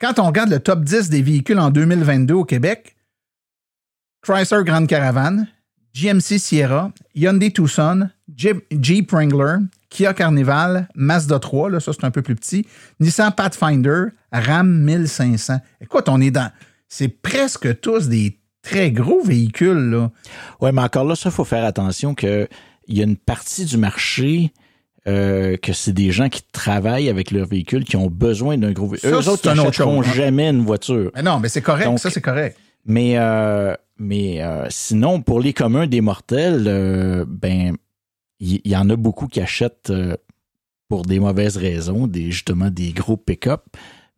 Quand 0.00 0.18
on 0.18 0.24
regarde 0.24 0.48
le 0.48 0.60
top 0.60 0.82
10 0.82 1.10
des 1.10 1.20
véhicules 1.20 1.58
en 1.58 1.70
2022 1.70 2.34
au 2.34 2.44
Québec, 2.44 2.96
Chrysler 4.22 4.64
Grand 4.64 4.86
Caravan, 4.86 5.46
GMC 5.92 6.38
Sierra, 6.38 6.90
Hyundai 7.14 7.50
Tucson, 7.50 8.08
Jeep, 8.34 8.64
Jeep 8.80 9.12
Wrangler, 9.12 9.58
Kia 9.94 10.12
Carnival, 10.12 10.88
Mazda 10.96 11.38
3, 11.38 11.70
là, 11.70 11.78
ça 11.78 11.92
c'est 11.92 12.04
un 12.04 12.10
peu 12.10 12.20
plus 12.20 12.34
petit, 12.34 12.66
Nissan 12.98 13.30
Pathfinder, 13.30 14.06
Ram 14.32 14.68
1500. 14.68 15.60
Écoute, 15.80 16.08
on 16.08 16.20
est 16.20 16.32
dans... 16.32 16.50
C'est 16.88 17.06
presque 17.06 17.80
tous 17.80 18.08
des 18.08 18.40
très 18.60 18.90
gros 18.90 19.22
véhicules, 19.22 19.90
là. 19.90 20.10
Ouais, 20.60 20.72
mais 20.72 20.82
encore 20.82 21.04
là, 21.04 21.14
ça, 21.14 21.30
faut 21.30 21.44
faire 21.44 21.64
attention 21.64 22.16
que 22.16 22.48
il 22.88 22.98
y 22.98 23.02
a 23.02 23.04
une 23.04 23.16
partie 23.16 23.66
du 23.66 23.76
marché 23.76 24.52
euh, 25.06 25.56
que 25.56 25.72
c'est 25.72 25.92
des 25.92 26.10
gens 26.10 26.28
qui 26.28 26.42
travaillent 26.50 27.08
avec 27.08 27.30
leur 27.30 27.46
véhicule, 27.46 27.84
qui 27.84 27.96
ont 27.96 28.08
besoin 28.08 28.58
d'un 28.58 28.72
gros 28.72 28.88
véhicule. 28.88 29.12
Eux 29.12 29.28
autres, 29.28 29.48
n'achèteront 29.54 30.02
hein. 30.02 30.12
jamais 30.12 30.50
une 30.50 30.64
voiture. 30.64 31.12
Mais 31.14 31.22
non, 31.22 31.38
mais 31.38 31.48
c'est 31.48 31.62
correct, 31.62 31.84
Donc- 31.84 32.00
ça 32.00 32.10
c'est 32.10 32.20
correct. 32.20 32.58
Mais, 32.84 33.16
euh, 33.16 33.74
mais 33.96 34.42
euh, 34.42 34.66
sinon, 34.70 35.22
pour 35.22 35.38
les 35.40 35.52
communs 35.52 35.86
des 35.86 36.00
mortels, 36.00 36.64
euh, 36.66 37.24
ben, 37.28 37.76
il 38.40 38.60
y, 38.64 38.76
en 38.76 38.90
a 38.90 38.96
beaucoup 38.96 39.26
qui 39.28 39.40
achètent 39.40 39.90
euh, 39.90 40.16
pour 40.88 41.02
des 41.02 41.18
mauvaises 41.20 41.56
raisons, 41.56 42.06
des, 42.06 42.30
justement 42.30 42.70
des 42.70 42.92
gros 42.92 43.16
pick-up. 43.16 43.62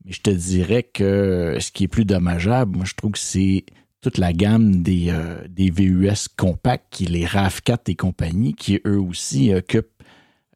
Mais 0.05 0.13
je 0.13 0.21
te 0.23 0.31
dirais 0.31 0.83
que 0.83 1.57
ce 1.61 1.71
qui 1.73 1.85
est 1.85 1.89
plus 1.89 2.05
dommageable, 2.05 2.77
moi, 2.77 2.85
je 2.87 2.95
trouve 2.95 3.13
que 3.13 3.19
c'est 3.19 3.65
toute 4.01 4.19
la 4.19 4.33
gamme 4.33 4.83
des, 4.83 5.07
euh, 5.11 5.39
des 5.49 5.71
VUS 5.71 6.29
compacts, 6.37 6.87
qui 6.91 7.07
les 7.07 7.25
RAV4 7.25 7.79
et 7.89 7.95
compagnie, 7.97 8.55
qui 8.55 8.81
eux 8.87 9.01
aussi 9.01 9.53
occupent 9.53 9.91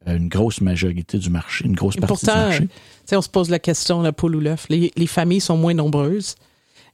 une 0.07 0.29
grosse 0.29 0.61
majorité 0.63 1.19
du 1.19 1.29
marché, 1.31 1.67
une 1.67 1.75
grosse 1.75 1.97
partie 1.97 2.09
pourtant, 2.25 2.41
du 2.43 2.47
marché. 2.49 2.69
sais, 3.05 3.17
on 3.17 3.23
se 3.23 3.29
pose 3.29 3.51
la 3.51 3.59
question, 3.59 4.01
la 4.03 4.13
poule 4.13 4.37
ou 4.37 4.41
l'œuf. 4.41 4.67
Les, 4.71 4.93
les 4.97 5.07
familles 5.07 5.41
sont 5.43 5.57
moins 5.59 5.75
nombreuses. 5.75 6.37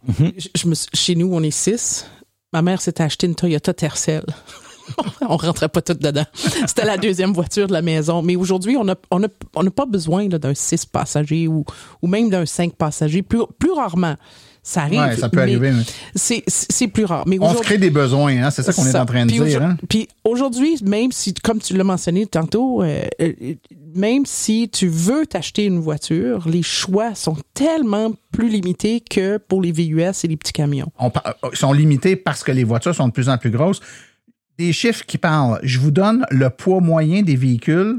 Mhm. 0.08 0.32
Je- 0.36 0.48
je 0.56 0.66
me 0.68 0.74
suis- 0.74 0.88
chez 0.94 1.14
nous, 1.14 1.28
on 1.32 1.42
est 1.42 1.50
six. 1.52 2.06
Ma 2.52 2.62
mère 2.62 2.80
s'était 2.80 3.02
acheté 3.04 3.26
une 3.26 3.34
Toyota 3.36 3.72
Tercel. 3.74 4.24
on 5.28 5.36
rentrait 5.36 5.68
pas 5.68 5.82
toutes 5.82 6.00
dedans. 6.00 6.24
C'était 6.66 6.84
la 6.84 6.96
deuxième 6.96 7.32
voiture 7.32 7.66
de 7.66 7.72
la 7.72 7.82
maison. 7.82 8.22
Mais 8.22 8.36
aujourd'hui, 8.36 8.76
on 8.76 8.84
n'a 8.84 8.96
on 9.10 9.22
a, 9.22 9.28
on 9.54 9.66
a 9.66 9.70
pas 9.70 9.86
besoin 9.86 10.26
d'un 10.26 10.54
six 10.54 10.86
passagers 10.86 11.48
ou, 11.48 11.64
ou 12.02 12.06
même 12.06 12.30
d'un 12.30 12.46
cinq 12.46 12.74
passagers. 12.74 13.22
Plus, 13.22 13.42
plus 13.58 13.72
rarement. 13.72 14.16
Ça 14.62 14.82
arrive. 14.82 14.98
Ouais, 14.98 15.16
ça 15.16 15.28
peut 15.28 15.36
mais 15.36 15.42
arriver. 15.42 15.70
mais 15.70 16.42
C'est 16.48 16.88
plus 16.88 17.04
rare. 17.04 17.22
Mais 17.28 17.38
On 17.40 17.54
se 17.54 17.62
crée 17.62 17.78
des 17.78 17.90
besoins, 17.90 18.36
hein, 18.42 18.50
c'est 18.50 18.64
ça 18.64 18.72
qu'on 18.72 18.84
est 18.84 18.96
en 18.96 19.06
train 19.06 19.24
de 19.24 19.30
Puis 19.30 19.40
dire. 19.40 19.62
Hein? 19.62 19.76
Puis 19.88 20.08
aujourd'hui, 20.24 20.76
même 20.84 21.12
si, 21.12 21.32
comme 21.34 21.60
tu 21.60 21.76
l'as 21.76 21.84
mentionné 21.84 22.26
tantôt, 22.26 22.82
euh, 22.82 23.04
euh, 23.20 23.32
même 23.94 24.26
si 24.26 24.68
tu 24.68 24.88
veux 24.88 25.24
t'acheter 25.24 25.66
une 25.66 25.78
voiture, 25.78 26.48
les 26.48 26.64
choix 26.64 27.14
sont 27.14 27.36
tellement 27.54 28.10
plus 28.32 28.48
limités 28.48 29.00
que 29.08 29.38
pour 29.38 29.62
les 29.62 29.70
VUS 29.70 30.24
et 30.24 30.26
les 30.26 30.36
petits 30.36 30.52
camions. 30.52 30.90
On 30.98 31.10
par- 31.10 31.22
euh, 31.44 31.48
ils 31.52 31.56
sont 31.56 31.72
limités 31.72 32.16
parce 32.16 32.42
que 32.42 32.50
les 32.50 32.64
voitures 32.64 32.94
sont 32.94 33.06
de 33.06 33.12
plus 33.12 33.28
en 33.28 33.38
plus 33.38 33.50
grosses. 33.50 33.80
Des 34.58 34.72
chiffres 34.72 35.04
qui 35.06 35.18
parlent. 35.18 35.60
Je 35.62 35.78
vous 35.78 35.90
donne 35.90 36.26
le 36.30 36.50
poids 36.50 36.80
moyen 36.80 37.22
des 37.22 37.36
véhicules 37.36 37.98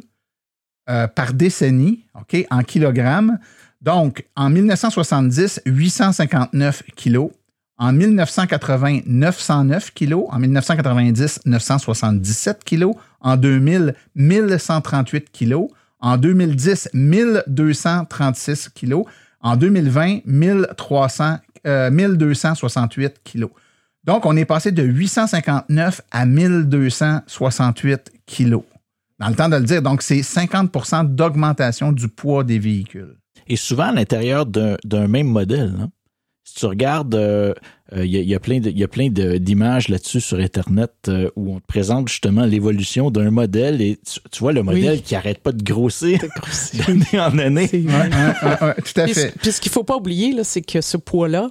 euh, 0.90 1.08
par 1.08 1.34
décennie, 1.34 2.06
en 2.50 2.64
kilogrammes. 2.64 3.38
Donc, 3.82 4.26
en 4.36 4.50
1970, 4.50 5.62
859 5.66 6.84
kilos. 6.96 7.32
En 7.78 7.94
1980, 7.94 9.02
909 9.06 9.94
kilos. 9.94 10.26
En 10.30 10.40
1990, 10.40 11.42
977 11.46 12.64
kilos. 12.64 12.96
En 13.20 13.38
2000, 13.38 13.94
1138 14.16 15.30
kilos. 15.32 15.70
En 16.00 16.18
2010, 16.18 16.90
1236 16.94 18.70
kilos. 18.70 19.06
En 19.42 19.56
2020, 19.56 20.22
1300, 20.26 21.38
euh, 21.68 21.92
1268 21.92 23.22
kilos. 23.24 23.52
Donc, 24.08 24.26
on 24.26 24.36
est 24.38 24.46
passé 24.46 24.72
de 24.72 24.84
859 24.84 26.02
à 26.12 26.26
1268 26.26 28.12
kilos. 28.26 28.64
Dans 29.20 29.30
le 29.30 29.36
temps 29.36 29.50
de 29.50 29.56
le 29.58 29.64
dire, 29.64 29.82
donc 29.82 30.02
c'est 30.02 30.22
50% 30.22 31.14
d'augmentation 31.16 31.92
du 31.92 32.08
poids 32.08 32.44
des 32.44 32.60
véhicules. 32.60 33.18
Et 33.48 33.56
souvent 33.56 33.86
à 33.86 33.92
l'intérieur 33.92 34.46
d'un 34.46 35.08
même 35.08 35.28
modèle. 35.28 35.74
hein. 35.80 35.90
Si 36.44 36.56
tu 36.56 36.66
regardes, 36.66 37.14
euh, 37.16 37.54
euh, 37.94 38.06
il 38.06 38.12
y, 38.12 38.18
a, 38.18 38.22
il 38.22 38.28
y 38.30 38.34
a 38.36 38.40
plein 38.40 38.60
de- 38.62 38.70
il 38.70 38.78
y 38.80 38.84
a 38.84 38.88
plein 38.88 39.10
de- 39.10 39.38
d'images 39.38 39.90
là-dessus 39.90 40.22
sur 40.22 40.40
Internet 40.40 40.94
euh, 41.10 41.30
où 41.36 41.54
on 41.54 41.60
te 41.60 41.66
présente 41.66 42.08
justement 42.08 42.46
l'évolution 42.46 43.12
d'un 43.12 43.32
modèle 43.32 43.82
et 43.82 43.98
tu, 43.98 44.22
tu 44.32 44.40
vois 44.40 44.54
le 44.54 44.64
modèle 44.64 45.02
qui 45.02 45.14
arrête 45.16 45.40
pas 45.40 45.52
de 45.52 45.62
grossir 45.62 46.22
d'année 46.88 47.20
en 47.20 47.38
année. 47.38 47.68
C'est- 47.68 47.82
Ouais, 47.84 47.92
ouais, 47.92 48.68
ouais, 48.68 48.76
tout 48.76 49.02
à 49.02 49.04
Puis, 49.04 49.14
fait. 49.14 49.34
puis 49.42 49.52
ce 49.52 49.60
qu'il 49.60 49.72
faut 49.74 49.84
pas 49.84 49.98
oublier, 49.98 50.32
là, 50.34 50.46
c'est 50.46 50.62
que 50.62 50.80
ce 50.80 50.96
poids-là, 50.96 51.50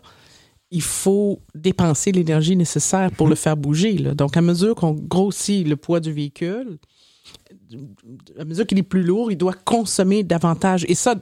il 0.71 0.83
faut 0.83 1.41
dépenser 1.55 2.13
l'énergie 2.13 2.57
nécessaire 2.57 3.11
pour 3.13 3.29
le 3.29 3.35
faire 3.35 3.57
bouger. 3.57 3.99
là. 3.99 4.15
Donc, 4.15 4.37
à 4.37 4.41
mesure 4.41 4.75
qu'on 4.75 4.93
grossit 4.93 5.67
le 5.67 5.77
poids 5.77 6.01
du 6.01 6.13
véhicule, 6.13 6.79
à 8.39 8.45
mesure 8.45 8.67
qu'il 8.67 8.79
est 8.79 8.83
plus 8.83 9.03
lourd, 9.03 9.31
il 9.31 9.37
doit 9.37 9.55
consommer 9.55 10.23
davantage. 10.23 10.85
Et 10.89 10.95
ça, 10.95 11.15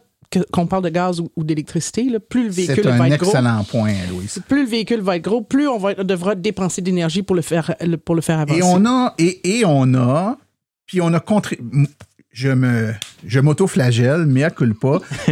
qu'on 0.53 0.67
parle 0.67 0.85
de 0.85 0.89
gaz 0.89 1.21
ou, 1.21 1.31
ou 1.37 1.45
d'électricité, 1.45 2.07
plus 2.29 2.45
le 2.45 2.51
véhicule 2.51 2.85
C'est 2.85 2.91
un 2.91 2.97
va 2.99 3.09
être 3.09 3.21
gros, 3.21 3.31
excellent 3.31 3.65
point, 3.65 3.95
Louise. 4.11 4.43
plus 4.49 4.65
le 4.65 4.69
véhicule 4.71 5.01
va 5.01 5.17
être 5.17 5.23
gros, 5.25 5.43
plus 5.43 5.69
on 5.69 5.79
va, 5.79 5.95
devra 5.95 6.35
dépenser 6.35 6.83
d'énergie 6.83 7.23
pour 7.23 7.37
le 7.37 7.43
faire, 7.43 7.75
pour 8.05 8.15
le 8.15 8.21
faire 8.21 8.39
avancer. 8.41 8.61
Et 8.61 8.63
on 8.63 8.85
a, 8.87 9.15
et, 9.19 9.59
et 9.59 9.65
on 9.65 9.95
a 9.95 10.39
Puis 10.87 11.01
on 11.01 11.13
a 11.13 11.21
contribué. 11.21 11.87
Je 12.31 12.49
me, 12.49 12.93
je 13.25 13.39
m'auto-flagelle, 13.39 14.27
mais 14.27 14.43
à 14.43 14.51
culpa. 14.51 14.99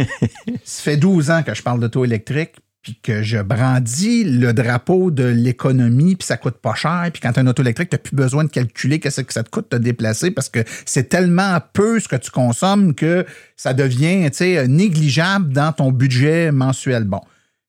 Ça 0.63 0.83
fait 0.83 0.95
12 0.97 1.31
ans 1.31 1.43
que 1.43 1.53
je 1.53 1.61
parle 1.61 1.81
d'auto 1.81 2.05
électrique, 2.05 2.51
puis 2.83 2.99
que 3.01 3.23
je 3.23 3.37
brandis 3.37 4.25
le 4.25 4.51
drapeau 4.51 5.09
de 5.09 5.23
l'économie, 5.23 6.15
puis 6.15 6.27
ça 6.27 6.35
coûte 6.35 6.57
pas 6.57 6.75
cher, 6.75 7.09
puis 7.13 7.21
quand 7.21 7.31
tu 7.31 7.39
as 7.39 7.43
un 7.43 7.47
auto 7.47 7.63
électrique, 7.63 7.89
tu 7.89 7.97
plus 7.97 8.15
besoin 8.15 8.43
de 8.43 8.49
calculer 8.49 8.99
qu'est-ce 8.99 9.21
que 9.21 9.31
ça 9.31 9.41
te 9.41 9.49
coûte 9.49 9.71
de 9.71 9.77
te 9.77 9.81
déplacer 9.81 10.31
parce 10.31 10.49
que 10.49 10.59
c'est 10.85 11.07
tellement 11.07 11.59
peu 11.71 12.01
ce 12.01 12.09
que 12.09 12.17
tu 12.17 12.29
consommes 12.29 12.93
que 12.93 13.25
ça 13.55 13.73
devient 13.73 14.29
négligeable 14.67 15.53
dans 15.53 15.71
ton 15.71 15.91
budget 15.91 16.51
mensuel. 16.51 17.05
Bon. 17.05 17.21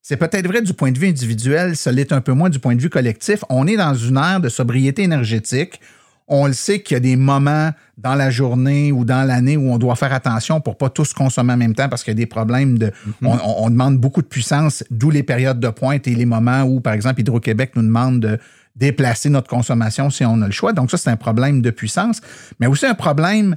C'est 0.02 0.16
peut-être 0.16 0.46
vrai 0.46 0.60
du 0.60 0.74
point 0.74 0.92
de 0.92 0.98
vue 0.98 1.08
individuel, 1.08 1.76
ça 1.76 1.92
l'est 1.92 2.12
un 2.12 2.20
peu 2.20 2.32
moins 2.32 2.50
du 2.50 2.58
point 2.58 2.74
de 2.74 2.82
vue 2.82 2.90
collectif. 2.90 3.44
On 3.48 3.66
est 3.66 3.76
dans 3.76 3.94
une 3.94 4.18
ère 4.18 4.40
de 4.40 4.48
sobriété 4.48 5.02
énergétique. 5.02 5.80
On 6.26 6.46
le 6.46 6.54
sait 6.54 6.80
qu'il 6.80 6.94
y 6.94 6.96
a 6.96 7.00
des 7.00 7.16
moments 7.16 7.70
dans 7.98 8.14
la 8.14 8.30
journée 8.30 8.92
ou 8.92 9.04
dans 9.04 9.26
l'année 9.26 9.58
où 9.58 9.70
on 9.70 9.78
doit 9.78 9.94
faire 9.94 10.12
attention 10.12 10.60
pour 10.60 10.78
pas 10.78 10.88
tous 10.88 11.12
consommer 11.12 11.52
en 11.52 11.56
même 11.58 11.74
temps 11.74 11.88
parce 11.88 12.02
qu'il 12.02 12.12
y 12.12 12.16
a 12.16 12.18
des 12.18 12.26
problèmes 12.26 12.78
de. 12.78 12.86
Mm-hmm. 12.86 13.40
on, 13.44 13.70
demande 13.70 13.98
beaucoup 13.98 14.22
de 14.22 14.26
puissance, 14.26 14.84
d'où 14.90 15.10
les 15.10 15.22
périodes 15.22 15.60
de 15.60 15.68
pointe 15.68 16.06
et 16.08 16.14
les 16.14 16.24
moments 16.24 16.62
où, 16.62 16.80
par 16.80 16.94
exemple, 16.94 17.20
Hydro-Québec 17.20 17.72
nous 17.76 17.82
demande 17.82 18.20
de 18.20 18.38
déplacer 18.76 19.28
notre 19.30 19.48
consommation 19.48 20.10
si 20.10 20.24
on 20.24 20.40
a 20.42 20.46
le 20.46 20.52
choix. 20.52 20.72
Donc, 20.72 20.90
ça, 20.90 20.96
c'est 20.96 21.10
un 21.10 21.16
problème 21.16 21.62
de 21.62 21.70
puissance, 21.70 22.20
mais 22.58 22.66
aussi 22.66 22.86
un 22.86 22.94
problème 22.94 23.56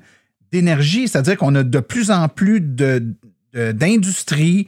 d'énergie, 0.51 1.07
c'est-à-dire 1.07 1.37
qu'on 1.37 1.55
a 1.55 1.63
de 1.63 1.79
plus 1.79 2.11
en 2.11 2.27
plus 2.27 2.61
d'industries, 3.53 4.67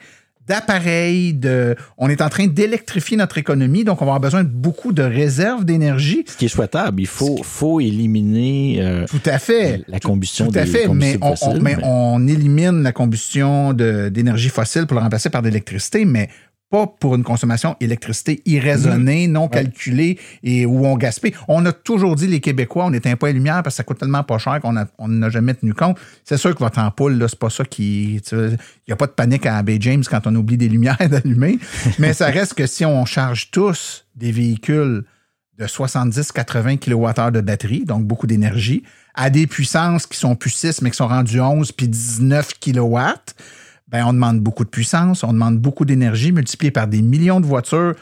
d'appareils, 0.49 1.33
de, 1.33 1.75
on 1.97 2.09
est 2.09 2.21
en 2.21 2.29
train 2.29 2.47
d'électrifier 2.47 3.15
notre 3.15 3.37
économie, 3.37 3.83
donc 3.83 4.01
on 4.01 4.05
va 4.05 4.15
avoir 4.15 4.19
besoin 4.19 4.43
de 4.43 4.49
beaucoup 4.49 4.91
de 4.91 5.03
réserves 5.03 5.63
d'énergie. 5.63 6.25
Ce 6.27 6.35
qui 6.35 6.45
est 6.45 6.49
souhaitable, 6.49 6.99
il 7.01 7.07
faut, 7.07 7.39
faut 7.43 7.79
éliminer 7.79 8.79
euh, 8.81 9.05
tout 9.07 9.21
à 9.25 9.37
fait 9.37 9.83
la 9.87 9.99
combustion 9.99 10.47
tout 10.47 10.57
à 10.57 10.65
fait, 10.65 10.87
mais 10.87 11.17
on, 11.21 11.35
fossiles, 11.35 11.61
mais, 11.61 11.77
on 11.83 12.27
élimine 12.27 12.81
la 12.81 12.91
combustion 12.91 13.73
d'énergie 13.73 14.49
fossile 14.49 14.87
pour 14.87 14.95
le 14.97 15.03
remplacer 15.03 15.29
par 15.29 15.43
de 15.43 15.47
l'électricité, 15.47 16.03
mais 16.03 16.29
pas 16.69 16.87
pour 16.87 17.15
une 17.15 17.23
consommation 17.23 17.75
électricité 17.79 18.41
irraisonnée, 18.45 19.27
mm-hmm. 19.27 19.31
non 19.31 19.47
calculée 19.47 20.19
et 20.43 20.65
où 20.65 20.85
on 20.85 20.97
gaspille. 20.97 21.33
On 21.47 21.65
a 21.65 21.71
toujours 21.71 22.15
dit, 22.15 22.27
les 22.27 22.39
Québécois, 22.39 22.85
on 22.85 22.93
éteint 22.93 23.15
pas 23.15 23.27
les 23.27 23.33
lumières 23.33 23.63
parce 23.63 23.75
que 23.75 23.77
ça 23.77 23.83
coûte 23.83 23.97
tellement 23.97 24.23
pas 24.23 24.37
cher 24.37 24.59
qu'on 24.61 24.73
n'a 24.73 25.29
jamais 25.29 25.53
tenu 25.55 25.73
compte. 25.73 25.97
C'est 26.23 26.37
sûr 26.37 26.53
que 26.53 26.59
votre 26.59 26.79
ampoule, 26.79 27.17
là, 27.17 27.27
c'est 27.27 27.39
pas 27.39 27.49
ça 27.49 27.65
qui. 27.65 28.21
Il 28.31 28.57
n'y 28.87 28.93
a 28.93 28.95
pas 28.95 29.07
de 29.07 29.11
panique 29.11 29.45
à 29.45 29.61
Bay 29.63 29.77
James 29.79 30.03
quand 30.09 30.27
on 30.27 30.35
oublie 30.35 30.57
des 30.57 30.69
lumières 30.69 30.97
d'allumer. 31.09 31.59
mais 31.97 32.13
ça 32.13 32.27
reste 32.27 32.53
que 32.53 32.67
si 32.67 32.85
on 32.85 33.05
charge 33.05 33.49
tous 33.51 34.05
des 34.15 34.31
véhicules 34.31 35.03
de 35.57 35.65
70-80 35.65 36.79
kWh 36.79 37.31
de 37.31 37.41
batterie, 37.41 37.83
donc 37.83 38.05
beaucoup 38.05 38.27
d'énergie, 38.27 38.83
à 39.13 39.29
des 39.29 39.47
puissances 39.47 40.05
qui 40.05 40.17
sont 40.17 40.35
plus 40.35 40.51
6, 40.51 40.81
mais 40.81 40.91
qui 40.91 40.97
sont 40.97 41.07
rendues 41.07 41.41
11 41.41 41.71
puis 41.73 41.87
19 41.87 42.53
kW, 42.59 42.97
ben, 43.89 44.05
on 44.05 44.13
demande 44.13 44.39
beaucoup 44.39 44.63
de 44.63 44.69
puissance, 44.69 45.23
on 45.23 45.33
demande 45.33 45.57
beaucoup 45.57 45.85
d'énergie 45.85 46.31
multipliée 46.31 46.71
par 46.71 46.87
des 46.87 47.01
millions 47.01 47.39
de 47.39 47.45
voitures 47.45 47.95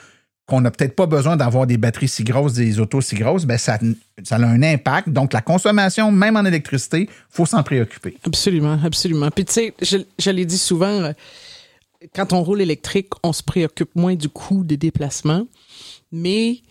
qu'on 0.45 0.61
n'a 0.61 0.71
peut-être 0.71 0.95
pas 0.95 1.07
besoin 1.07 1.35
d'avoir 1.35 1.67
des 1.67 1.77
batteries 1.77 2.07
si 2.07 2.23
grosses, 2.23 2.53
des 2.53 2.79
autos 2.79 3.01
si 3.01 3.15
grosses, 3.15 3.45
ben 3.45 3.57
ça, 3.57 3.77
a 3.77 4.35
un 4.35 4.63
impact. 4.63 5.09
Donc, 5.09 5.33
la 5.33 5.41
consommation, 5.41 6.09
même 6.09 6.37
en 6.37 6.45
électricité, 6.45 7.01
il 7.01 7.09
faut 7.29 7.45
s'en 7.45 7.63
préoccuper. 7.63 8.17
Absolument, 8.25 8.79
absolument. 8.83 9.29
Puis, 9.29 9.43
tu 9.43 9.53
sais, 9.53 9.73
je, 9.81 9.97
je 10.17 10.29
l'ai 10.31 10.45
dit 10.45 10.57
souvent, 10.57 10.87
euh, 10.87 11.11
quand 12.15 12.31
on 12.31 12.43
roule 12.43 12.61
électrique, 12.61 13.09
on 13.23 13.33
se 13.33 13.43
préoccupe 13.43 13.93
moins 13.95 14.15
du 14.15 14.29
coût 14.29 14.63
des 14.63 14.77
déplacements, 14.77 15.45
mais 16.13 16.61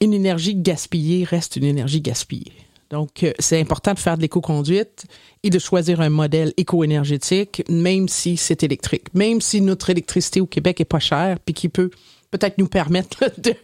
une 0.00 0.14
énergie 0.14 0.54
gaspillée 0.54 1.24
reste 1.24 1.56
une 1.56 1.64
énergie 1.64 2.00
gaspillée. 2.00 2.52
Donc, 2.90 3.22
euh, 3.22 3.32
c'est 3.38 3.60
important 3.60 3.92
de 3.92 3.98
faire 3.98 4.16
de 4.16 4.22
l'éco-conduite 4.22 5.04
et 5.42 5.50
de 5.50 5.58
choisir 5.58 6.00
un 6.00 6.08
modèle 6.08 6.52
éco-énergétique, 6.56 7.62
même 7.68 8.08
si 8.08 8.36
c'est 8.36 8.62
électrique, 8.62 9.12
même 9.14 9.40
si 9.40 9.60
notre 9.60 9.90
électricité 9.90 10.40
au 10.40 10.46
Québec 10.46 10.80
est 10.80 10.86
pas 10.86 10.98
chère, 10.98 11.38
puis 11.38 11.54
qui 11.54 11.68
peut 11.68 11.90
peut-être 12.30 12.58
nous 12.58 12.66
permettre 12.66 13.24
de, 13.38 13.54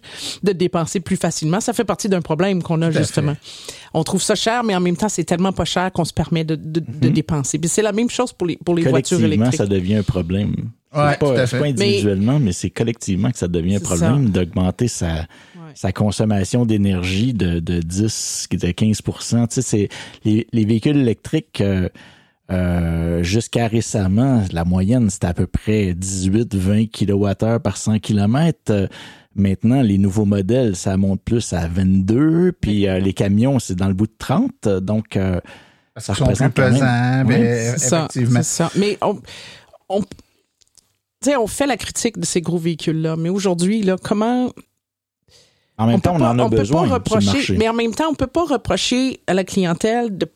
de, 0.42 0.52
dépenser 0.52 1.00
plus 1.00 1.16
facilement. 1.16 1.60
Ça 1.60 1.72
fait 1.72 1.84
partie 1.84 2.08
d'un 2.08 2.22
problème 2.22 2.62
qu'on 2.62 2.80
a 2.82 2.90
justement. 2.90 3.36
On 3.92 4.04
trouve 4.04 4.22
ça 4.22 4.34
cher, 4.34 4.64
mais 4.64 4.74
en 4.74 4.80
même 4.80 4.96
temps, 4.96 5.08
c'est 5.08 5.24
tellement 5.24 5.52
pas 5.52 5.64
cher 5.64 5.92
qu'on 5.92 6.04
se 6.04 6.12
permet 6.12 6.44
de, 6.44 6.56
de, 6.56 6.80
de 6.80 6.80
mm-hmm. 6.80 7.12
dépenser. 7.12 7.58
Puis 7.58 7.68
c'est 7.68 7.82
la 7.82 7.92
même 7.92 8.10
chose 8.10 8.32
pour 8.32 8.46
les, 8.46 8.56
pour 8.56 8.74
les 8.74 8.82
voitures 8.84 9.22
électriques. 9.22 9.56
ça 9.56 9.66
devient 9.66 9.96
un 9.96 10.02
problème. 10.02 10.54
Ouais, 10.94 11.16
pas, 11.16 11.46
pas, 11.46 11.64
individuellement, 11.64 12.38
mais, 12.38 12.52
c'est 12.52 12.70
collectivement 12.70 13.32
que 13.32 13.38
ça 13.38 13.48
devient 13.48 13.76
un 13.76 13.80
problème 13.80 14.30
d'augmenter 14.30 14.86
sa, 14.86 15.26
sa 15.74 15.92
consommation 15.92 16.64
d'énergie 16.64 17.34
de, 17.34 17.58
de 17.60 17.80
10, 17.80 18.48
de 18.52 18.68
15% 18.68 19.48
Tu 19.48 19.54
sais, 19.54 19.62
c'est 19.62 19.88
les, 20.24 20.46
les 20.52 20.64
véhicules 20.64 20.96
électriques 20.96 21.60
euh, 21.60 21.88
euh, 22.50 23.22
jusqu'à 23.22 23.68
récemment, 23.68 24.44
la 24.52 24.64
moyenne 24.64 25.08
c'était 25.08 25.26
à 25.26 25.34
peu 25.34 25.46
près 25.46 25.92
18-20 25.92 26.90
kWh 26.90 27.58
par 27.58 27.76
100 27.76 28.00
km. 28.00 28.88
maintenant, 29.34 29.80
les 29.80 29.96
nouveaux 29.98 30.26
modèles, 30.26 30.76
ça 30.76 30.96
monte 30.96 31.22
plus 31.22 31.52
à 31.54 31.66
22, 31.66 32.52
puis 32.52 32.86
euh, 32.86 32.98
les 32.98 33.14
camions, 33.14 33.58
c'est 33.58 33.74
dans 33.74 33.88
le 33.88 33.94
bout 33.94 34.06
de 34.06 34.14
30. 34.18 34.68
Donc, 34.82 35.18
ça 35.96 36.12
représente 36.12 36.52
plus 36.52 36.64
pesant, 36.64 37.24
mais 37.24 37.74
effectivement. 37.76 38.42
Ça. 38.42 38.70
Mais 38.76 38.98
on, 39.00 39.18
on, 39.88 40.02
on 41.38 41.46
fait 41.46 41.66
la 41.66 41.78
critique 41.78 42.18
de 42.18 42.26
ces 42.26 42.42
gros 42.42 42.58
véhicules-là, 42.58 43.16
mais 43.16 43.30
aujourd'hui, 43.30 43.82
là, 43.82 43.96
comment 44.02 44.50
en 45.76 45.86
même 45.86 46.00
temps, 46.00 46.16
on 46.16 46.22
en 46.22 46.38
a 46.38 46.48
besoin. 46.48 46.86
reprocher, 46.86 47.56
mais 47.56 47.68
en 47.68 47.74
même 47.74 47.94
temps, 47.94 48.08
on 48.10 48.14
peut 48.14 48.26
pas 48.26 48.44
reprocher 48.44 49.20
à 49.26 49.34
la 49.34 49.44
clientèle 49.44 50.16
de 50.16 50.28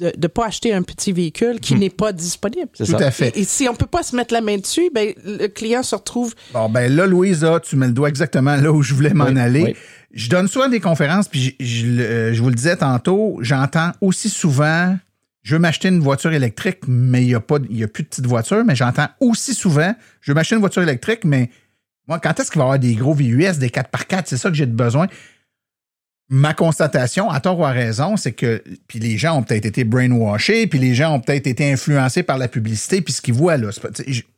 de 0.00 0.12
ne 0.16 0.26
pas 0.28 0.46
acheter 0.46 0.72
un 0.72 0.82
petit 0.82 1.12
véhicule 1.12 1.60
qui 1.60 1.74
hmm. 1.74 1.78
n'est 1.78 1.90
pas 1.90 2.12
disponible. 2.12 2.70
Tout 2.76 2.96
à 2.98 3.10
fait. 3.10 3.36
Et, 3.36 3.44
si 3.44 3.68
on 3.68 3.74
peut 3.74 3.86
pas 3.86 4.02
se 4.02 4.16
mettre 4.16 4.32
la 4.32 4.40
main 4.40 4.56
dessus, 4.56 4.90
ben, 4.94 5.12
le 5.24 5.46
client 5.48 5.82
se 5.82 5.94
retrouve... 5.94 6.34
Bon, 6.52 6.68
ben 6.68 6.94
là, 6.94 7.06
Louisa, 7.06 7.60
tu 7.60 7.76
mets 7.76 7.86
le 7.86 7.92
doigt 7.92 8.08
exactement 8.08 8.56
là 8.56 8.72
où 8.72 8.82
je 8.82 8.94
voulais 8.94 9.14
m'en 9.14 9.24
aller. 9.24 9.76
Je 10.12 10.28
donne 10.28 10.48
souvent 10.48 10.68
des 10.68 10.80
conférences, 10.80 11.28
puis 11.28 11.54
je, 11.60 11.86
euh, 11.86 12.32
je 12.32 12.42
vous 12.42 12.48
le 12.48 12.54
disais 12.54 12.76
tantôt, 12.76 13.38
j'entends 13.42 13.92
aussi 14.00 14.28
souvent, 14.28 14.96
je 15.42 15.54
veux 15.54 15.60
m'acheter 15.60 15.88
une 15.88 16.00
voiture 16.00 16.32
électrique, 16.32 16.80
mais 16.88 17.22
il 17.22 17.28
n'y 17.28 17.34
a, 17.34 17.40
pas, 17.40 17.58
y 17.70 17.84
a 17.84 17.88
plus 17.88 18.02
de 18.02 18.08
petite 18.08 18.26
voiture, 18.26 18.64
mais 18.64 18.74
j'entends 18.74 19.06
aussi 19.20 19.54
souvent, 19.54 19.94
je 20.20 20.32
veux 20.32 20.34
m'acheter 20.34 20.56
une 20.56 20.60
voiture 20.60 20.82
électrique, 20.82 21.24
mais 21.24 21.50
moi, 22.10 22.18
quand 22.18 22.40
est-ce 22.40 22.50
qu'il 22.50 22.58
va 22.58 22.64
y 22.64 22.66
avoir 22.66 22.78
des 22.80 22.94
gros 22.96 23.14
VUS, 23.14 23.58
des 23.58 23.68
4x4? 23.68 24.22
C'est 24.26 24.36
ça 24.36 24.50
que 24.50 24.56
j'ai 24.56 24.66
besoin. 24.66 25.06
Ma 26.28 26.54
constatation, 26.54 27.30
à 27.30 27.38
tort 27.38 27.60
ou 27.60 27.64
à 27.64 27.70
raison, 27.70 28.16
c'est 28.16 28.32
que 28.32 28.64
puis 28.88 28.98
les 28.98 29.16
gens 29.16 29.36
ont 29.38 29.44
peut-être 29.44 29.64
été 29.64 29.84
brainwashés, 29.84 30.66
puis 30.66 30.80
les 30.80 30.92
gens 30.92 31.14
ont 31.14 31.20
peut-être 31.20 31.46
été 31.46 31.72
influencés 31.72 32.24
par 32.24 32.36
la 32.36 32.48
publicité, 32.48 33.00
puis 33.00 33.12
ce 33.12 33.22
qu'ils 33.22 33.34
voient 33.34 33.56
là. 33.56 33.70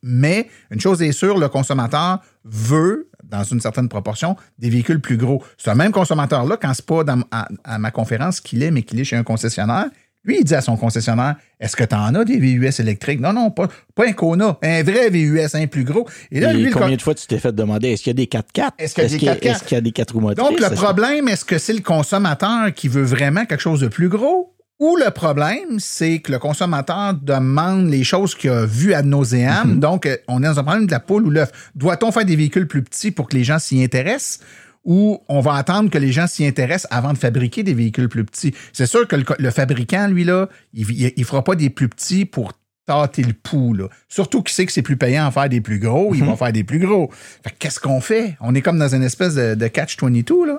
mais 0.02 0.48
une 0.70 0.80
chose 0.80 1.00
est 1.00 1.12
sûre, 1.12 1.38
le 1.38 1.48
consommateur 1.48 2.20
veut, 2.44 3.08
dans 3.24 3.42
une 3.42 3.60
certaine 3.60 3.88
proportion, 3.88 4.36
des 4.58 4.68
véhicules 4.68 5.00
plus 5.00 5.16
gros. 5.16 5.42
Ce 5.56 5.70
même 5.70 5.92
consommateur-là, 5.92 6.58
quand 6.60 6.74
c'est 6.74 6.84
pas 6.84 7.04
à, 7.30 7.78
ma 7.78 7.90
conférence 7.90 8.40
qu'il 8.42 8.62
est, 8.62 8.70
mais 8.70 8.82
qu'il 8.82 9.00
est 9.00 9.04
chez 9.04 9.16
un 9.16 9.24
concessionnaire, 9.24 9.86
lui, 10.24 10.38
il 10.38 10.44
dit 10.44 10.54
à 10.54 10.60
son 10.60 10.76
concessionnaire 10.76 11.34
Est-ce 11.58 11.74
que 11.74 11.82
tu 11.82 11.94
en 11.94 12.14
as 12.14 12.24
des 12.24 12.38
VUS 12.38 12.70
électriques? 12.78 13.20
Non, 13.20 13.32
non, 13.32 13.50
pas, 13.50 13.68
pas 13.94 14.06
un 14.06 14.12
Kona, 14.12 14.56
un 14.62 14.82
vrai 14.84 15.10
VUS, 15.10 15.54
un 15.54 15.66
plus 15.66 15.84
gros. 15.84 16.08
Et 16.30 16.40
là, 16.40 16.52
lui, 16.52 16.70
combien 16.70 16.96
de 16.96 17.02
fois 17.02 17.14
tu 17.14 17.26
t'es 17.26 17.38
fait 17.38 17.52
demander 17.52 17.90
Est-ce 17.90 18.04
qu'il 18.04 18.10
y 18.10 18.22
a 18.22 18.24
des 18.24 18.26
4x4 18.26 18.70
Est-ce 18.78 18.94
qu'il 18.94 19.02
y 19.04 19.28
a 19.28 19.34
des 19.34 19.40
4x4 19.40 19.50
Est-ce 19.50 19.64
qu'il 19.64 19.74
y 19.74 19.78
a 19.78 19.80
des 19.80 19.92
4 19.92 20.14
roues 20.14 20.20
motrices? 20.20 20.48
Donc, 20.48 20.60
le 20.60 20.74
problème, 20.74 21.28
est-ce 21.28 21.44
que 21.44 21.58
c'est 21.58 21.72
le 21.72 21.80
consommateur 21.80 22.72
qui 22.72 22.88
veut 22.88 23.02
vraiment 23.02 23.44
quelque 23.46 23.60
chose 23.60 23.80
de 23.80 23.88
plus 23.88 24.08
gros? 24.08 24.54
Ou 24.78 24.96
le 24.96 25.10
problème, 25.10 25.78
c'est 25.78 26.20
que 26.20 26.32
le 26.32 26.38
consommateur 26.38 27.14
demande 27.14 27.88
les 27.88 28.02
choses 28.02 28.34
qu'il 28.34 28.50
a 28.50 28.66
vues 28.66 28.94
à 28.94 29.02
nauséam. 29.02 29.74
Mm-hmm. 29.74 29.78
Donc, 29.78 30.06
euh, 30.06 30.16
on 30.26 30.42
est 30.42 30.46
dans 30.46 30.58
un 30.58 30.64
problème 30.64 30.86
de 30.86 30.90
la 30.90 30.98
poule 31.00 31.24
ou 31.24 31.30
l'œuf. 31.30 31.70
Doit-on 31.76 32.10
faire 32.10 32.24
des 32.24 32.34
véhicules 32.34 32.66
plus 32.66 32.82
petits 32.82 33.12
pour 33.12 33.28
que 33.28 33.36
les 33.36 33.44
gens 33.44 33.60
s'y 33.60 33.82
intéressent? 33.82 34.40
Où 34.84 35.20
on 35.28 35.40
va 35.40 35.54
attendre 35.54 35.90
que 35.90 35.98
les 35.98 36.12
gens 36.12 36.26
s'y 36.26 36.46
intéressent 36.46 36.88
avant 36.90 37.12
de 37.12 37.18
fabriquer 37.18 37.62
des 37.62 37.74
véhicules 37.74 38.08
plus 38.08 38.24
petits. 38.24 38.54
C'est 38.72 38.86
sûr 38.86 39.06
que 39.06 39.16
le, 39.16 39.50
fabricant, 39.50 40.08
lui, 40.08 40.24
là, 40.24 40.48
il 40.74 41.12
ne 41.16 41.24
fera 41.24 41.44
pas 41.44 41.54
des 41.54 41.70
plus 41.70 41.88
petits 41.88 42.24
pour 42.24 42.52
tâter 42.86 43.22
le 43.22 43.32
pouls. 43.32 43.74
Là. 43.74 43.88
Surtout 44.08 44.42
qu'il 44.42 44.52
sait 44.52 44.66
que 44.66 44.72
c'est 44.72 44.82
plus 44.82 44.96
payant 44.96 45.26
à 45.26 45.30
faire 45.30 45.48
des 45.48 45.60
plus 45.60 45.78
gros, 45.78 46.14
il 46.14 46.20
va 46.24 46.32
mhm. 46.32 46.36
faire 46.36 46.52
des 46.52 46.64
plus 46.64 46.80
gros. 46.80 47.10
qu'est-ce 47.58 47.78
qu'on 47.78 48.00
fait? 48.00 48.36
On 48.40 48.54
est 48.54 48.62
comme 48.62 48.78
dans 48.78 48.94
une 48.94 49.04
espèce 49.04 49.34
de, 49.34 49.68
catch-22, 49.68 50.46
là. 50.46 50.58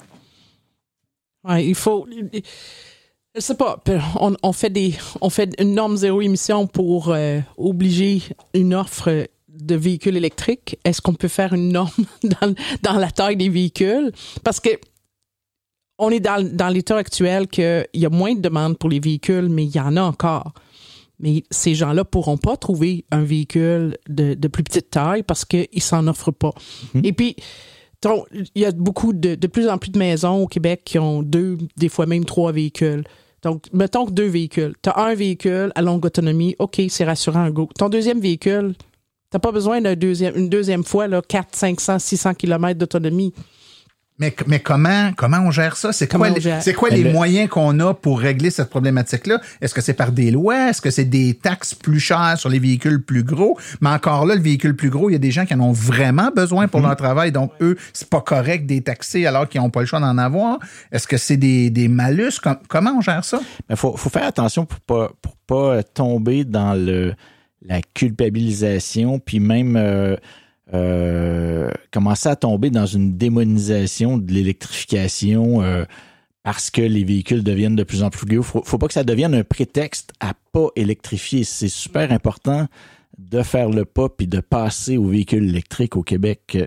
Ouais, 1.43 1.65
il 1.65 1.75
faut... 1.75 2.07
Je 3.35 3.41
sais 3.41 3.55
pas, 3.55 3.83
on, 4.19 4.53
fait 4.53 4.69
des, 4.69 4.95
on 5.19 5.29
fait 5.31 5.59
une 5.59 5.73
norme 5.73 5.97
zéro 5.97 6.21
émission 6.21 6.67
pour 6.67 7.09
euh, 7.09 7.39
obliger 7.57 8.21
une 8.53 8.75
offre 8.75 9.27
de 9.65 9.75
véhicules 9.75 10.17
électriques, 10.17 10.77
est-ce 10.83 11.01
qu'on 11.01 11.13
peut 11.13 11.27
faire 11.27 11.53
une 11.53 11.71
norme 11.71 12.05
dans, 12.83 12.97
la 12.97 13.11
taille 13.11 13.37
des 13.37 13.49
véhicules? 13.49 14.11
Parce 14.43 14.59
que 14.59 14.69
on 15.99 16.09
est 16.09 16.19
dans, 16.19 16.43
dans 16.43 16.69
l'état 16.69 16.97
actuel 16.97 17.47
qu'il 17.47 17.85
y 17.93 18.05
a 18.05 18.09
moins 18.09 18.33
de 18.33 18.41
demandes 18.41 18.77
pour 18.77 18.89
les 18.89 18.99
véhicules, 18.99 19.47
mais 19.49 19.65
il 19.65 19.75
y 19.75 19.79
en 19.79 19.95
a 19.95 20.01
encore. 20.01 20.53
Mais 21.19 21.43
ces 21.51 21.75
gens-là 21.75 22.03
pourront 22.03 22.37
pas 22.37 22.57
trouver 22.57 23.05
un 23.11 23.23
véhicule 23.23 23.97
de, 24.09 24.35
plus 24.47 24.63
petite 24.63 24.89
taille 24.89 25.23
parce 25.23 25.45
qu'ils 25.45 25.81
s'en 25.81 26.07
offrent 26.07 26.31
pas. 26.31 26.53
Mm-hmm. 26.95 27.05
Et 27.07 27.13
puis, 27.13 27.35
il 28.55 28.61
y 28.61 28.65
a 28.65 28.71
beaucoup 28.71 29.13
de, 29.13 29.35
de 29.35 29.47
plus 29.47 29.69
en 29.69 29.77
plus 29.77 29.91
de 29.91 29.97
maisons 29.97 30.43
au 30.43 30.47
Québec 30.47 30.81
qui 30.83 30.99
ont 30.99 31.23
deux, 31.23 31.57
des 31.77 31.89
fois 31.89 32.05
même 32.05 32.25
trois 32.25 32.51
véhicules 32.51 33.03
Donc, 33.41 33.67
mettons 33.71 34.05
que 34.05 34.11
deux 34.11 34.27
véhicules. 34.27 34.73
Tu 34.81 34.89
as 34.89 34.99
un 34.99 35.15
véhicule 35.15 35.71
à 35.75 35.81
longue 35.81 36.05
autonomie, 36.05 36.55
OK, 36.59 36.81
c'est 36.89 37.05
rassurant, 37.05 37.49
go. 37.49 37.69
Ton 37.77 37.89
deuxième 37.89 38.19
véhicule, 38.19 38.73
tu 39.33 39.39
pas 39.39 39.51
besoin 39.51 39.81
d'une 39.81 39.95
deuxième, 39.95 40.35
une 40.37 40.49
deuxième 40.49 40.83
fois 40.83 41.07
là, 41.07 41.21
4, 41.27 41.47
500, 41.55 41.99
600 41.99 42.33
km 42.35 42.77
d'autonomie. 42.79 43.33
Mais, 44.19 44.33
mais 44.45 44.59
comment, 44.59 45.11
comment 45.17 45.39
on 45.39 45.49
gère 45.49 45.75
ça? 45.75 45.91
C'est 45.91 46.07
quoi, 46.07 46.29
les- 46.29 46.39
gère? 46.39 46.61
c'est 46.61 46.73
quoi 46.73 46.89
Mais 46.91 46.97
les 46.97 47.03
le- 47.05 47.11
moyens 47.11 47.49
qu'on 47.49 47.79
a 47.79 47.95
pour 47.95 48.19
régler 48.19 48.51
cette 48.51 48.69
problématique-là? 48.69 49.41
Est-ce 49.59 49.73
que 49.73 49.81
c'est 49.81 49.95
par 49.95 50.11
des 50.11 50.29
lois? 50.29 50.69
Est-ce 50.69 50.81
que 50.81 50.91
c'est 50.91 51.03
des 51.05 51.33
taxes 51.33 51.73
plus 51.73 51.99
chères 51.99 52.35
sur 52.37 52.47
les 52.49 52.59
véhicules 52.59 53.01
plus 53.03 53.23
gros? 53.23 53.57
Mais 53.81 53.89
encore 53.89 54.27
là, 54.27 54.35
le 54.35 54.41
véhicule 54.41 54.75
plus 54.75 54.91
gros, 54.91 55.09
il 55.09 55.13
y 55.13 55.15
a 55.15 55.19
des 55.19 55.31
gens 55.31 55.47
qui 55.47 55.55
en 55.55 55.59
ont 55.61 55.71
vraiment 55.71 56.29
besoin 56.33 56.67
pour 56.67 56.81
leur 56.81 56.95
travail. 56.95 57.31
Donc, 57.31 57.53
eux, 57.59 57.75
c'est 57.91 58.07
pas 58.07 58.21
correct 58.21 58.67
des 58.67 58.81
taxer 58.81 59.25
alors 59.25 59.49
qu'ils 59.49 59.59
n'ont 59.61 59.71
pas 59.71 59.79
le 59.79 59.87
choix 59.87 59.99
d'en 59.99 60.19
avoir. 60.19 60.59
Est-ce 60.91 61.07
que 61.07 61.17
c'est 61.17 61.37
des, 61.37 61.71
des 61.71 61.87
malus? 61.87 62.33
Com- 62.41 62.59
comment 62.67 62.91
on 62.95 63.01
gère 63.01 63.25
ça? 63.25 63.41
Il 63.67 63.75
faut, 63.75 63.97
faut 63.97 64.11
faire 64.11 64.27
attention 64.27 64.67
pour 64.67 64.79
pas 64.81 65.11
pour 65.23 65.35
pas 65.47 65.81
tomber 65.81 66.43
dans 66.45 66.75
le 66.75 67.15
la 67.65 67.81
culpabilisation, 67.81 69.19
puis 69.19 69.39
même 69.39 69.75
euh, 69.75 70.15
euh, 70.73 71.69
commencer 71.91 72.29
à 72.29 72.35
tomber 72.35 72.69
dans 72.69 72.85
une 72.85 73.17
démonisation 73.17 74.17
de 74.17 74.31
l'électrification 74.31 75.61
euh, 75.61 75.85
parce 76.43 76.69
que 76.71 76.81
les 76.81 77.03
véhicules 77.03 77.43
deviennent 77.43 77.75
de 77.75 77.83
plus 77.83 78.03
en 78.03 78.09
plus 78.09 78.25
gros. 78.25 78.43
Faut, 78.43 78.63
faut 78.65 78.77
pas 78.77 78.87
que 78.87 78.93
ça 78.93 79.03
devienne 79.03 79.33
un 79.33 79.43
prétexte 79.43 80.11
à 80.19 80.33
pas 80.51 80.67
électrifier. 80.75 81.43
C'est 81.43 81.69
super 81.69 82.11
important 82.11 82.67
de 83.17 83.43
faire 83.43 83.69
le 83.69 83.85
pas 83.85 84.09
puis 84.09 84.27
de 84.27 84.39
passer 84.39 84.97
aux 84.97 85.07
véhicules 85.07 85.47
électriques 85.47 85.95
au 85.95 86.03
Québec. 86.03 86.57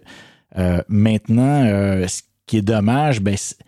Euh, 0.56 0.80
maintenant, 0.88 1.64
euh, 1.66 2.06
ce 2.06 2.22
qui 2.46 2.58
est 2.58 2.62
dommage, 2.62 3.20
ben, 3.20 3.36
c'est- 3.36 3.58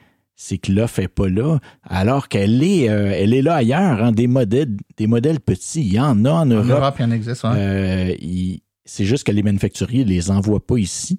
c'est 0.40 0.56
que 0.58 0.70
l'offre 0.70 1.00
est 1.00 1.08
pas 1.08 1.28
là, 1.28 1.58
alors 1.82 2.28
qu'elle 2.28 2.62
est, 2.62 2.88
euh, 2.88 3.10
elle 3.12 3.34
est 3.34 3.42
là 3.42 3.56
ailleurs. 3.56 4.02
hein, 4.04 4.12
des 4.12 4.28
modèles, 4.28 4.76
des 4.96 5.08
modèles 5.08 5.40
petits, 5.40 5.80
il 5.80 5.92
y 5.94 6.00
en 6.00 6.24
a 6.24 6.30
en 6.30 6.40
En 6.42 6.46
Europe. 6.46 6.70
Europe, 6.70 6.94
il 7.00 7.02
y 7.02 7.04
en 7.06 7.10
existe. 7.10 7.42
ouais. 7.42 7.50
Euh, 7.54 8.14
il- 8.20 8.60
c'est 8.84 9.04
juste 9.04 9.24
que 9.24 9.32
les 9.32 9.42
manufacturiers 9.42 10.04
les 10.04 10.30
envoient 10.30 10.64
pas 10.64 10.78
ici. 10.78 11.18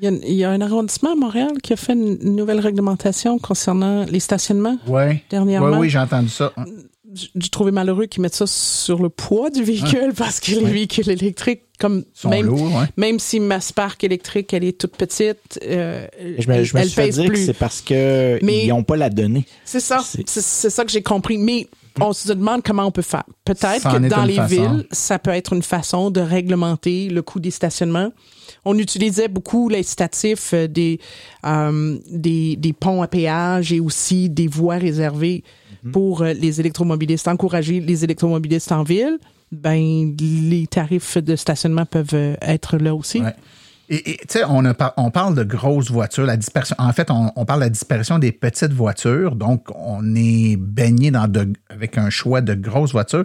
Il 0.00 0.04
y, 0.04 0.06
a, 0.06 0.12
il 0.12 0.34
y 0.34 0.44
a 0.44 0.50
un 0.50 0.60
arrondissement 0.62 1.12
à 1.12 1.16
Montréal 1.16 1.50
qui 1.62 1.74
a 1.74 1.76
fait 1.76 1.92
une 1.94 2.34
nouvelle 2.36 2.60
réglementation 2.60 3.38
concernant 3.38 4.04
les 4.06 4.20
stationnements 4.20 4.78
Ouais. 4.86 5.22
dernièrement. 5.28 5.72
Oui, 5.72 5.78
oui, 5.80 5.90
j'ai 5.90 5.98
entendu 5.98 6.28
ça. 6.30 6.52
J'ai 7.14 7.48
trouvé 7.48 7.72
malheureux 7.72 8.06
qu'ils 8.06 8.22
mettent 8.22 8.34
ça 8.36 8.46
sur 8.46 9.02
le 9.02 9.08
poids 9.08 9.50
du 9.50 9.64
véhicule 9.64 10.12
parce 10.16 10.38
que 10.40 10.52
les 10.52 10.58
Ouais. 10.58 10.70
véhicules 10.70 11.10
électriques, 11.10 11.62
comme 11.78 12.04
sont 12.14 12.28
même, 12.28 12.46
lourds, 12.46 12.72
ouais. 12.74 12.86
même 12.96 13.18
si 13.18 13.40
ma 13.40 13.60
Spark 13.60 14.04
électrique, 14.04 14.52
elle 14.54 14.64
est 14.64 14.78
toute 14.78 14.96
petite, 14.96 15.58
euh, 15.64 16.06
Je 16.38 16.48
me, 16.48 16.54
elle, 16.54 16.64
je 16.64 16.74
me 16.76 16.80
elle 16.80 16.86
suis 16.86 16.94
fait 16.94 17.06
pèse 17.06 17.14
dire 17.16 17.24
que 17.24 17.30
plus. 17.30 17.46
c'est 17.46 17.52
parce 17.54 17.80
que 17.80 18.38
Mais- 18.42 18.64
ils 18.66 18.68
n'ont 18.68 18.84
pas 18.84 18.96
la 18.96 19.10
donnée. 19.10 19.44
C'est 19.64 19.80
ça, 19.80 20.04
C'est- 20.04 20.70
ça 20.70 20.84
que 20.84 20.90
j'ai 20.92 21.02
compris. 21.02 21.36
Mais 21.38 21.66
on 22.00 22.12
se 22.12 22.32
demande 22.32 22.62
comment 22.62 22.84
on 22.86 22.92
peut 22.92 23.02
faire. 23.02 23.24
Peut-être 23.44 23.92
que 23.92 24.08
dans 24.08 24.24
les 24.24 24.34
façon. 24.36 24.54
villes, 24.54 24.86
ça 24.92 25.18
peut 25.18 25.30
être 25.32 25.52
une 25.52 25.62
façon 25.62 26.10
de 26.10 26.20
réglementer 26.20 27.08
le 27.08 27.22
coût 27.22 27.40
des 27.40 27.50
stationnements. 27.50 28.12
On 28.64 28.78
utilisait 28.78 29.28
beaucoup 29.28 29.68
l'incitatif 29.68 30.50
euh, 30.54 30.68
des, 30.68 31.00
euh, 31.46 31.98
des, 32.10 32.56
des 32.56 32.72
ponts 32.72 33.02
à 33.02 33.08
péage 33.08 33.72
et 33.72 33.80
aussi 33.80 34.28
des 34.28 34.46
voies 34.46 34.76
réservées 34.76 35.42
Mhm. 35.84 35.92
pour 35.92 36.22
euh, 36.22 36.32
les 36.32 36.60
électromobilistes, 36.60 37.28
encourager 37.28 37.80
les 37.80 38.04
électromobilistes 38.04 38.72
en 38.72 38.82
ville. 38.82 39.18
Ben, 39.52 40.14
les 40.20 40.66
tarifs 40.68 41.18
de 41.18 41.34
stationnement 41.36 41.84
peuvent 41.86 42.14
euh, 42.14 42.36
être 42.40 42.76
là 42.76 42.94
aussi. 42.94 43.20
Ouais. 43.20 43.34
Et 43.92 44.18
tu 44.18 44.38
sais, 44.38 44.44
on, 44.48 44.62
on 44.98 45.10
parle 45.10 45.34
de 45.34 45.42
grosses 45.42 45.90
voitures, 45.90 46.24
la 46.24 46.36
dispersion. 46.36 46.76
En 46.78 46.92
fait, 46.92 47.10
on, 47.10 47.32
on 47.34 47.44
parle 47.44 47.58
de 47.58 47.64
la 47.64 47.70
disparition 47.70 48.20
des 48.20 48.30
petites 48.30 48.72
voitures. 48.72 49.34
Donc, 49.34 49.66
on 49.74 50.14
est 50.14 50.54
baigné 50.56 51.10
dans 51.10 51.26
de, 51.26 51.52
avec 51.68 51.98
un 51.98 52.08
choix 52.08 52.40
de 52.40 52.54
grosses 52.54 52.92
voitures. 52.92 53.24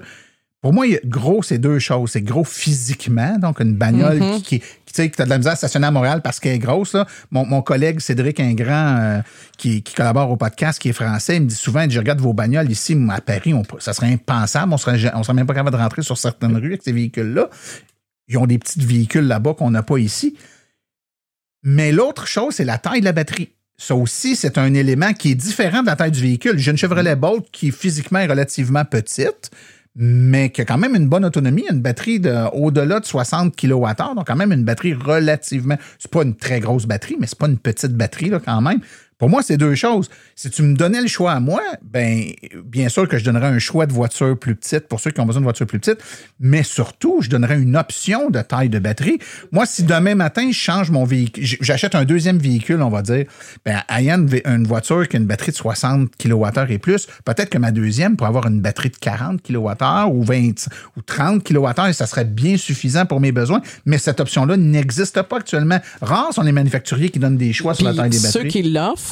Pour 0.63 0.73
moi, 0.73 0.85
gros, 1.05 1.43
c'est 1.43 1.59
deux 1.59 1.77
choses. 1.77 2.09
C'est 2.09 2.23
gros 2.23 2.43
physiquement, 2.43 3.37
donc 3.37 3.59
une 3.59 3.75
bagnole 3.75 4.17
Mhm. 4.19 4.41
qui, 4.41 4.59
qui, 4.59 4.65
qui, 4.84 4.84
tu 4.95 5.03
sais, 5.03 5.09
qui 5.09 5.21
a 5.21 5.25
de 5.25 5.29
la 5.29 5.37
misère 5.37 5.53
à 5.53 5.55
stationner 5.55 5.87
à 5.87 5.91
Montréal 5.91 6.21
parce 6.23 6.39
qu'elle 6.39 6.53
est 6.53 6.59
grosse. 6.59 6.93
Là. 6.93 7.05
Mon, 7.31 7.45
mon 7.45 7.61
collègue 7.61 7.99
Cédric 7.99 8.39
Ingrand, 8.39 8.97
euh, 8.97 9.21
qui, 9.57 9.83
qui 9.83 9.93
collabore 9.93 10.31
au 10.31 10.37
podcast, 10.37 10.79
qui 10.79 10.89
est 10.89 10.93
français, 10.93 11.37
il 11.37 11.43
me 11.43 11.47
dit 11.47 11.55
souvent, 11.55 11.85
je 11.89 11.99
regarde 11.99 12.21
vos 12.21 12.33
bagnoles 12.33 12.71
ici 12.71 12.97
à 13.09 13.21
Paris, 13.21 13.53
ça 13.79 13.93
serait 13.93 14.11
impensable. 14.11 14.73
On 14.73 14.77
serait, 14.77 15.11
on 15.13 15.23
serait 15.23 15.33
même 15.33 15.47
pas 15.47 15.53
capable 15.53 15.75
de 15.75 15.81
rentrer 15.81 16.01
sur 16.01 16.17
certaines 16.17 16.55
rues 16.55 16.67
avec 16.67 16.83
ces 16.83 16.93
véhicules-là. 16.93 17.49
Ils 18.27 18.37
ont 18.37 18.47
des 18.47 18.57
petits 18.57 18.79
véhicules 18.79 19.27
là-bas 19.27 19.53
qu'on 19.53 19.71
n'a 19.71 19.83
pas 19.83 19.97
ici. 19.97 20.35
Mais 21.63 21.91
l'autre 21.91 22.27
chose, 22.27 22.55
c'est 22.55 22.63
la 22.63 22.77
taille 22.77 23.01
de 23.01 23.05
la 23.05 23.11
batterie. 23.11 23.49
Ça 23.77 23.95
aussi, 23.95 24.35
c'est 24.35 24.57
un 24.57 24.73
élément 24.73 25.13
qui 25.13 25.31
est 25.31 25.35
différent 25.35 25.81
de 25.81 25.87
la 25.87 25.95
taille 25.95 26.11
du 26.11 26.21
véhicule. 26.21 26.57
J'ai 26.57 26.71
une 26.71 26.77
Chevrolet 26.77 27.15
Bolt 27.15 27.45
qui 27.51 27.71
physiquement 27.71 28.19
est 28.19 28.27
relativement 28.27 28.85
petite, 28.85 29.51
mais 29.95 30.49
qui 30.49 30.61
a 30.61 30.65
quand 30.65 30.77
même 30.77 30.95
une 30.95 31.07
bonne 31.07 31.23
autonomie, 31.23 31.65
une 31.71 31.81
batterie 31.81 32.19
de 32.19 32.49
au-delà 32.53 32.99
de 32.99 33.05
60 33.05 33.55
kWh, 33.55 34.15
donc 34.15 34.27
quand 34.27 34.35
même 34.35 34.51
une 34.51 34.63
batterie 34.63 34.93
relativement. 34.93 35.77
C'est 35.99 36.11
pas 36.11 36.23
une 36.23 36.35
très 36.35 36.59
grosse 36.59 36.85
batterie, 36.85 37.15
mais 37.19 37.27
c'est 37.27 37.37
pas 37.37 37.47
une 37.47 37.57
petite 37.57 37.93
batterie 37.93 38.29
là, 38.29 38.39
quand 38.43 38.61
même. 38.61 38.79
Pour 39.17 39.29
moi, 39.29 39.41
c'est 39.41 39.55
deux 39.55 39.75
choses. 39.75 40.09
Si 40.35 40.49
tu 40.49 40.61
me 40.61 40.75
donnais 40.75 41.01
le 41.01 41.07
choix 41.07 41.31
à 41.31 41.39
moi, 41.39 41.61
ben 41.81 42.25
bien 42.65 42.89
sûr 42.89 43.07
que 43.07 43.17
je 43.17 43.23
donnerais 43.23 43.47
un 43.47 43.59
choix 43.59 43.85
de 43.85 43.93
voiture 43.93 44.37
plus 44.37 44.55
petite 44.55 44.89
pour 44.89 44.99
ceux 44.99 45.11
qui 45.11 45.21
ont 45.21 45.25
besoin 45.25 45.39
de 45.39 45.45
voitures 45.45 45.67
plus 45.67 45.79
petites, 45.79 46.03
mais 46.41 46.63
surtout, 46.63 47.19
je 47.21 47.29
donnerais 47.29 47.57
une 47.57 47.77
option 47.77 48.29
de 48.29 48.41
taille 48.41 48.67
de 48.67 48.77
batterie. 48.77 49.19
Moi, 49.53 49.65
si 49.65 49.83
demain 49.83 50.15
matin, 50.15 50.49
je 50.51 50.57
change 50.57 50.91
mon 50.91 51.05
véhicule, 51.05 51.45
j'achète 51.61 51.95
un 51.95 52.03
deuxième 52.03 52.37
véhicule, 52.37 52.81
on 52.81 52.89
va 52.89 53.01
dire, 53.01 53.25
ben 53.65 53.81
ayant 53.89 54.25
une, 54.45 54.67
voiture 54.67 55.07
qui 55.07 55.15
a 55.15 55.19
une 55.19 55.27
batterie 55.27 55.51
de 55.51 55.57
60 55.57 56.11
kWh 56.17 56.71
et 56.71 56.77
plus, 56.77 57.07
peut-être 57.23 57.49
que 57.49 57.57
ma 57.57 57.71
deuxième 57.71 58.17
pourrait 58.17 58.29
avoir 58.29 58.47
une 58.47 58.59
batterie 58.59 58.89
de 58.89 58.97
40 58.97 59.41
kWh 59.41 60.09
ou 60.11 60.23
20 60.23 60.67
ou 60.97 61.01
30 61.01 61.41
kWh 61.41 61.89
et 61.89 61.93
ça 61.93 62.05
serait 62.05 62.25
bien 62.25 62.57
suffisant 62.57 63.05
pour 63.05 63.21
mes 63.21 63.31
besoins, 63.31 63.61
mais 63.85 63.97
cette 63.97 64.19
option-là 64.19 64.57
n'existe 64.57 65.21
pas 65.21 65.37
actuellement. 65.37 65.79
Rares 66.01 66.33
sont 66.33 66.41
les 66.41 66.51
manufacturiers 66.51 67.09
qui 67.09 67.19
donnent 67.19 67.37
des 67.37 67.53
choix 67.53 67.73
sur 67.73 67.85
la 67.85 67.93
taille 67.93 68.09
des 68.09 68.17
ceux 68.17 68.39
batteries. 68.39 68.49
qui 68.49 68.63
l'offrent 68.63 69.05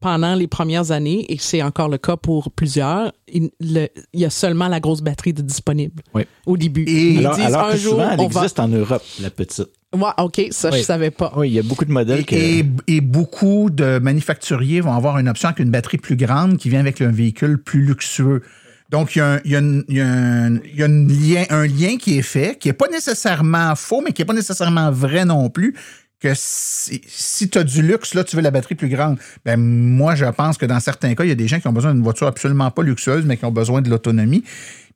pendant 0.00 0.34
les 0.34 0.46
premières 0.46 0.90
années, 0.92 1.26
et 1.32 1.38
c'est 1.38 1.62
encore 1.62 1.88
le 1.88 1.98
cas 1.98 2.16
pour 2.16 2.50
plusieurs, 2.52 3.12
il, 3.32 3.50
le- 3.60 3.88
il 4.12 4.20
y 4.20 4.24
a 4.24 4.30
seulement 4.30 4.68
la 4.68 4.78
grosse 4.80 5.00
batterie 5.00 5.32
de 5.32 5.42
disponible 5.42 6.02
Oui. 6.14 6.22
au 6.46 6.56
début. 6.56 6.84
Et- 6.84 7.14
Ils 7.14 7.18
alors 7.26 7.36
disent 7.36 7.44
alors 7.46 7.66
un 7.68 7.72
que 7.72 7.76
jour, 7.78 7.92
souvent, 7.94 8.10
elle 8.10 8.20
on 8.20 8.28
va... 8.28 8.40
existe 8.42 8.60
en 8.60 8.68
Europe, 8.68 9.02
la 9.20 9.30
petite. 9.30 9.68
Ouais, 9.94 10.10
OK, 10.18 10.40
ça, 10.50 10.70
je 10.70 10.76
Oui. 10.76 10.82
savais 10.82 11.10
pas. 11.10 11.32
Oui, 11.36 11.48
il 11.48 11.54
y 11.54 11.58
a 11.58 11.62
beaucoup 11.62 11.84
de 11.84 11.90
modèles 11.92 12.24
que... 12.26 12.34
Et, 12.34 12.64
et 12.86 13.00
beaucoup 13.00 13.70
de 13.70 13.98
manufacturiers 13.98 14.80
vont 14.82 14.92
avoir 14.92 15.18
une 15.18 15.28
option 15.28 15.48
avec 15.48 15.60
une 15.60 15.70
batterie 15.70 15.96
plus 15.98 16.16
grande 16.16 16.58
qui 16.58 16.68
vient 16.68 16.80
avec 16.80 17.00
un 17.00 17.10
véhicule 17.10 17.58
plus 17.62 17.80
luxueux. 17.82 18.42
Donc, 18.90 19.16
il 19.16 19.18
y 19.18 19.22
a, 19.22 19.32
un, 19.34 19.40
il 19.44 19.50
y 19.50 19.56
a 19.56 19.58
une- 19.58 19.84
il 19.88 19.96
y 19.96 20.00
a 20.00 20.06
un- 20.06 20.56
il 20.64 20.76
y 20.78 20.82
a 20.82 20.86
une 20.86 21.08
lien, 21.08 21.44
un 21.50 21.66
lien 21.66 21.96
qui 21.98 22.18
est 22.18 22.22
fait, 22.22 22.58
qui 22.58 22.68
n'est 22.68 22.72
pas 22.74 22.88
nécessairement 22.88 23.74
faux, 23.76 24.00
mais 24.02 24.12
qui 24.12 24.22
n'est 24.22 24.26
pas 24.26 24.32
nécessairement 24.34 24.90
vrai 24.90 25.24
non 25.24 25.50
plus, 25.50 25.74
que 26.20 26.32
si, 26.34 27.48
tu 27.48 27.58
as 27.58 27.64
du 27.64 27.82
luxe, 27.82 28.14
là, 28.14 28.24
tu 28.24 28.34
veux 28.36 28.42
la 28.42 28.50
batterie 28.50 28.74
plus 28.74 28.88
grande. 28.88 29.18
Ben, 29.44 29.56
moi, 29.56 30.14
je 30.14 30.24
pense 30.24 30.58
que 30.58 30.66
dans 30.66 30.80
certains 30.80 31.14
cas, 31.14 31.24
il 31.24 31.28
y 31.28 31.32
a 31.32 31.36
des 31.36 31.46
gens 31.46 31.60
qui 31.60 31.68
ont 31.68 31.72
besoin 31.72 31.94
d'une 31.94 32.02
voiture 32.02 32.26
absolument 32.26 32.70
pas 32.70 32.82
luxueuse, 32.82 33.24
mais 33.24 33.36
qui 33.36 33.44
ont 33.44 33.52
besoin 33.52 33.82
de 33.82 33.88
l'autonomie. 33.88 34.42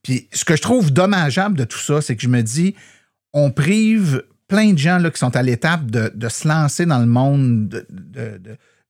Puis, 0.03 0.29
ce 0.33 0.45
que 0.45 0.57
je 0.57 0.63
trouve 0.63 0.93
dommageable 0.93 1.57
de 1.57 1.65
tout 1.65 1.79
ça, 1.79 2.01
c'est 2.01 2.17
que 2.17 2.23
je 2.23 2.29
me 2.29 2.43
dis, 2.43 2.75
on 3.33 3.51
prive 3.51 4.25
plein 4.49 4.73
de 4.73 4.79
gens 4.79 4.99
là, 4.99 5.11
qui 5.11 5.19
sont 5.19 5.35
à 5.37 5.43
l'étape 5.43 5.91
de, 5.91 6.29
se 6.29 6.49
lancer 6.49 6.87
dans 6.87 6.99
le 6.99 7.07
monde 7.07 7.85
de, 7.89 8.41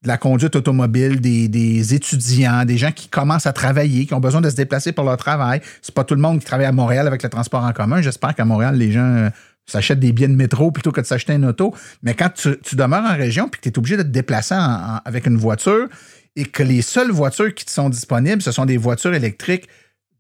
la 0.05 0.16
conduite 0.16 0.57
automobile, 0.57 1.20
des, 1.20 1.47
des 1.47 1.95
étudiants, 1.95 2.64
des 2.64 2.76
gens 2.76 2.91
qui 2.91 3.09
commencent 3.09 3.47
à 3.47 3.53
travailler, 3.53 4.07
qui 4.07 4.14
ont 4.14 4.20
besoin 4.20 4.41
de 4.41 4.51
se 4.51 4.57
déplacer 4.57 4.91
pour 4.91 5.05
leur 5.05 5.16
travail. 5.16 5.61
C'est 5.80 5.95
pas 5.95 6.03
tout 6.03 6.16
le 6.16 6.20
monde 6.20 6.41
qui 6.41 6.47
travaille 6.47 6.66
à 6.66 6.72
Montréal 6.72 7.07
avec 7.07 7.22
le 7.22 7.28
transport 7.28 7.62
en 7.62 7.72
commun. 7.72 8.03
J'espère 8.03 8.35
qu'à 8.35 8.45
Montréal, 8.45 8.76
les 8.76 8.91
gens 8.91 9.28
euh, 9.69 9.73
s'achètent 9.73 10.01
des 10.01 10.13
billets 10.13 10.29
de 10.29 10.35
métro 10.35 10.71
plutôt 10.71 10.93
que 10.93 11.01
de 11.01 11.07
s'acheter 11.07 11.33
une 11.35 11.45
auto. 11.45 11.75
Mais 12.03 12.15
quand 12.15 12.31
tu, 12.35 12.59
tu 12.63 12.77
demeures 12.77 13.05
en 13.05 13.17
région 13.17 13.49
puis 13.49 13.61
que 13.61 13.69
tu 13.69 13.69
es 13.75 13.79
obligé 13.79 13.97
de 13.97 14.03
te 14.03 14.09
déplacer 14.09 14.55
en- 14.55 14.59
en- 14.59 15.01
avec 15.05 15.27
une 15.27 15.37
voiture 15.37 15.89
et 16.37 16.45
que 16.45 16.63
les 16.63 16.83
seules 16.83 17.11
voitures 17.11 17.55
qui 17.55 17.65
te 17.65 17.71
sont 17.71 17.89
disponibles, 17.89 18.43
ce 18.43 18.53
sont 18.53 18.65
des 18.65 18.77
voitures 18.77 19.15
électriques 19.15 19.69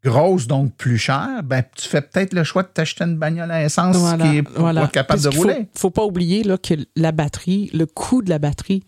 grosses, 0.04 0.48
donc 0.48 0.74
plus 0.76 0.98
chères, 0.98 1.42
ben, 1.44 1.62
tu 1.76 1.88
fais 1.88 2.00
peut-être 2.02 2.32
le 2.34 2.42
choix 2.42 2.64
de 2.64 2.68
t'acheter 2.68 3.04
une 3.04 3.16
bagnole 3.18 3.50
à 3.52 3.62
essence 3.64 3.96
Voilà, 3.96 4.28
qui 4.28 4.38
est 4.38 4.48
voilà. 4.56 4.82
être 4.84 4.90
capable 4.90 5.22
Parce 5.22 5.34
de 5.34 5.38
rouler. 5.38 5.54
Faut, 5.74 5.80
faut 5.82 5.90
pas 5.90 6.04
oublier 6.04 6.42
là, 6.42 6.58
que 6.58 6.74
la 6.96 7.12
batterie, 7.12 7.70
le 7.72 7.86
coût 7.86 8.20
de 8.20 8.28
la 8.28 8.40
batterie 8.40 8.82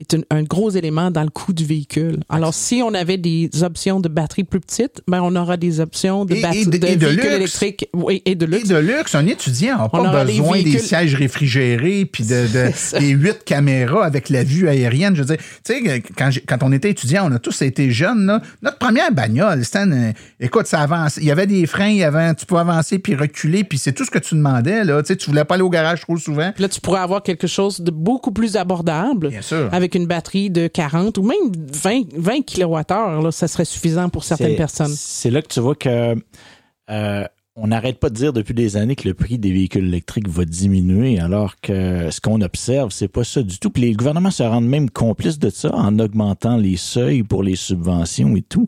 est 0.00 0.14
un, 0.14 0.20
un 0.30 0.42
gros 0.42 0.68
élément 0.70 1.10
dans 1.10 1.22
le 1.22 1.30
coût 1.30 1.54
du 1.54 1.64
véhicule. 1.64 2.18
Alors, 2.28 2.52
si 2.52 2.82
on 2.84 2.92
avait 2.92 3.16
des 3.16 3.48
options 3.62 3.98
de 3.98 4.08
batterie 4.08 4.44
plus 4.44 4.60
petites, 4.60 5.00
ben 5.08 5.22
on 5.22 5.34
aura 5.36 5.56
des 5.56 5.80
options 5.80 6.24
de, 6.26 6.34
Et- 6.34 6.42
bat- 6.42 6.50
et 6.54 6.64
de- 6.66 6.70
de 6.70 6.86
et 6.86 6.96
de 6.96 7.06
véhicules 7.06 7.22
luxe. 7.24 7.34
électriques 7.62 7.88
oui, 7.94 8.20
et 8.26 8.34
de 8.34 8.44
Et 8.44 8.48
luxe. 8.58 8.68
de 8.68 8.76
luxe, 8.76 9.14
un 9.14 9.26
étudiant 9.26 9.78
n'a 9.78 9.88
pas 9.88 10.24
besoin 10.24 10.60
des 10.62 10.78
sièges 10.78 11.14
réfrigérés 11.14 12.04
puis 12.04 12.24
de, 12.24 12.44
des 13.00 13.08
huit 13.08 13.42
caméras 13.44 14.04
avec 14.04 14.28
la 14.28 14.44
vue 14.44 14.68
aérienne. 14.68 15.16
Je 15.16 15.22
veux 15.22 15.26
dire, 15.36 15.38
tu 15.64 15.72
sais, 15.82 16.02
quand, 16.46 16.62
on 16.62 16.72
était 16.72 16.90
étudiant, 16.90 17.28
on 17.30 17.34
a 17.34 17.38
tous 17.38 17.62
été 17.62 17.90
jeunes. 17.90 18.26
là. 18.26 18.42
Notre 18.62 18.78
première 18.78 19.10
bagnole, 19.12 19.64
c'était 19.64 19.78
une- 19.84 20.12
écoute, 20.40 20.66
ça 20.66 20.80
avance. 20.80 21.16
Il 21.16 21.24
y 21.24 21.30
avait 21.30 21.46
des 21.46 21.66
freins, 21.66 21.88
il 21.88 21.96
y 21.96 22.04
avait, 22.04 22.34
tu 22.34 22.44
pouvais 22.44 22.60
avancer 22.60 22.98
puis 22.98 23.14
reculer, 23.14 23.64
puis 23.64 23.78
c'est 23.78 23.92
tout 23.92 24.04
ce 24.04 24.10
que 24.10 24.18
tu 24.18 24.34
demandais. 24.34 24.84
Là. 24.84 25.02
Tu 25.02 25.08
sais, 25.08 25.16
tu 25.16 25.30
voulais 25.30 25.44
pas 25.44 25.54
aller 25.54 25.62
au 25.64 25.70
garage 25.70 26.02
trop 26.02 26.18
souvent. 26.18 26.52
Puis 26.54 26.62
là, 26.62 26.68
tu 26.68 26.80
pourrais 26.82 27.00
avoir 27.00 27.22
quelque 27.22 27.46
chose 27.46 27.80
de 27.80 27.90
beaucoup 27.90 28.32
plus 28.32 28.56
abordable 28.56 29.28
Bien 29.30 29.40
sûr. 29.42 29.68
avec 29.72 29.85
avec 29.86 29.94
une 29.94 30.06
batterie 30.06 30.50
de 30.50 30.66
40 30.66 31.16
ou 31.18 31.22
même 31.22 31.52
20, 31.54 32.14
20 32.16 32.42
kWh, 32.42 33.22
là, 33.22 33.30
ça 33.30 33.46
serait 33.46 33.64
suffisant 33.64 34.08
pour 34.08 34.24
certaines 34.24 34.56
personnes. 34.56 34.92
C'est 34.92 35.30
là 35.30 35.42
que 35.42 35.46
tu 35.46 35.60
vois 35.60 35.76
que 35.76 36.16
euh, 36.90 37.24
on 37.54 37.68
n'arrête 37.68 38.00
pas 38.00 38.10
de 38.10 38.14
dire 38.14 38.32
depuis 38.32 38.52
des 38.52 38.76
années 38.76 38.96
que 38.96 39.06
le 39.06 39.14
prix 39.14 39.38
des 39.38 39.52
véhicules 39.52 39.86
électriques 39.86 40.28
va 40.28 40.44
diminuer, 40.44 41.20
alors 41.20 41.54
que 41.60 42.10
ce 42.10 42.20
qu'on 42.20 42.40
observe, 42.40 42.90
c'est 42.90 43.06
pas 43.06 43.22
ça 43.22 43.44
du 43.44 43.60
tout. 43.60 43.70
Puis 43.70 43.82
les 43.82 43.92
gouvernements 43.92 44.32
se 44.32 44.42
rendent 44.42 44.68
même 44.68 44.90
complices 44.90 45.38
de 45.38 45.50
ça 45.50 45.72
en 45.72 46.00
augmentant 46.00 46.56
les 46.56 46.76
seuils 46.76 47.22
pour 47.22 47.44
les 47.44 47.56
subventions 47.56 48.34
et 48.34 48.42
tout. 48.42 48.66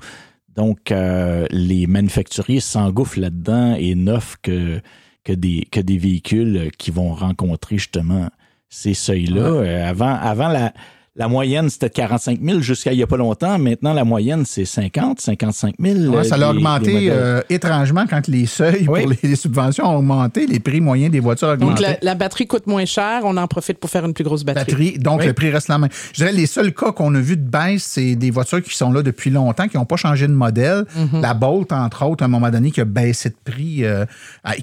Donc, 0.55 0.93
euh, 0.93 1.47
les 1.51 1.89
manufacturiers 1.89 2.61
s'engouffrent 2.61 3.19
là-dedans 3.19 3.75
et 3.75 3.97
n'offrent 3.97 4.41
que, 4.41 4.81
que, 5.25 5.33
des, 5.33 5.67
que 5.71 5.81
des 5.81 5.99
véhicules 5.99 6.71
qui 6.79 6.93
vont 6.93 7.13
rencontrer 7.13 7.79
justement 7.79 8.29
ces 8.69 8.95
seuils-là. 8.95 9.41
Euh, 9.41 9.89
avant, 9.89 10.15
avant 10.15 10.49
la, 10.49 10.73
la 11.19 11.29
moyenne, 11.29 11.69
c'était 11.69 11.91
45 11.91 12.39
000 12.43 12.61
jusqu'à 12.61 12.93
il 12.93 12.99
y 12.99 13.03
a 13.03 13.07
pas 13.07 13.17
longtemps. 13.17 13.59
Maintenant, 13.59 13.93
la 13.93 14.05
moyenne, 14.05 14.45
c'est 14.47 14.65
50, 14.65 15.21
55 15.21 15.75
000. 15.79 16.15
Ouais, 16.15 16.23
ça 16.25 16.37
euh, 16.37 16.39
l'a 16.39 16.47
les- 16.47 16.53
les 16.53 16.59
augmenté 16.59 17.09
euh, 17.11 17.41
étrangement 17.51 18.05
quand 18.09 18.27
les 18.29 18.47
seuils 18.47 18.87
Oui. 18.89 19.01
pour 19.03 19.11
les, 19.11 19.19
les 19.23 19.37
subventions 19.37 19.85
ont 19.87 19.97
augmenté, 19.99 20.47
les 20.47 20.61
prix 20.61 20.81
moyens 20.81 21.11
des 21.11 21.21
voitures 21.21 21.49
ont 21.49 21.57
Donc, 21.57 21.63
augmenté. 21.73 21.83
la, 21.83 21.97
la 22.03 22.15
batterie 22.15 22.47
coûte 22.47 22.67
moins 22.69 22.85
cher, 22.85 23.23
on 23.25 23.37
en 23.37 23.47
profite 23.49 23.79
pour 23.79 23.91
faire 23.91 24.05
une 24.07 24.15
plus 24.15 24.23
grosse 24.25 24.45
batterie. 24.45 24.65
batterie, 24.65 24.99
donc 24.99 25.21
Oui. 25.21 25.27
le 25.27 25.33
prix 25.33 25.51
reste 25.51 25.69
la 25.69 25.79
même. 25.79 25.91
Je 26.13 26.19
dirais 26.19 26.33
les 26.33 26.47
seuls 26.47 26.73
cas 26.73 26.93
qu'on 26.93 27.13
a 27.15 27.21
vu 27.21 27.37
de 27.37 27.43
baisse, 27.43 27.83
c'est 27.83 28.15
des 28.15 28.31
voitures 28.31 28.63
qui 28.63 28.77
sont 28.77 28.93
là 28.93 29.03
depuis 29.03 29.31
longtemps, 29.31 29.67
qui 29.67 29.77
n'ont 29.77 29.85
pas 29.87 29.97
changé 29.97 30.27
de 30.29 30.33
modèle. 30.33 30.85
Mhm. 30.97 31.21
La 31.21 31.35
Bolt, 31.35 31.73
entre 31.73 32.05
autres, 32.07 32.23
à 32.23 32.27
un 32.27 32.29
moment 32.31 32.49
donné, 32.51 32.71
qui 32.71 32.81
a 32.81 32.85
baissé 32.85 33.31
de 33.31 33.35
prix, 33.45 33.85
euh, 33.85 34.05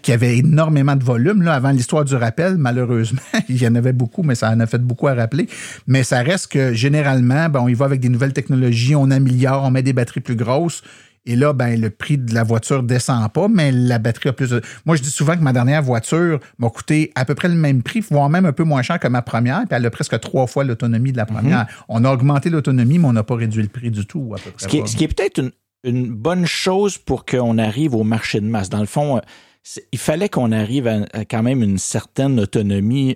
qui 0.01 0.13
avait 0.13 0.37
énormément 0.37 0.95
de 0.95 1.03
volume. 1.03 1.41
Là, 1.41 1.53
avant 1.55 1.71
l'histoire 1.71 2.05
du 2.05 2.15
rappel, 2.15 2.55
malheureusement, 2.57 3.19
il 3.49 3.61
y 3.61 3.67
en 3.67 3.75
avait 3.75 3.91
beaucoup, 3.93 4.23
mais 4.23 4.35
ça 4.35 4.49
en 4.51 4.59
a 4.61 4.67
fait 4.67 4.81
beaucoup 4.81 5.07
à 5.07 5.13
rappeler. 5.15 5.47
Mais 5.87 6.03
ça 6.03 6.21
reste 6.21 6.44
que 6.47 6.73
généralement, 6.73 7.49
ben, 7.49 7.59
on 7.61 7.67
y 7.67 7.73
va 7.73 7.85
avec 7.85 7.99
des 7.99 8.09
nouvelles 8.09 8.33
technologies, 8.33 8.95
on 8.95 9.11
améliore, 9.11 9.63
on 9.63 9.71
met 9.71 9.83
des 9.83 9.93
batteries 9.93 10.21
plus 10.21 10.35
grosses. 10.35 10.81
Et 11.27 11.35
là, 11.35 11.53
ben, 11.53 11.79
le 11.81 11.89
prix 11.89 12.19
de 12.19 12.35
la 12.35 12.43
voiture 12.43 12.83
descend 12.83 13.31
pas, 13.33 13.47
mais 13.47 13.71
la 13.71 13.97
batterie 13.97 14.29
a 14.29 14.33
plus 14.33 14.51
de... 14.51 14.61
Moi, 14.85 14.95
je 14.95 15.01
dis 15.01 15.09
souvent 15.09 15.35
que 15.35 15.41
ma 15.41 15.53
dernière 15.53 15.81
voiture 15.81 16.39
m'a 16.59 16.69
coûté 16.69 17.11
à 17.15 17.25
peu 17.25 17.33
près 17.33 17.47
le 17.47 17.55
même 17.55 17.81
prix, 17.81 18.01
voire 18.01 18.29
même 18.29 18.45
un 18.45 18.51
peu 18.51 18.63
moins 18.63 18.83
cher 18.83 18.99
que 18.99 19.07
ma 19.07 19.23
première, 19.23 19.61
puis 19.61 19.69
elle 19.71 19.85
a 19.85 19.89
presque 19.89 20.19
trois 20.19 20.45
fois 20.45 20.63
l'autonomie 20.63 21.11
de 21.11 21.17
la 21.17 21.25
première. 21.25 21.65
On 21.89 22.03
a 22.03 22.13
augmenté 22.13 22.51
l'autonomie, 22.51 22.99
mais 22.99 23.07
on 23.07 23.13
n'a 23.13 23.23
pas 23.23 23.35
réduit 23.35 23.63
le 23.63 23.69
prix 23.69 23.89
du 23.89 24.05
tout, 24.05 24.33
à 24.35 24.39
peu 24.39 24.51
près. 24.51 24.63
Ce 24.63 24.67
qui 24.67 24.77
est, 24.77 24.81
pas. 24.81 24.87
ce 24.87 24.95
qui 24.95 25.03
est 25.03 25.07
peut-être 25.07 25.39
une, 25.39 25.51
une 25.83 26.13
bonne 26.13 26.45
chose 26.45 26.99
pour 26.99 27.25
qu'on 27.25 27.57
arrive 27.57 27.95
au 27.95 28.03
marché 28.03 28.39
de 28.39 28.45
masse. 28.45 28.69
Dans 28.69 28.81
le 28.81 28.85
fond, 28.85 29.17
euh, 29.17 29.81
il 29.91 29.99
fallait 29.99 30.29
qu'on 30.29 30.51
arrive 30.51 30.85
à, 30.87 31.05
à 31.11 31.25
quand 31.25 31.41
même 31.41 31.63
une 31.63 31.79
certaine 31.79 32.39
autonomie 32.39 33.15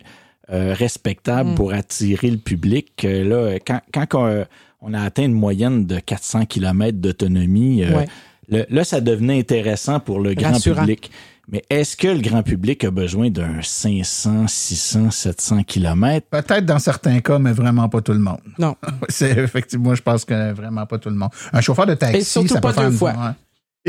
euh, 0.51 0.73
respectable 0.73 1.51
Mm. 1.51 1.55
pour 1.55 1.73
attirer 1.73 2.29
le 2.31 2.37
public. 2.37 2.91
Euh, 3.05 3.23
là, 3.51 3.59
quand, 3.65 3.81
quand 3.93 4.07
on, 4.15 4.45
on 4.81 4.93
a 4.93 5.01
atteint 5.01 5.23
une 5.25 5.33
moyenne 5.33 5.85
de 5.85 5.99
400 5.99 6.45
km 6.45 6.97
d'autonomie, 6.99 7.83
euh, 7.83 8.03
Ouais. 8.49 8.65
là, 8.69 8.83
ça 8.83 8.99
devenait 9.01 9.39
intéressant 9.39 9.99
pour 9.99 10.19
le 10.19 10.33
grand 10.33 10.59
public. 10.59 11.11
Mais 11.51 11.63
est-ce 11.71 11.97
que 11.97 12.07
le 12.07 12.19
grand 12.21 12.43
public 12.43 12.83
a 12.83 12.91
besoin 12.91 13.31
d'un 13.31 13.59
500, 13.63 14.45
600, 14.47 15.09
700 15.09 15.63
km? 15.63 16.27
Peut-être 16.29 16.63
dans 16.65 16.77
certains 16.77 17.19
cas, 17.21 17.39
mais 17.39 17.51
vraiment 17.53 17.89
pas 17.89 18.01
tout 18.01 18.13
le 18.13 18.19
monde. 18.19 18.37
Non. 18.59 18.75
C'est 19.09 19.31
effectivement, 19.37 19.95
je 19.95 20.01
pense 20.03 20.25
que 20.25 20.51
vraiment 20.53 20.85
pas 20.85 20.99
tout 20.99 21.09
le 21.09 21.15
monde. 21.15 21.29
Un 21.51 21.61
chauffeur 21.61 21.87
de 21.87 21.95
taxi, 21.95 22.17
Et 22.17 22.23
surtout 22.23 22.49
ça 22.49 22.55
peut 22.55 22.67
pas 22.67 22.73
faire 22.73 22.91
deux 22.91 22.95
fois. 22.97 23.35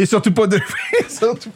Et 0.01 0.07
surtout 0.07 0.32
pas 0.32 0.46
deux 0.46 0.61
fois. 0.61 0.78
surtout. 1.09 1.51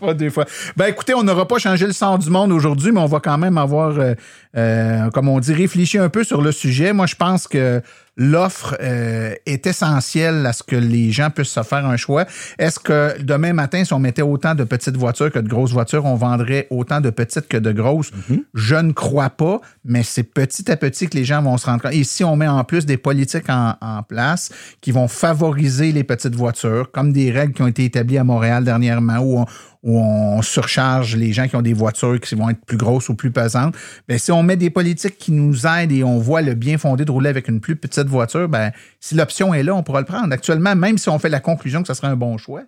Ben 0.77 0.87
écoutez, 0.87 1.15
on 1.15 1.23
n'aura 1.23 1.49
pas 1.49 1.57
changé 1.57 1.87
le 1.87 1.95
sens 1.95 2.19
du 2.19 2.29
monde 2.29 2.53
aujourd'hui, 2.53 2.93
mais 2.93 3.01
on 3.01 3.07
va 3.07 3.19
quand 3.19 3.39
même 3.39 3.57
avoir, 3.57 3.99
euh, 3.99 4.13
euh, 4.55 5.09
comme 5.13 5.31
on 5.31 5.41
dit, 5.41 5.55
réfléchi 5.55 5.97
un 5.97 6.11
peu 6.11 6.25
sur 6.25 6.43
le 6.43 6.53
sujet. 6.53 6.93
Moi, 6.93 7.07
je 7.07 7.15
pense 7.15 7.49
que 7.49 7.81
l'offre 8.17 8.77
euh, 8.81 9.35
est 9.47 9.67
essentielle 9.67 10.47
à 10.47 10.53
ce 10.53 10.63
que 10.63 10.77
les 10.77 11.11
gens 11.11 11.31
puissent 11.31 11.49
se 11.49 11.63
faire 11.63 11.87
un 11.87 11.97
choix. 11.97 12.27
Est-ce 12.59 12.79
que 12.79 13.21
demain 13.23 13.53
matin, 13.53 13.85
si 13.85 13.93
on 13.93 13.99
mettait 13.99 14.23
autant 14.23 14.55
de 14.55 14.65
petites 14.65 14.97
voitures 14.97 15.33
que 15.33 15.39
de 15.39 15.49
grosses 15.49 15.73
voitures, 15.73 16.05
on 16.05 16.15
vendrait 16.15 16.67
autant 16.71 17.01
de 17.01 17.11
petites 17.11 17.49
que 17.49 17.57
de 17.57 17.73
grosses? 17.73 18.11
Je 18.55 18.77
ne 18.77 18.93
crois 18.93 19.31
pas, 19.31 19.61
mais 19.85 20.03
c'est 20.03 20.23
petit 20.23 20.71
à 20.71 20.77
petit 20.77 21.09
que 21.09 21.17
les 21.17 21.25
gens 21.25 21.43
vont 21.43 21.57
se 21.57 21.67
rendre 21.67 21.83
compte. 21.83 21.95
Et 21.95 22.05
si 22.05 22.25
on 22.25 22.37
met 22.37 22.49
en 22.49 22.63
plus 22.65 22.87
des 22.87 22.97
politiques 22.97 23.51
en, 23.51 23.75
en 23.81 24.03
place 24.03 24.51
qui 24.81 24.93
vont 24.93 25.09
favoriser 25.09 25.93
les 25.93 26.05
petites 26.05 26.35
voitures, 26.35 26.91
comme 26.93 27.13
des 27.13 27.31
règles 27.31 27.53
qui 27.53 27.63
ont 27.63 27.67
été 27.67 27.85
établies 27.85 28.19
à 28.19 28.25
Montréal 28.25 28.65
dernièrement, 28.65 29.19
où 29.19 29.39
on, 29.41 29.47
où 29.85 29.99
on 29.99 30.41
surcharge 30.43 31.15
les 31.15 31.33
gens 31.33 31.47
qui 31.47 31.57
ont 31.57 31.63
des 31.63 31.75
voitures 31.75 32.19
qui 32.19 32.35
vont 32.35 32.49
être 32.49 32.65
plus 32.65 32.79
grosses 32.79 33.11
ou 33.11 33.15
plus 33.15 33.31
pesantes, 33.31 33.77
ben, 34.09 34.19
si 34.19 34.33
on 34.33 34.43
met 34.43 34.57
des 34.57 34.71
politiques 34.71 35.19
qui 35.19 35.31
nous 35.31 35.67
aident 35.67 35.93
et 35.93 36.03
on 36.03 36.19
voit 36.19 36.41
le 36.43 36.55
bien 36.55 36.79
fondé 36.79 37.05
de 37.05 37.13
rouler 37.13 37.29
avec 37.29 37.49
une 37.49 37.61
plus 37.61 37.77
petite 37.77 38.07
voiture, 38.09 38.49
ben, 38.49 38.73
si 38.99 39.15
l'option 39.15 39.53
est 39.53 39.63
là, 39.63 39.75
on 39.75 39.83
pourra 39.83 40.01
le 40.01 40.07
prendre. 40.07 40.33
Actuellement, 40.33 40.75
même 40.75 40.97
si 40.97 41.11
on 41.11 41.19
fait 41.19 41.29
la 41.29 41.41
conclusion 41.41 41.83
que 41.83 41.89
ce 41.89 41.95
serait 41.95 42.09
un 42.09 42.17
bon 42.17 42.39
choix, 42.39 42.63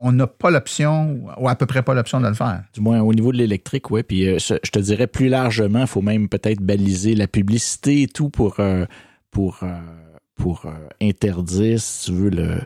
on 0.00 0.12
n'a 0.12 0.26
pas 0.26 0.50
l'option, 0.50 1.20
ou 1.38 1.48
à 1.48 1.54
peu 1.56 1.66
près 1.66 1.82
pas 1.82 1.92
l'option 1.92 2.20
de 2.20 2.28
le 2.28 2.34
faire. 2.34 2.62
Du 2.72 2.80
moins 2.80 3.00
au 3.00 3.12
niveau 3.12 3.30
de 3.32 3.36
l'électrique, 3.36 3.90
oui. 3.90 4.02
Puis 4.02 4.26
euh, 4.28 4.38
je 4.38 4.70
te 4.70 4.78
dirais 4.78 5.06
plus 5.08 5.28
largement, 5.28 5.80
il 5.82 5.86
faut 5.86 6.02
même 6.02 6.28
peut-être 6.28 6.60
baliser 6.62 7.14
la 7.14 7.26
publicité 7.26 8.02
et 8.02 8.06
tout 8.06 8.30
pour, 8.30 8.60
euh, 8.60 8.86
pour, 9.30 9.58
euh, 9.64 10.70
interdire, 11.02 11.80
si 11.80 12.06
tu 12.06 12.12
veux, 12.16 12.30
le- 12.30 12.60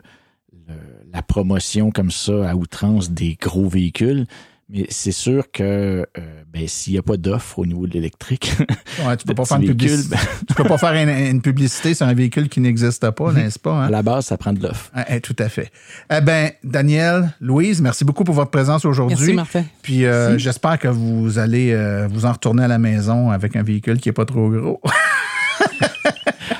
la 1.13 1.21
promotion 1.21 1.91
comme 1.91 2.11
ça 2.11 2.49
à 2.49 2.55
outrance 2.55 3.11
des 3.11 3.37
gros 3.41 3.67
véhicules. 3.67 4.25
Mais 4.69 4.85
c'est 4.89 5.11
sûr 5.11 5.51
que 5.51 5.61
euh, 5.63 6.43
ben, 6.51 6.67
s'il 6.67 6.93
n'y 6.93 6.99
a 6.99 7.03
pas 7.03 7.17
d'offre 7.17 7.59
au 7.59 7.65
niveau 7.65 7.85
de 7.85 7.93
l'électrique, 7.93 8.53
Ouais, 9.05 9.17
tu 9.17 9.25
peux 9.25 9.35
pas 9.35 9.45
faire 9.45 9.57
une 9.57 9.65
véhicules, 9.67 9.87
publicité. 9.89 10.15
ben, 10.15 10.45
tu 10.47 10.53
peux 10.55 10.63
pas 10.63 10.77
faire 10.77 10.93
une, 10.93 11.09
une 11.09 11.41
publicité 11.41 11.93
sur 11.93 12.07
un 12.07 12.13
véhicule 12.13 12.47
qui 12.49 12.61
n'existe 12.61 13.07
pas, 13.11 13.33
n'est-ce 13.33 13.59
pas? 13.59 13.73
hein? 13.73 13.87
à 13.87 13.89
la 13.91 14.01
base, 14.01 14.25
ça 14.27 14.37
prend 14.37 14.53
de 14.53 14.63
l'offre. 14.63 14.89
Ah, 14.95 15.05
eh, 15.13 15.19
tout 15.21 15.35
à 15.37 15.49
fait. 15.49 15.69
Eh 16.11 16.21
ben, 16.21 16.51
Daniel, 16.63 17.33
Louise, 17.41 17.81
merci 17.81 18.05
beaucoup 18.05 18.23
pour 18.23 18.33
votre 18.35 18.51
présence 18.51 18.85
aujourd'hui. 18.85 19.17
Merci, 19.17 19.33
Martin. 19.33 19.65
Puis 19.83 20.05
euh, 20.05 20.37
j'espère 20.39 20.79
que 20.79 20.87
vous 20.87 21.37
allez 21.37 21.71
euh, 21.73 22.07
vous 22.09 22.25
en 22.25 22.31
retourner 22.31 22.63
à 22.63 22.67
la 22.69 22.79
maison 22.79 23.29
avec 23.31 23.55
un 23.57 23.63
véhicule 23.63 23.99
qui 23.99 24.09
est 24.09 24.13
pas 24.13 24.25
trop 24.25 24.49
gros. 24.49 24.81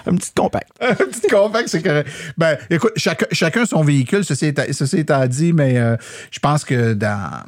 Un 0.06 0.16
petit 0.16 0.32
compact. 0.36 0.72
un 0.82 0.94
petit 0.96 1.28
compact, 1.28 1.70
c'est 1.70 1.82
correct. 1.82 2.10
Ben, 2.38 2.58
écoute, 2.70 2.94
chacun, 2.98 3.66
son 3.66 3.84
véhicule, 3.84 4.24
ceci 4.24 4.48
étant 4.48 5.28
dit, 5.28 5.54
mais 5.54 5.78
euh, 5.78 5.96
je 6.32 6.40
pense 6.40 6.66
que 6.66 6.94
dans, 6.94 7.44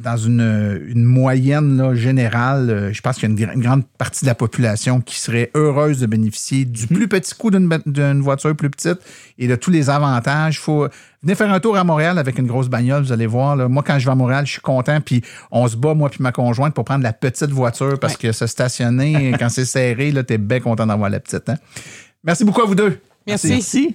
dans 0.00 0.16
une, 0.16 0.82
une 0.88 1.04
moyenne 1.04 1.76
là, 1.76 1.94
générale, 1.94 2.70
euh, 2.70 2.92
je 2.94 3.02
pense 3.02 3.16
qu'il 3.18 3.24
y 3.24 3.26
a 3.26 3.28
une, 3.28 3.38
gra- 3.38 3.54
une 3.54 3.60
grande 3.62 3.84
partie 3.98 4.24
de 4.24 4.30
la 4.30 4.34
population 4.34 5.02
qui 5.02 5.20
serait 5.20 5.50
heureuse 5.54 6.00
de 6.00 6.06
bénéficier 6.06 6.64
du 6.64 6.86
plus 6.86 7.06
petit 7.06 7.34
coût 7.34 7.50
d'une, 7.50 8.20
voiture 8.22 8.56
plus 8.56 8.70
petite 8.70 8.98
et 9.36 9.46
de 9.46 9.54
tous 9.56 9.70
les 9.70 9.90
avantages. 9.90 10.58
Faut 10.58 10.88
venez 11.22 11.34
faire 11.34 11.52
un 11.52 11.60
tour 11.60 11.76
à 11.76 11.84
Montréal 11.84 12.18
avec 12.18 12.38
une 12.38 12.46
grosse 12.46 12.68
bagnole, 12.68 13.02
vous 13.02 13.12
allez 13.12 13.26
voir. 13.26 13.56
là. 13.56 13.68
Moi, 13.68 13.82
quand 13.86 13.98
je 13.98 14.06
vais 14.06 14.12
à 14.12 14.14
Montréal, 14.14 14.46
je 14.46 14.52
suis 14.52 14.62
content, 14.62 15.02
puis 15.02 15.22
on 15.50 15.68
se 15.68 15.76
bat, 15.76 15.92
moi 15.92 16.08
puis 16.08 16.22
ma 16.22 16.32
conjointe, 16.32 16.72
pour 16.72 16.86
prendre 16.86 17.02
la 17.02 17.12
petite 17.12 17.50
voiture 17.50 17.98
parce 18.00 18.16
que 18.16 18.32
se 18.32 18.46
stationner, 18.46 19.32
quand 19.38 19.50
c'est 19.50 19.66
serré, 19.66 20.12
là, 20.12 20.22
t'es 20.22 20.38
bien 20.38 20.60
content 20.60 20.86
d'avoir 20.86 21.10
la 21.10 21.20
petite. 21.20 21.46
hein. 21.50 21.56
Merci 22.24 22.44
beaucoup 22.46 22.62
à 22.62 22.64
vous 22.66 22.74
deux. 22.74 22.98
Merci. 23.26 23.48
Merci. 23.48 23.94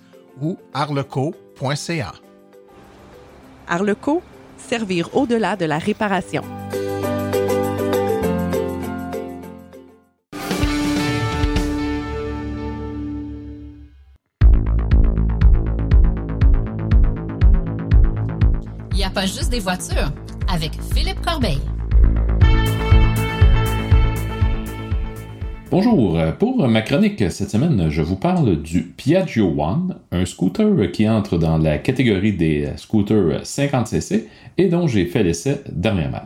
ou 0.41 0.57
arleco.ca. 0.73 2.13
Arleco, 3.67 4.21
servir 4.57 5.15
au-delà 5.15 5.55
de 5.55 5.65
la 5.65 5.77
réparation. 5.77 6.43
Il 18.91 18.97
n'y 18.97 19.03
a 19.03 19.09
pas 19.09 19.25
juste 19.25 19.49
des 19.49 19.59
voitures 19.59 20.11
avec 20.47 20.73
Philippe 20.93 21.21
Corbeil. 21.21 21.59
Bonjour, 25.71 26.19
pour 26.37 26.67
ma 26.67 26.81
chronique 26.81 27.31
cette 27.31 27.49
semaine, 27.49 27.89
je 27.89 28.01
vous 28.01 28.17
parle 28.17 28.61
du 28.61 28.81
Piaggio 28.81 29.55
One, 29.57 29.95
un 30.11 30.25
scooter 30.25 30.91
qui 30.91 31.07
entre 31.07 31.37
dans 31.37 31.57
la 31.57 31.77
catégorie 31.77 32.33
des 32.33 32.67
scooters 32.75 33.43
50cc 33.43 34.25
et 34.57 34.67
dont 34.67 34.87
j'ai 34.87 35.05
fait 35.05 35.23
l'essai 35.23 35.61
dernièrement. 35.71 36.23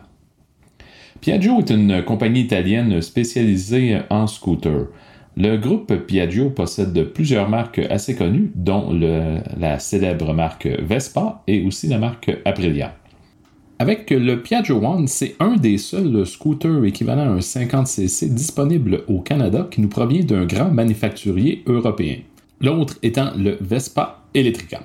Piaggio 1.20 1.60
est 1.60 1.70
une 1.70 2.02
compagnie 2.02 2.40
italienne 2.40 3.00
spécialisée 3.00 3.98
en 4.10 4.26
scooters. 4.26 4.88
Le 5.36 5.56
groupe 5.58 5.94
Piaggio 5.94 6.50
possède 6.50 7.00
plusieurs 7.12 7.48
marques 7.48 7.78
assez 7.88 8.16
connues, 8.16 8.50
dont 8.56 8.90
la 9.56 9.78
célèbre 9.78 10.34
marque 10.34 10.66
Vespa 10.66 11.44
et 11.46 11.64
aussi 11.64 11.86
la 11.86 11.98
marque 11.98 12.36
Aprilia. 12.44 12.96
Avec 13.78 14.08
le 14.10 14.40
Piaggio 14.40 14.78
One, 14.82 15.06
c'est 15.06 15.36
un 15.38 15.56
des 15.56 15.76
seuls 15.76 16.24
scooters 16.24 16.82
équivalents 16.86 17.28
à 17.28 17.34
un 17.34 17.40
50cc 17.40 18.32
disponible 18.32 19.04
au 19.06 19.20
Canada 19.20 19.68
qui 19.70 19.82
nous 19.82 19.88
provient 19.88 20.24
d'un 20.24 20.46
grand 20.46 20.70
manufacturier 20.70 21.62
européen. 21.66 22.16
L'autre 22.62 22.96
étant 23.02 23.32
le 23.36 23.58
Vespa 23.60 24.24
Electrica. 24.32 24.80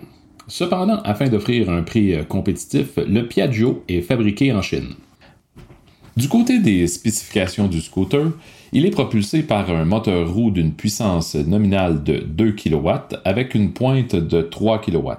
Cependant, 0.48 1.00
afin 1.04 1.30
d'offrir 1.30 1.70
un 1.70 1.84
prix 1.84 2.14
euh, 2.14 2.24
compétitif, 2.24 2.98
le 2.98 3.26
Piaggio 3.26 3.86
est 3.88 4.02
fabriqué 4.02 4.52
en 4.52 4.62
Chine. 4.62 4.96
Du 6.18 6.28
côté 6.28 6.60
des 6.60 6.86
spécifications 6.88 7.70
du 7.70 7.80
scooter, 7.80 8.34
il 8.74 8.86
est 8.86 8.92
propulsé 8.92 9.44
par 9.44 9.70
un 9.72 9.86
moteur 9.86 10.34
roue 10.34 10.52
d'une 10.52 10.74
puissance 10.74 11.36
nominale 11.36 12.04
de 12.04 12.18
2 12.18 12.52
kW 12.52 12.90
avec 13.24 13.56
une 13.56 13.72
pointe 13.72 14.18
de 14.18 14.42
3 14.42 14.82
kW. 14.82 15.12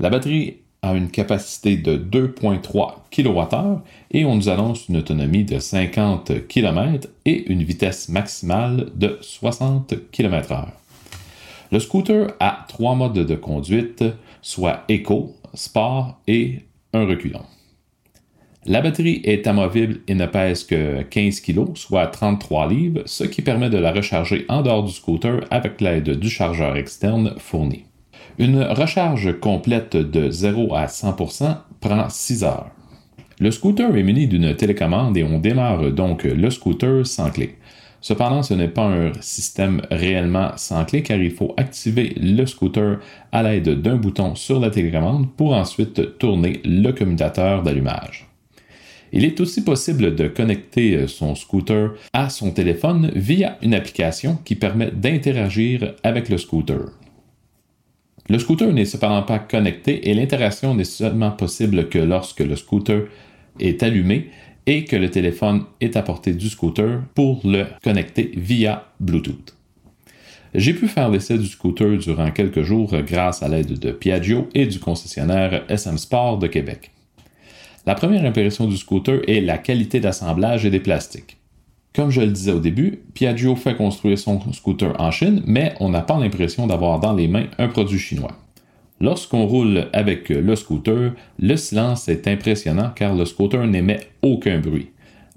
La 0.00 0.10
batterie 0.10 0.63
a 0.84 0.94
une 0.94 1.10
capacité 1.10 1.76
de 1.76 1.96
2.3 1.96 2.96
kWh 3.10 3.80
et 4.10 4.24
on 4.26 4.36
nous 4.36 4.50
annonce 4.50 4.88
une 4.88 4.98
autonomie 4.98 5.44
de 5.44 5.58
50 5.58 6.46
km 6.46 7.08
et 7.24 7.50
une 7.50 7.62
vitesse 7.62 8.10
maximale 8.10 8.90
de 8.94 9.18
60 9.22 10.10
km/h. 10.12 10.66
Le 11.72 11.80
scooter 11.80 12.34
a 12.38 12.66
trois 12.68 12.94
modes 12.94 13.14
de 13.14 13.34
conduite, 13.34 14.04
soit 14.42 14.84
éco, 14.88 15.34
sport 15.54 16.20
et 16.28 16.60
un 16.92 17.06
reculant. 17.06 17.46
La 18.66 18.80
batterie 18.80 19.20
est 19.24 19.46
amovible 19.46 20.00
et 20.06 20.14
ne 20.14 20.26
pèse 20.26 20.64
que 20.64 21.02
15 21.02 21.40
kg, 21.40 21.76
soit 21.76 22.06
33 22.06 22.68
livres, 22.68 23.02
ce 23.06 23.24
qui 23.24 23.42
permet 23.42 23.70
de 23.70 23.78
la 23.78 23.92
recharger 23.92 24.44
en 24.48 24.62
dehors 24.62 24.84
du 24.84 24.92
scooter 24.92 25.40
avec 25.50 25.80
l'aide 25.80 26.18
du 26.18 26.30
chargeur 26.30 26.76
externe 26.76 27.34
fourni. 27.38 27.84
Une 28.36 28.62
recharge 28.62 29.38
complète 29.38 29.96
de 29.96 30.28
0 30.28 30.74
à 30.74 30.86
100% 30.86 31.56
prend 31.80 32.08
6 32.08 32.42
heures. 32.42 32.70
Le 33.38 33.52
scooter 33.52 33.96
est 33.96 34.02
muni 34.02 34.26
d'une 34.26 34.56
télécommande 34.56 35.16
et 35.16 35.22
on 35.22 35.38
démarre 35.38 35.92
donc 35.92 36.24
le 36.24 36.50
scooter 36.50 37.06
sans 37.06 37.30
clé. 37.30 37.54
Cependant, 38.00 38.42
ce 38.42 38.54
n'est 38.54 38.68
pas 38.68 38.86
un 38.86 39.12
système 39.20 39.82
réellement 39.90 40.50
sans 40.56 40.84
clé 40.84 41.02
car 41.02 41.18
il 41.18 41.30
faut 41.30 41.54
activer 41.56 42.12
le 42.20 42.44
scooter 42.44 42.98
à 43.30 43.42
l'aide 43.44 43.80
d'un 43.80 43.96
bouton 43.96 44.34
sur 44.34 44.58
la 44.58 44.70
télécommande 44.70 45.30
pour 45.36 45.54
ensuite 45.54 46.18
tourner 46.18 46.60
le 46.64 46.90
commutateur 46.90 47.62
d'allumage. 47.62 48.26
Il 49.12 49.24
est 49.24 49.38
aussi 49.38 49.62
possible 49.62 50.16
de 50.16 50.26
connecter 50.26 51.06
son 51.06 51.36
scooter 51.36 51.90
à 52.12 52.28
son 52.30 52.50
téléphone 52.50 53.12
via 53.14 53.58
une 53.62 53.74
application 53.74 54.38
qui 54.44 54.56
permet 54.56 54.90
d'interagir 54.90 55.94
avec 56.02 56.28
le 56.28 56.36
scooter. 56.36 56.90
Le 58.28 58.38
scooter 58.38 58.72
n'est 58.72 58.86
cependant 58.86 59.22
pas 59.22 59.38
connecté 59.38 60.08
et 60.08 60.14
l'interaction 60.14 60.74
n'est 60.74 60.84
seulement 60.84 61.30
possible 61.30 61.88
que 61.88 61.98
lorsque 61.98 62.40
le 62.40 62.56
scooter 62.56 63.02
est 63.60 63.82
allumé 63.82 64.30
et 64.66 64.84
que 64.84 64.96
le 64.96 65.10
téléphone 65.10 65.64
est 65.80 65.96
à 65.96 66.02
portée 66.02 66.32
du 66.32 66.48
scooter 66.48 67.02
pour 67.14 67.42
le 67.44 67.66
connecter 67.82 68.32
via 68.34 68.86
Bluetooth. 68.98 69.54
J'ai 70.54 70.72
pu 70.72 70.88
faire 70.88 71.10
l'essai 71.10 71.36
du 71.36 71.46
scooter 71.46 71.98
durant 71.98 72.30
quelques 72.30 72.62
jours 72.62 72.96
grâce 73.02 73.42
à 73.42 73.48
l'aide 73.48 73.78
de 73.78 73.90
Piaggio 73.90 74.48
et 74.54 74.66
du 74.66 74.78
concessionnaire 74.78 75.64
SM 75.68 75.98
Sport 75.98 76.38
de 76.38 76.46
Québec. 76.46 76.92
La 77.86 77.94
première 77.94 78.24
impression 78.24 78.66
du 78.66 78.76
scooter 78.78 79.20
est 79.28 79.42
la 79.42 79.58
qualité 79.58 80.00
d'assemblage 80.00 80.64
et 80.64 80.70
des 80.70 80.80
plastiques. 80.80 81.36
Comme 81.94 82.10
je 82.10 82.22
le 82.22 82.32
disais 82.32 82.50
au 82.50 82.58
début, 82.58 83.02
Piaggio 83.14 83.54
fait 83.54 83.76
construire 83.76 84.18
son 84.18 84.52
scooter 84.52 85.00
en 85.00 85.12
Chine, 85.12 85.42
mais 85.46 85.74
on 85.78 85.90
n'a 85.90 86.00
pas 86.00 86.18
l'impression 86.18 86.66
d'avoir 86.66 86.98
dans 86.98 87.12
les 87.12 87.28
mains 87.28 87.46
un 87.56 87.68
produit 87.68 88.00
chinois. 88.00 88.32
Lorsqu'on 89.00 89.46
roule 89.46 89.86
avec 89.92 90.28
le 90.28 90.56
scooter, 90.56 91.12
le 91.38 91.56
silence 91.56 92.08
est 92.08 92.26
impressionnant 92.26 92.90
car 92.96 93.14
le 93.14 93.24
scooter 93.24 93.64
n'émet 93.68 94.00
aucun 94.22 94.58
bruit. 94.58 94.88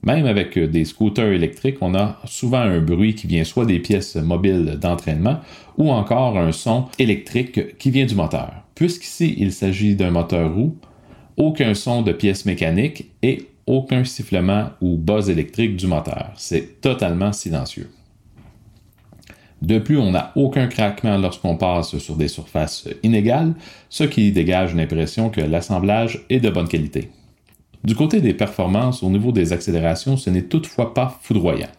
Même 0.02 0.26
avec 0.26 0.58
des 0.58 0.86
scooters 0.86 1.34
électriques, 1.34 1.78
on 1.82 1.94
a 1.94 2.20
souvent 2.26 2.60
un 2.62 2.80
bruit 2.80 3.14
qui 3.14 3.28
vient 3.28 3.44
soit 3.44 3.66
des 3.66 3.80
pièces 3.80 4.16
mobiles 4.16 4.78
d'entraînement 4.82 5.42
ou 5.78 5.92
encore 5.92 6.40
un 6.40 6.52
son 6.52 6.86
électrique 6.98 7.78
qui 7.78 7.92
vient 7.92 8.06
du 8.06 8.16
moteur. 8.16 8.52
Puisqu'ici 8.74 9.36
il 9.38 9.52
s'agit 9.52 9.96
d'un 9.96 10.12
moteur 10.12 10.56
roue, 10.56 10.76
aucun 11.36 11.76
son 11.76 12.02
de 12.02 12.14
pièces 12.14 12.46
mécaniques 12.46 13.12
et 13.22 13.48
aucun 13.68 14.04
sifflement 14.04 14.70
ou 14.82 14.98
buzz 14.98 15.30
électrique 15.30 15.76
du 15.76 15.88
moteur. 15.88 16.32
C'est 16.36 16.82
totalement 16.82 17.34
silencieux. 17.34 17.90
De 19.62 19.80
plus, 19.80 19.98
on 19.98 20.12
n'a 20.12 20.32
aucun 20.36 20.68
craquement 20.68 21.18
lorsqu'on 21.18 21.58
passe 21.58 21.98
sur 21.98 22.16
des 22.16 22.28
surfaces 22.28 22.88
inégales, 23.04 23.54
ce 23.90 24.04
qui 24.04 24.32
dégage 24.32 24.76
l'impression 24.76 25.30
que 25.30 25.42
l'assemblage 25.42 26.26
est 26.30 26.40
de 26.40 26.50
bonne 26.50 26.68
qualité. 26.68 27.10
Du 27.84 27.96
côté 27.96 28.22
des 28.22 28.34
performances, 28.34 29.02
au 29.04 29.10
niveau 29.10 29.32
des 29.32 29.54
accélérations, 29.54 30.18
ce 30.18 30.30
n'est 30.30 30.44
toutefois 30.44 30.94
pas 30.94 31.20
foudroyant. 31.22 31.70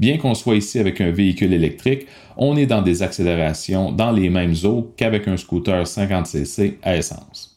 Bien 0.00 0.18
qu'on 0.18 0.34
soit 0.34 0.56
ici 0.56 0.78
avec 0.78 1.00
un 1.00 1.12
véhicule 1.12 1.52
électrique, 1.52 2.06
on 2.36 2.56
est 2.56 2.66
dans 2.66 2.82
des 2.82 3.02
accélérations 3.02 3.92
dans 3.92 4.10
les 4.10 4.28
mêmes 4.28 4.54
eaux 4.64 4.92
qu'avec 4.96 5.28
un 5.28 5.36
scooter 5.36 5.84
50cc 5.84 6.74
à 6.82 6.96
essence. 6.96 7.53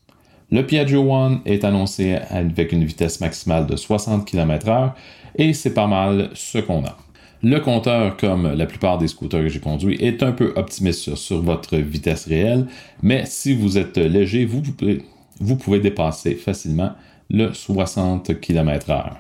Le 0.50 0.66
Piaggio 0.66 1.02
One 1.12 1.41
est 1.45 1.66
annoncé 1.66 2.16
avec 2.30 2.72
une 2.72 2.86
vitesse 2.86 3.20
maximale 3.20 3.68
de 3.68 3.76
60 3.76 4.26
km/h 4.26 4.93
et 5.36 5.52
c'est 5.54 5.74
pas 5.74 5.88
mal 5.88 6.30
ce 6.36 6.60
qu'on 6.60 6.86
a. 6.86 6.98
Le 7.43 7.60
compteur, 7.60 8.16
comme 8.16 8.54
la 8.54 8.66
plupart 8.66 8.98
des 8.98 9.10
scooters 9.10 9.41
que 9.41 9.50
j'ai 9.50 9.60
conduits, 9.60 9.98
est 10.00 10.24
un 10.24 10.32
peu 10.32 10.54
optimiste 10.56 11.16
sur 11.16 11.41
votre 11.41 11.76
vitesse 11.76 12.28
réelle, 12.28 12.66
mais 13.04 13.26
si 13.26 13.54
vous 13.54 13.78
êtes 13.78 13.98
léger, 13.98 14.45
vous 14.45 14.62
pouvez, 14.62 15.04
vous 15.41 15.58
pouvez 15.58 15.82
dépasser 15.82 16.36
facilement 16.36 16.93
le 17.30 17.54
60 17.54 18.39
km/h. 18.39 19.18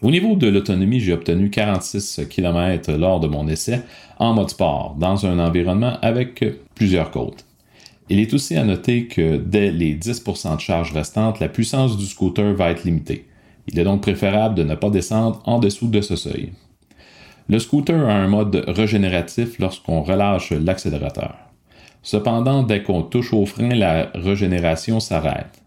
Au 0.00 0.10
niveau 0.12 0.36
de 0.36 0.48
l'autonomie, 0.48 1.00
j'ai 1.00 1.12
obtenu 1.12 1.50
46 1.50 2.22
km 2.30 2.92
lors 2.92 3.18
de 3.18 3.26
mon 3.26 3.48
essai 3.48 3.82
en 4.18 4.32
mode 4.32 4.50
sport, 4.50 4.94
dans 4.96 5.26
un 5.26 5.40
environnement 5.40 5.98
avec 6.02 6.44
plusieurs 6.76 7.10
côtes. 7.10 7.44
Il 8.12 8.20
est 8.20 8.34
aussi 8.34 8.56
à 8.56 8.64
noter 8.64 9.06
que 9.06 9.38
dès 9.38 9.70
les 9.70 9.96
10% 9.96 10.56
de 10.56 10.60
charge 10.60 10.92
restantes, 10.92 11.40
la 11.40 11.48
puissance 11.48 11.96
du 11.96 12.04
scooter 12.04 12.52
va 12.52 12.70
être 12.70 12.84
limitée. 12.84 13.24
Il 13.68 13.78
est 13.78 13.84
donc 13.84 14.02
préférable 14.02 14.54
de 14.54 14.64
ne 14.64 14.74
pas 14.74 14.90
descendre 14.90 15.40
en 15.46 15.58
dessous 15.58 15.88
de 15.88 16.02
ce 16.02 16.14
seuil. 16.14 16.52
Le 17.48 17.58
scooter 17.58 18.06
a 18.06 18.12
un 18.12 18.28
mode 18.28 18.64
régénératif 18.68 19.58
lorsqu'on 19.58 20.02
relâche 20.02 20.50
l'accélérateur. 20.50 21.34
Cependant, 22.02 22.62
dès 22.62 22.82
qu'on 22.82 23.00
touche 23.00 23.32
au 23.32 23.46
frein, 23.46 23.70
la 23.70 24.10
régénération 24.14 25.00
s'arrête. 25.00 25.62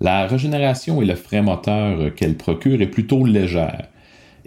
La 0.00 0.26
régénération 0.26 1.02
et 1.02 1.04
le 1.04 1.14
frein 1.14 1.42
moteur 1.42 2.14
qu'elle 2.14 2.38
procure 2.38 2.80
est 2.80 2.86
plutôt 2.86 3.26
légère 3.26 3.88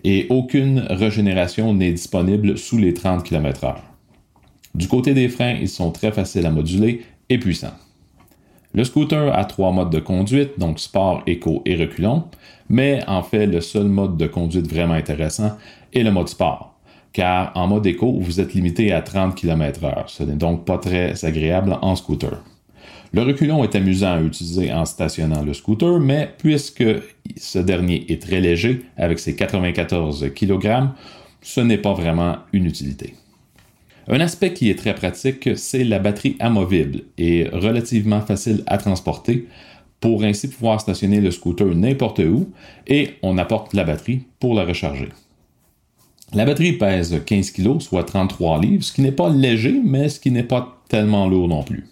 et 0.04 0.26
aucune 0.32 0.80
régénération 0.90 1.76
n'est 1.76 1.92
disponible 1.92 2.58
sous 2.58 2.80
les 2.80 2.96
30 2.96 3.22
km/h. 3.24 3.76
Du 4.74 4.88
côté 4.88 5.14
des 5.14 5.30
freins, 5.30 5.56
ils 5.62 5.70
sont 5.70 5.92
très 5.92 6.12
faciles 6.12 6.46
à 6.46 6.50
moduler 6.52 7.02
et 7.30 7.38
puissants. 7.38 7.76
Le 8.74 8.84
scooter 8.84 9.34
a 9.34 9.46
trois 9.46 9.72
modes 9.72 9.90
de 9.90 10.00
conduite, 10.00 10.60
donc 10.60 10.80
sport, 10.80 11.24
éco 11.28 11.62
et 11.66 11.78
reculon, 11.78 12.26
mais 12.70 13.02
en 13.08 13.24
fait, 13.24 13.46
le 13.46 13.62
seul 13.62 13.86
mode 13.86 14.18
de 14.18 14.28
conduite 14.28 14.68
vraiment 14.68 14.96
intéressant 14.96 15.58
est 15.94 16.04
le 16.04 16.12
mode 16.12 16.28
sport, 16.28 16.76
car 17.14 17.54
en 17.56 17.68
mode 17.68 17.86
éco, 17.86 18.12
vous 18.20 18.42
êtes 18.42 18.54
limité 18.54 18.92
à 18.92 19.02
30 19.02 19.34
km/h. 19.36 20.04
Ce 20.08 20.24
n'est 20.24 20.36
donc 20.36 20.66
pas 20.66 20.78
très 20.78 21.24
agréable 21.24 21.78
en 21.82 21.96
scooter. 21.96 22.44
Le 23.14 23.22
reculon 23.22 23.64
est 23.64 23.76
amusant 23.76 24.16
à 24.16 24.22
utiliser 24.22 24.74
en 24.74 24.84
stationnant 24.84 25.42
le 25.42 25.54
scooter, 25.54 26.02
mais 26.02 26.34
puisque 26.38 26.84
ce 27.38 27.60
dernier 27.60 28.12
est 28.12 28.22
très 28.22 28.42
léger, 28.42 28.86
avec 28.98 29.20
ses 29.20 29.38
94 29.38 30.32
kg, 30.36 30.90
ce 31.42 31.62
n'est 31.62 31.78
pas 31.78 31.94
vraiment 31.94 32.40
une 32.52 32.66
utilité. 32.66 33.16
Un 34.08 34.20
aspect 34.20 34.54
qui 34.54 34.70
est 34.70 34.76
très 34.76 34.94
pratique, 34.94 35.50
c'est 35.56 35.84
la 35.84 35.98
batterie 35.98 36.36
amovible 36.40 37.02
et 37.18 37.48
relativement 37.52 38.22
facile 38.22 38.64
à 38.68 38.78
transporter 38.78 39.48
pour 40.00 40.24
ainsi 40.24 40.48
pouvoir 40.48 40.80
stationner 40.80 41.22
le 41.22 41.32
scooter 41.32 41.74
n'importe 41.74 42.20
où 42.20 42.52
et 42.86 43.12
on 43.24 43.40
apporte 43.40 43.74
la 43.74 43.84
batterie 43.84 44.22
pour 44.40 44.54
la 44.54 44.64
recharger. 44.64 45.10
La 46.34 46.46
batterie 46.46 46.74
pèse 46.74 47.20
15 47.26 47.52
kg, 47.52 47.80
soit 47.80 48.04
33 48.04 48.62
livres, 48.62 48.84
ce 48.84 48.94
qui 48.94 49.02
n'est 49.02 49.12
pas 49.12 49.30
léger, 49.30 49.80
mais 49.84 50.10
ce 50.10 50.20
qui 50.20 50.30
n'est 50.30 50.44
pas 50.44 50.82
tellement 50.90 51.28
lourd 51.28 51.48
non 51.48 51.64
plus. 51.64 51.88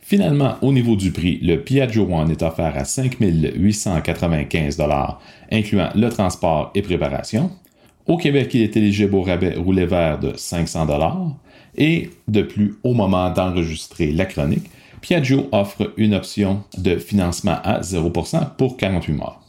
Finalement, 0.00 0.54
au 0.62 0.72
niveau 0.72 0.94
du 0.94 1.10
prix, 1.10 1.40
le 1.42 1.56
Piaggio 1.62 2.06
One 2.08 2.30
est 2.30 2.42
offert 2.42 2.76
à 2.76 2.84
5 2.84 3.16
895 3.18 4.80
incluant 5.50 5.88
le 5.96 6.08
transport 6.10 6.70
et 6.76 6.82
préparation. 6.82 7.50
Au 8.06 8.16
Québec, 8.16 8.50
il 8.54 8.62
est 8.62 8.76
éligible 8.76 9.16
au 9.16 9.22
rabais 9.22 9.54
roulé 9.56 9.84
vert 9.84 10.20
de 10.20 10.32
500 10.36 10.86
et 11.76 12.10
de 12.28 12.42
plus, 12.42 12.76
au 12.84 12.94
moment 12.94 13.30
d'enregistrer 13.30 14.12
la 14.12 14.26
chronique, 14.26 14.70
Piaggio 15.00 15.48
offre 15.52 15.92
une 15.96 16.14
option 16.14 16.62
de 16.78 16.96
financement 16.96 17.58
à 17.62 17.80
0% 17.80 18.56
pour 18.56 18.76
48 18.76 19.12
mois. 19.12 19.42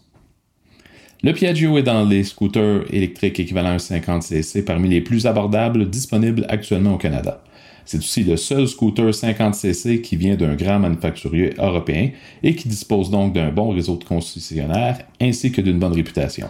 Le 1.23 1.33
Piaggio 1.33 1.77
est 1.77 1.83
dans 1.83 2.05
les 2.05 2.23
scooters 2.23 2.83
électriques 2.93 3.39
équivalents 3.39 3.77
50cc 3.77 4.63
parmi 4.63 4.89
les 4.89 5.01
plus 5.01 5.25
abordables 5.25 5.89
disponibles 5.89 6.45
actuellement 6.49 6.95
au 6.95 6.97
Canada. 6.97 7.43
C'est 7.85 7.99
aussi 7.99 8.23
le 8.23 8.37
seul 8.37 8.67
scooter 8.67 9.11
50cc 9.11 10.01
qui 10.01 10.15
vient 10.15 10.35
d'un 10.35 10.55
grand 10.55 10.79
manufacturier 10.79 11.53
européen 11.57 12.09
et 12.43 12.53
qui 12.53 12.67
dispose 12.67 13.09
donc 13.09 13.33
d'un 13.33 13.49
bon 13.49 13.69
réseau 13.69 13.95
de 13.95 14.03
concessionnaires 14.03 14.99
ainsi 15.21 15.51
que 15.51 15.61
d'une 15.61 15.79
bonne 15.79 15.93
réputation. 15.93 16.49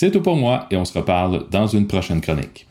C'est 0.00 0.12
tout 0.12 0.20
pour 0.20 0.36
moi 0.36 0.68
et 0.70 0.76
on 0.76 0.84
se 0.84 0.96
reparle 0.96 1.48
dans 1.50 1.66
une 1.66 1.88
prochaine 1.88 2.20
chronique. 2.20 2.68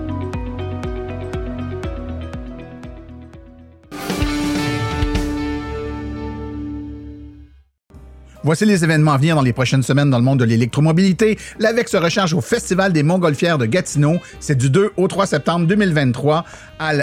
Voici 8.45 8.65
les 8.65 8.83
événements 8.83 9.13
à 9.13 9.17
venir 9.17 9.35
dans 9.35 9.41
les 9.41 9.53
prochaines 9.53 9.83
semaines 9.83 10.09
dans 10.09 10.17
le 10.17 10.23
monde 10.23 10.39
de 10.39 10.43
l'électromobilité. 10.43 11.39
L'AVEC 11.59 11.87
se 11.87 11.95
recharge 11.95 12.33
au 12.33 12.41
Festival 12.41 12.91
des 12.91 13.01
Montgolfières 13.01 13.57
de 13.57 13.65
Gatineau. 13.65 14.17
C'est 14.41 14.57
du 14.57 14.69
2 14.69 14.91
au 14.97 15.07
3 15.07 15.27
septembre 15.27 15.65
2023 15.65 16.43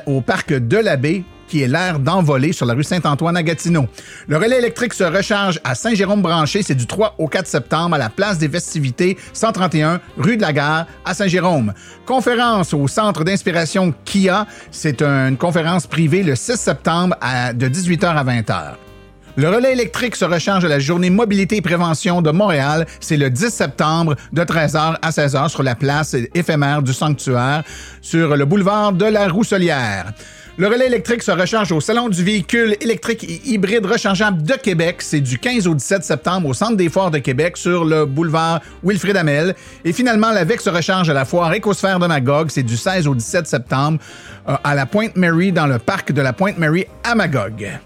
au 0.04 0.20
parc 0.20 0.52
de 0.52 0.76
la 0.76 0.96
Baie 0.96 1.24
qui 1.48 1.62
est 1.62 1.66
l'air 1.68 1.98
d'envoler 1.98 2.52
sur 2.52 2.66
la 2.66 2.74
rue 2.74 2.84
Saint-Antoine 2.84 3.36
à 3.36 3.42
Gatineau. 3.42 3.86
Le 4.28 4.36
relais 4.36 4.58
électrique 4.58 4.92
se 4.92 5.02
recharge 5.02 5.60
à 5.64 5.74
Saint-Jérôme-Branché, 5.74 6.62
c'est 6.62 6.76
du 6.76 6.86
3 6.86 7.16
au 7.18 7.26
4 7.26 7.46
septembre 7.46 7.96
à 7.96 7.98
la 7.98 8.10
place 8.10 8.38
des 8.38 8.48
festivités 8.48 9.16
131 9.32 10.00
rue 10.18 10.36
de 10.36 10.42
la 10.42 10.52
Gare 10.52 10.86
à 11.04 11.14
Saint-Jérôme. 11.14 11.72
Conférence 12.06 12.72
au 12.72 12.86
centre 12.86 13.24
d'inspiration 13.24 13.92
Kia, 14.04 14.46
c'est 14.70 15.02
une 15.02 15.38
conférence 15.38 15.86
privée 15.86 16.22
le 16.22 16.36
6 16.36 16.56
septembre 16.56 17.16
de 17.54 17.68
18h 17.68 18.06
à 18.06 18.24
20h. 18.24 18.89
Le 19.36 19.48
relais 19.48 19.72
électrique 19.72 20.16
se 20.16 20.24
recharge 20.24 20.64
à 20.64 20.68
la 20.68 20.80
journée 20.80 21.08
mobilité 21.08 21.56
et 21.56 21.60
prévention 21.62 22.20
de 22.20 22.30
Montréal. 22.30 22.86
C'est 22.98 23.16
le 23.16 23.30
10 23.30 23.50
septembre 23.50 24.16
de 24.32 24.42
13h 24.42 24.96
à 25.00 25.10
16h 25.10 25.48
sur 25.48 25.62
la 25.62 25.76
place 25.76 26.16
éphémère 26.34 26.82
du 26.82 26.92
sanctuaire 26.92 27.62
sur 28.00 28.36
le 28.36 28.44
boulevard 28.44 28.92
de 28.92 29.04
la 29.04 29.28
Rousselière. 29.28 30.12
Le 30.58 30.66
relais 30.66 30.88
électrique 30.88 31.22
se 31.22 31.30
recharge 31.30 31.72
au 31.72 31.80
Salon 31.80 32.08
du 32.08 32.22
véhicule 32.24 32.76
électrique 32.80 33.24
et 33.24 33.40
hybride 33.48 33.86
rechargeable 33.86 34.42
de 34.42 34.54
Québec. 34.54 34.96
C'est 34.98 35.20
du 35.20 35.38
15 35.38 35.68
au 35.68 35.74
17 35.74 36.04
septembre 36.04 36.48
au 36.48 36.52
Centre 36.52 36.76
des 36.76 36.88
foires 36.88 37.10
de 37.10 37.18
Québec 37.18 37.56
sur 37.56 37.84
le 37.84 38.04
boulevard 38.04 38.60
Wilfrid 38.82 39.16
Amel. 39.16 39.54
Et 39.84 39.92
finalement, 39.92 40.32
la 40.32 40.44
VEC 40.44 40.60
se 40.60 40.70
recharge 40.70 41.08
à 41.08 41.14
la 41.14 41.24
foire 41.24 41.54
Écosphère 41.54 41.98
de 41.98 42.06
Magog. 42.06 42.50
C'est 42.50 42.64
du 42.64 42.76
16 42.76 43.06
au 43.06 43.14
17 43.14 43.46
septembre 43.46 44.00
euh, 44.48 44.56
à 44.62 44.74
la 44.74 44.86
Pointe-Mary 44.86 45.52
dans 45.52 45.66
le 45.66 45.78
parc 45.78 46.12
de 46.12 46.20
la 46.20 46.32
Pointe-Mary 46.32 46.84
à 47.04 47.14
Magog. 47.14 47.80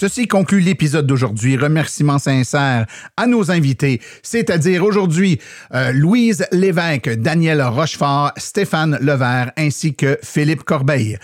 Ceci 0.00 0.26
conclut 0.26 0.60
l'épisode 0.60 1.06
d'aujourd'hui. 1.06 1.58
Remerciements 1.58 2.18
sincères 2.18 2.86
à 3.18 3.26
nos 3.26 3.50
invités, 3.50 4.00
c'est-à-dire 4.22 4.82
aujourd'hui 4.82 5.38
euh, 5.74 5.92
Louise 5.92 6.46
Lévesque, 6.52 7.10
Daniel 7.16 7.60
Rochefort, 7.60 8.32
Stéphane 8.38 8.96
Levert 9.02 9.52
ainsi 9.58 9.94
que 9.94 10.18
Philippe 10.22 10.64
Corbeil. 10.64 11.18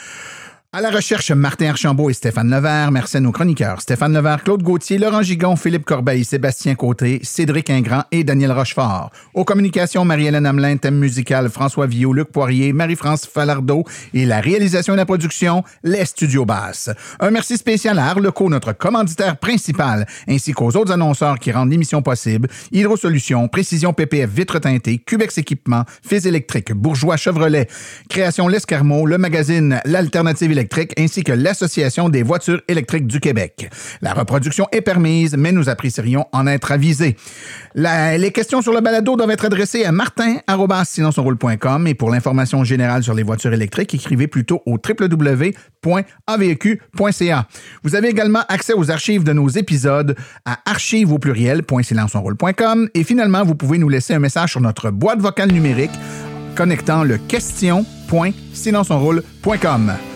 À 0.76 0.82
la 0.82 0.90
recherche, 0.90 1.30
Martin 1.30 1.70
Archambault 1.70 2.10
et 2.10 2.12
Stéphane 2.12 2.50
Levert. 2.50 2.92
Merci 2.92 3.18
nos 3.18 3.32
chroniqueurs. 3.32 3.80
Stéphane 3.80 4.12
Levert, 4.12 4.44
Claude 4.44 4.62
Gauthier, 4.62 4.98
Laurent 4.98 5.22
Gigon, 5.22 5.56
Philippe 5.56 5.86
Corbeil, 5.86 6.22
Sébastien 6.22 6.74
Côté, 6.74 7.18
Cédric 7.22 7.70
Ingrand 7.70 8.02
et 8.12 8.24
Daniel 8.24 8.52
Rochefort. 8.52 9.10
Aux 9.32 9.46
communications, 9.46 10.04
Marie-Hélène 10.04 10.44
Hamelin, 10.44 10.76
thème 10.76 10.98
musical, 10.98 11.48
François 11.48 11.86
Villot, 11.86 12.12
Luc 12.12 12.28
Poirier, 12.28 12.74
Marie-France 12.74 13.24
Falardeau 13.24 13.84
et 14.12 14.26
la 14.26 14.42
réalisation 14.42 14.92
et 14.92 14.98
la 14.98 15.06
production, 15.06 15.64
les 15.82 16.04
studios 16.04 16.44
basses. 16.44 16.90
Un 17.20 17.30
merci 17.30 17.56
spécial 17.56 17.98
à 17.98 18.08
Arleco, 18.08 18.50
notre 18.50 18.74
commanditaire 18.74 19.38
principal, 19.38 20.06
ainsi 20.28 20.52
qu'aux 20.52 20.76
autres 20.76 20.92
annonceurs 20.92 21.38
qui 21.38 21.52
rendent 21.52 21.70
l'émission 21.70 22.02
possible. 22.02 22.50
Hydro 22.70 22.98
Solutions, 22.98 23.48
Précision 23.48 23.94
PPF 23.94 24.28
Vitre 24.28 24.58
teintée, 24.58 24.98
Cubex 24.98 25.38
Équipement, 25.38 25.84
Fils 26.06 26.26
électrique, 26.26 26.74
Bourgeois 26.74 27.16
Chevrolet, 27.16 27.66
Création 28.10 28.46
L'Escarmot, 28.46 29.06
le 29.06 29.16
magazine 29.16 29.80
L'Alternative 29.86 30.50
électrique 30.50 30.65
ainsi 30.98 31.24
que 31.24 31.32
l'Association 31.32 32.08
des 32.08 32.22
voitures 32.22 32.62
électriques 32.68 33.06
du 33.06 33.20
Québec. 33.20 33.70
La 34.02 34.12
reproduction 34.12 34.66
est 34.72 34.80
permise, 34.80 35.36
mais 35.36 35.52
nous 35.52 35.68
apprécierions 35.68 36.26
en 36.32 36.46
être 36.46 36.72
avisés. 36.72 37.16
les 37.74 38.30
questions 38.32 38.62
sur 38.62 38.72
le 38.72 38.80
balado 38.80 39.16
doivent 39.16 39.30
être 39.30 39.46
adressées 39.46 39.84
à 39.84 39.92
martin.com 39.92 41.86
et 41.86 41.94
pour 41.94 42.10
l'information 42.10 42.64
générale 42.64 43.02
sur 43.02 43.14
les 43.14 43.22
voitures 43.22 43.52
électriques, 43.52 43.94
écrivez 43.94 44.26
plutôt 44.26 44.62
au 44.66 44.74
www.avq.ca. 44.74 45.56
Vous 47.82 47.94
avez 47.94 48.08
également 48.08 48.42
accès 48.48 48.72
aux 48.72 48.90
archives 48.90 49.24
de 49.24 49.32
nos 49.32 49.48
épisodes 49.48 50.16
à 50.44 50.58
archives 50.66 51.12
au 51.12 51.18
et 52.94 53.04
finalement, 53.04 53.44
vous 53.44 53.54
pouvez 53.54 53.78
nous 53.78 53.88
laisser 53.88 54.12
un 54.14 54.18
message 54.18 54.50
sur 54.52 54.60
notre 54.60 54.90
boîte 54.90 55.20
vocale 55.20 55.52
numérique 55.52 55.92
connectant 56.56 57.04
le 57.04 57.18
question.silenceonroule.com. 57.18 60.15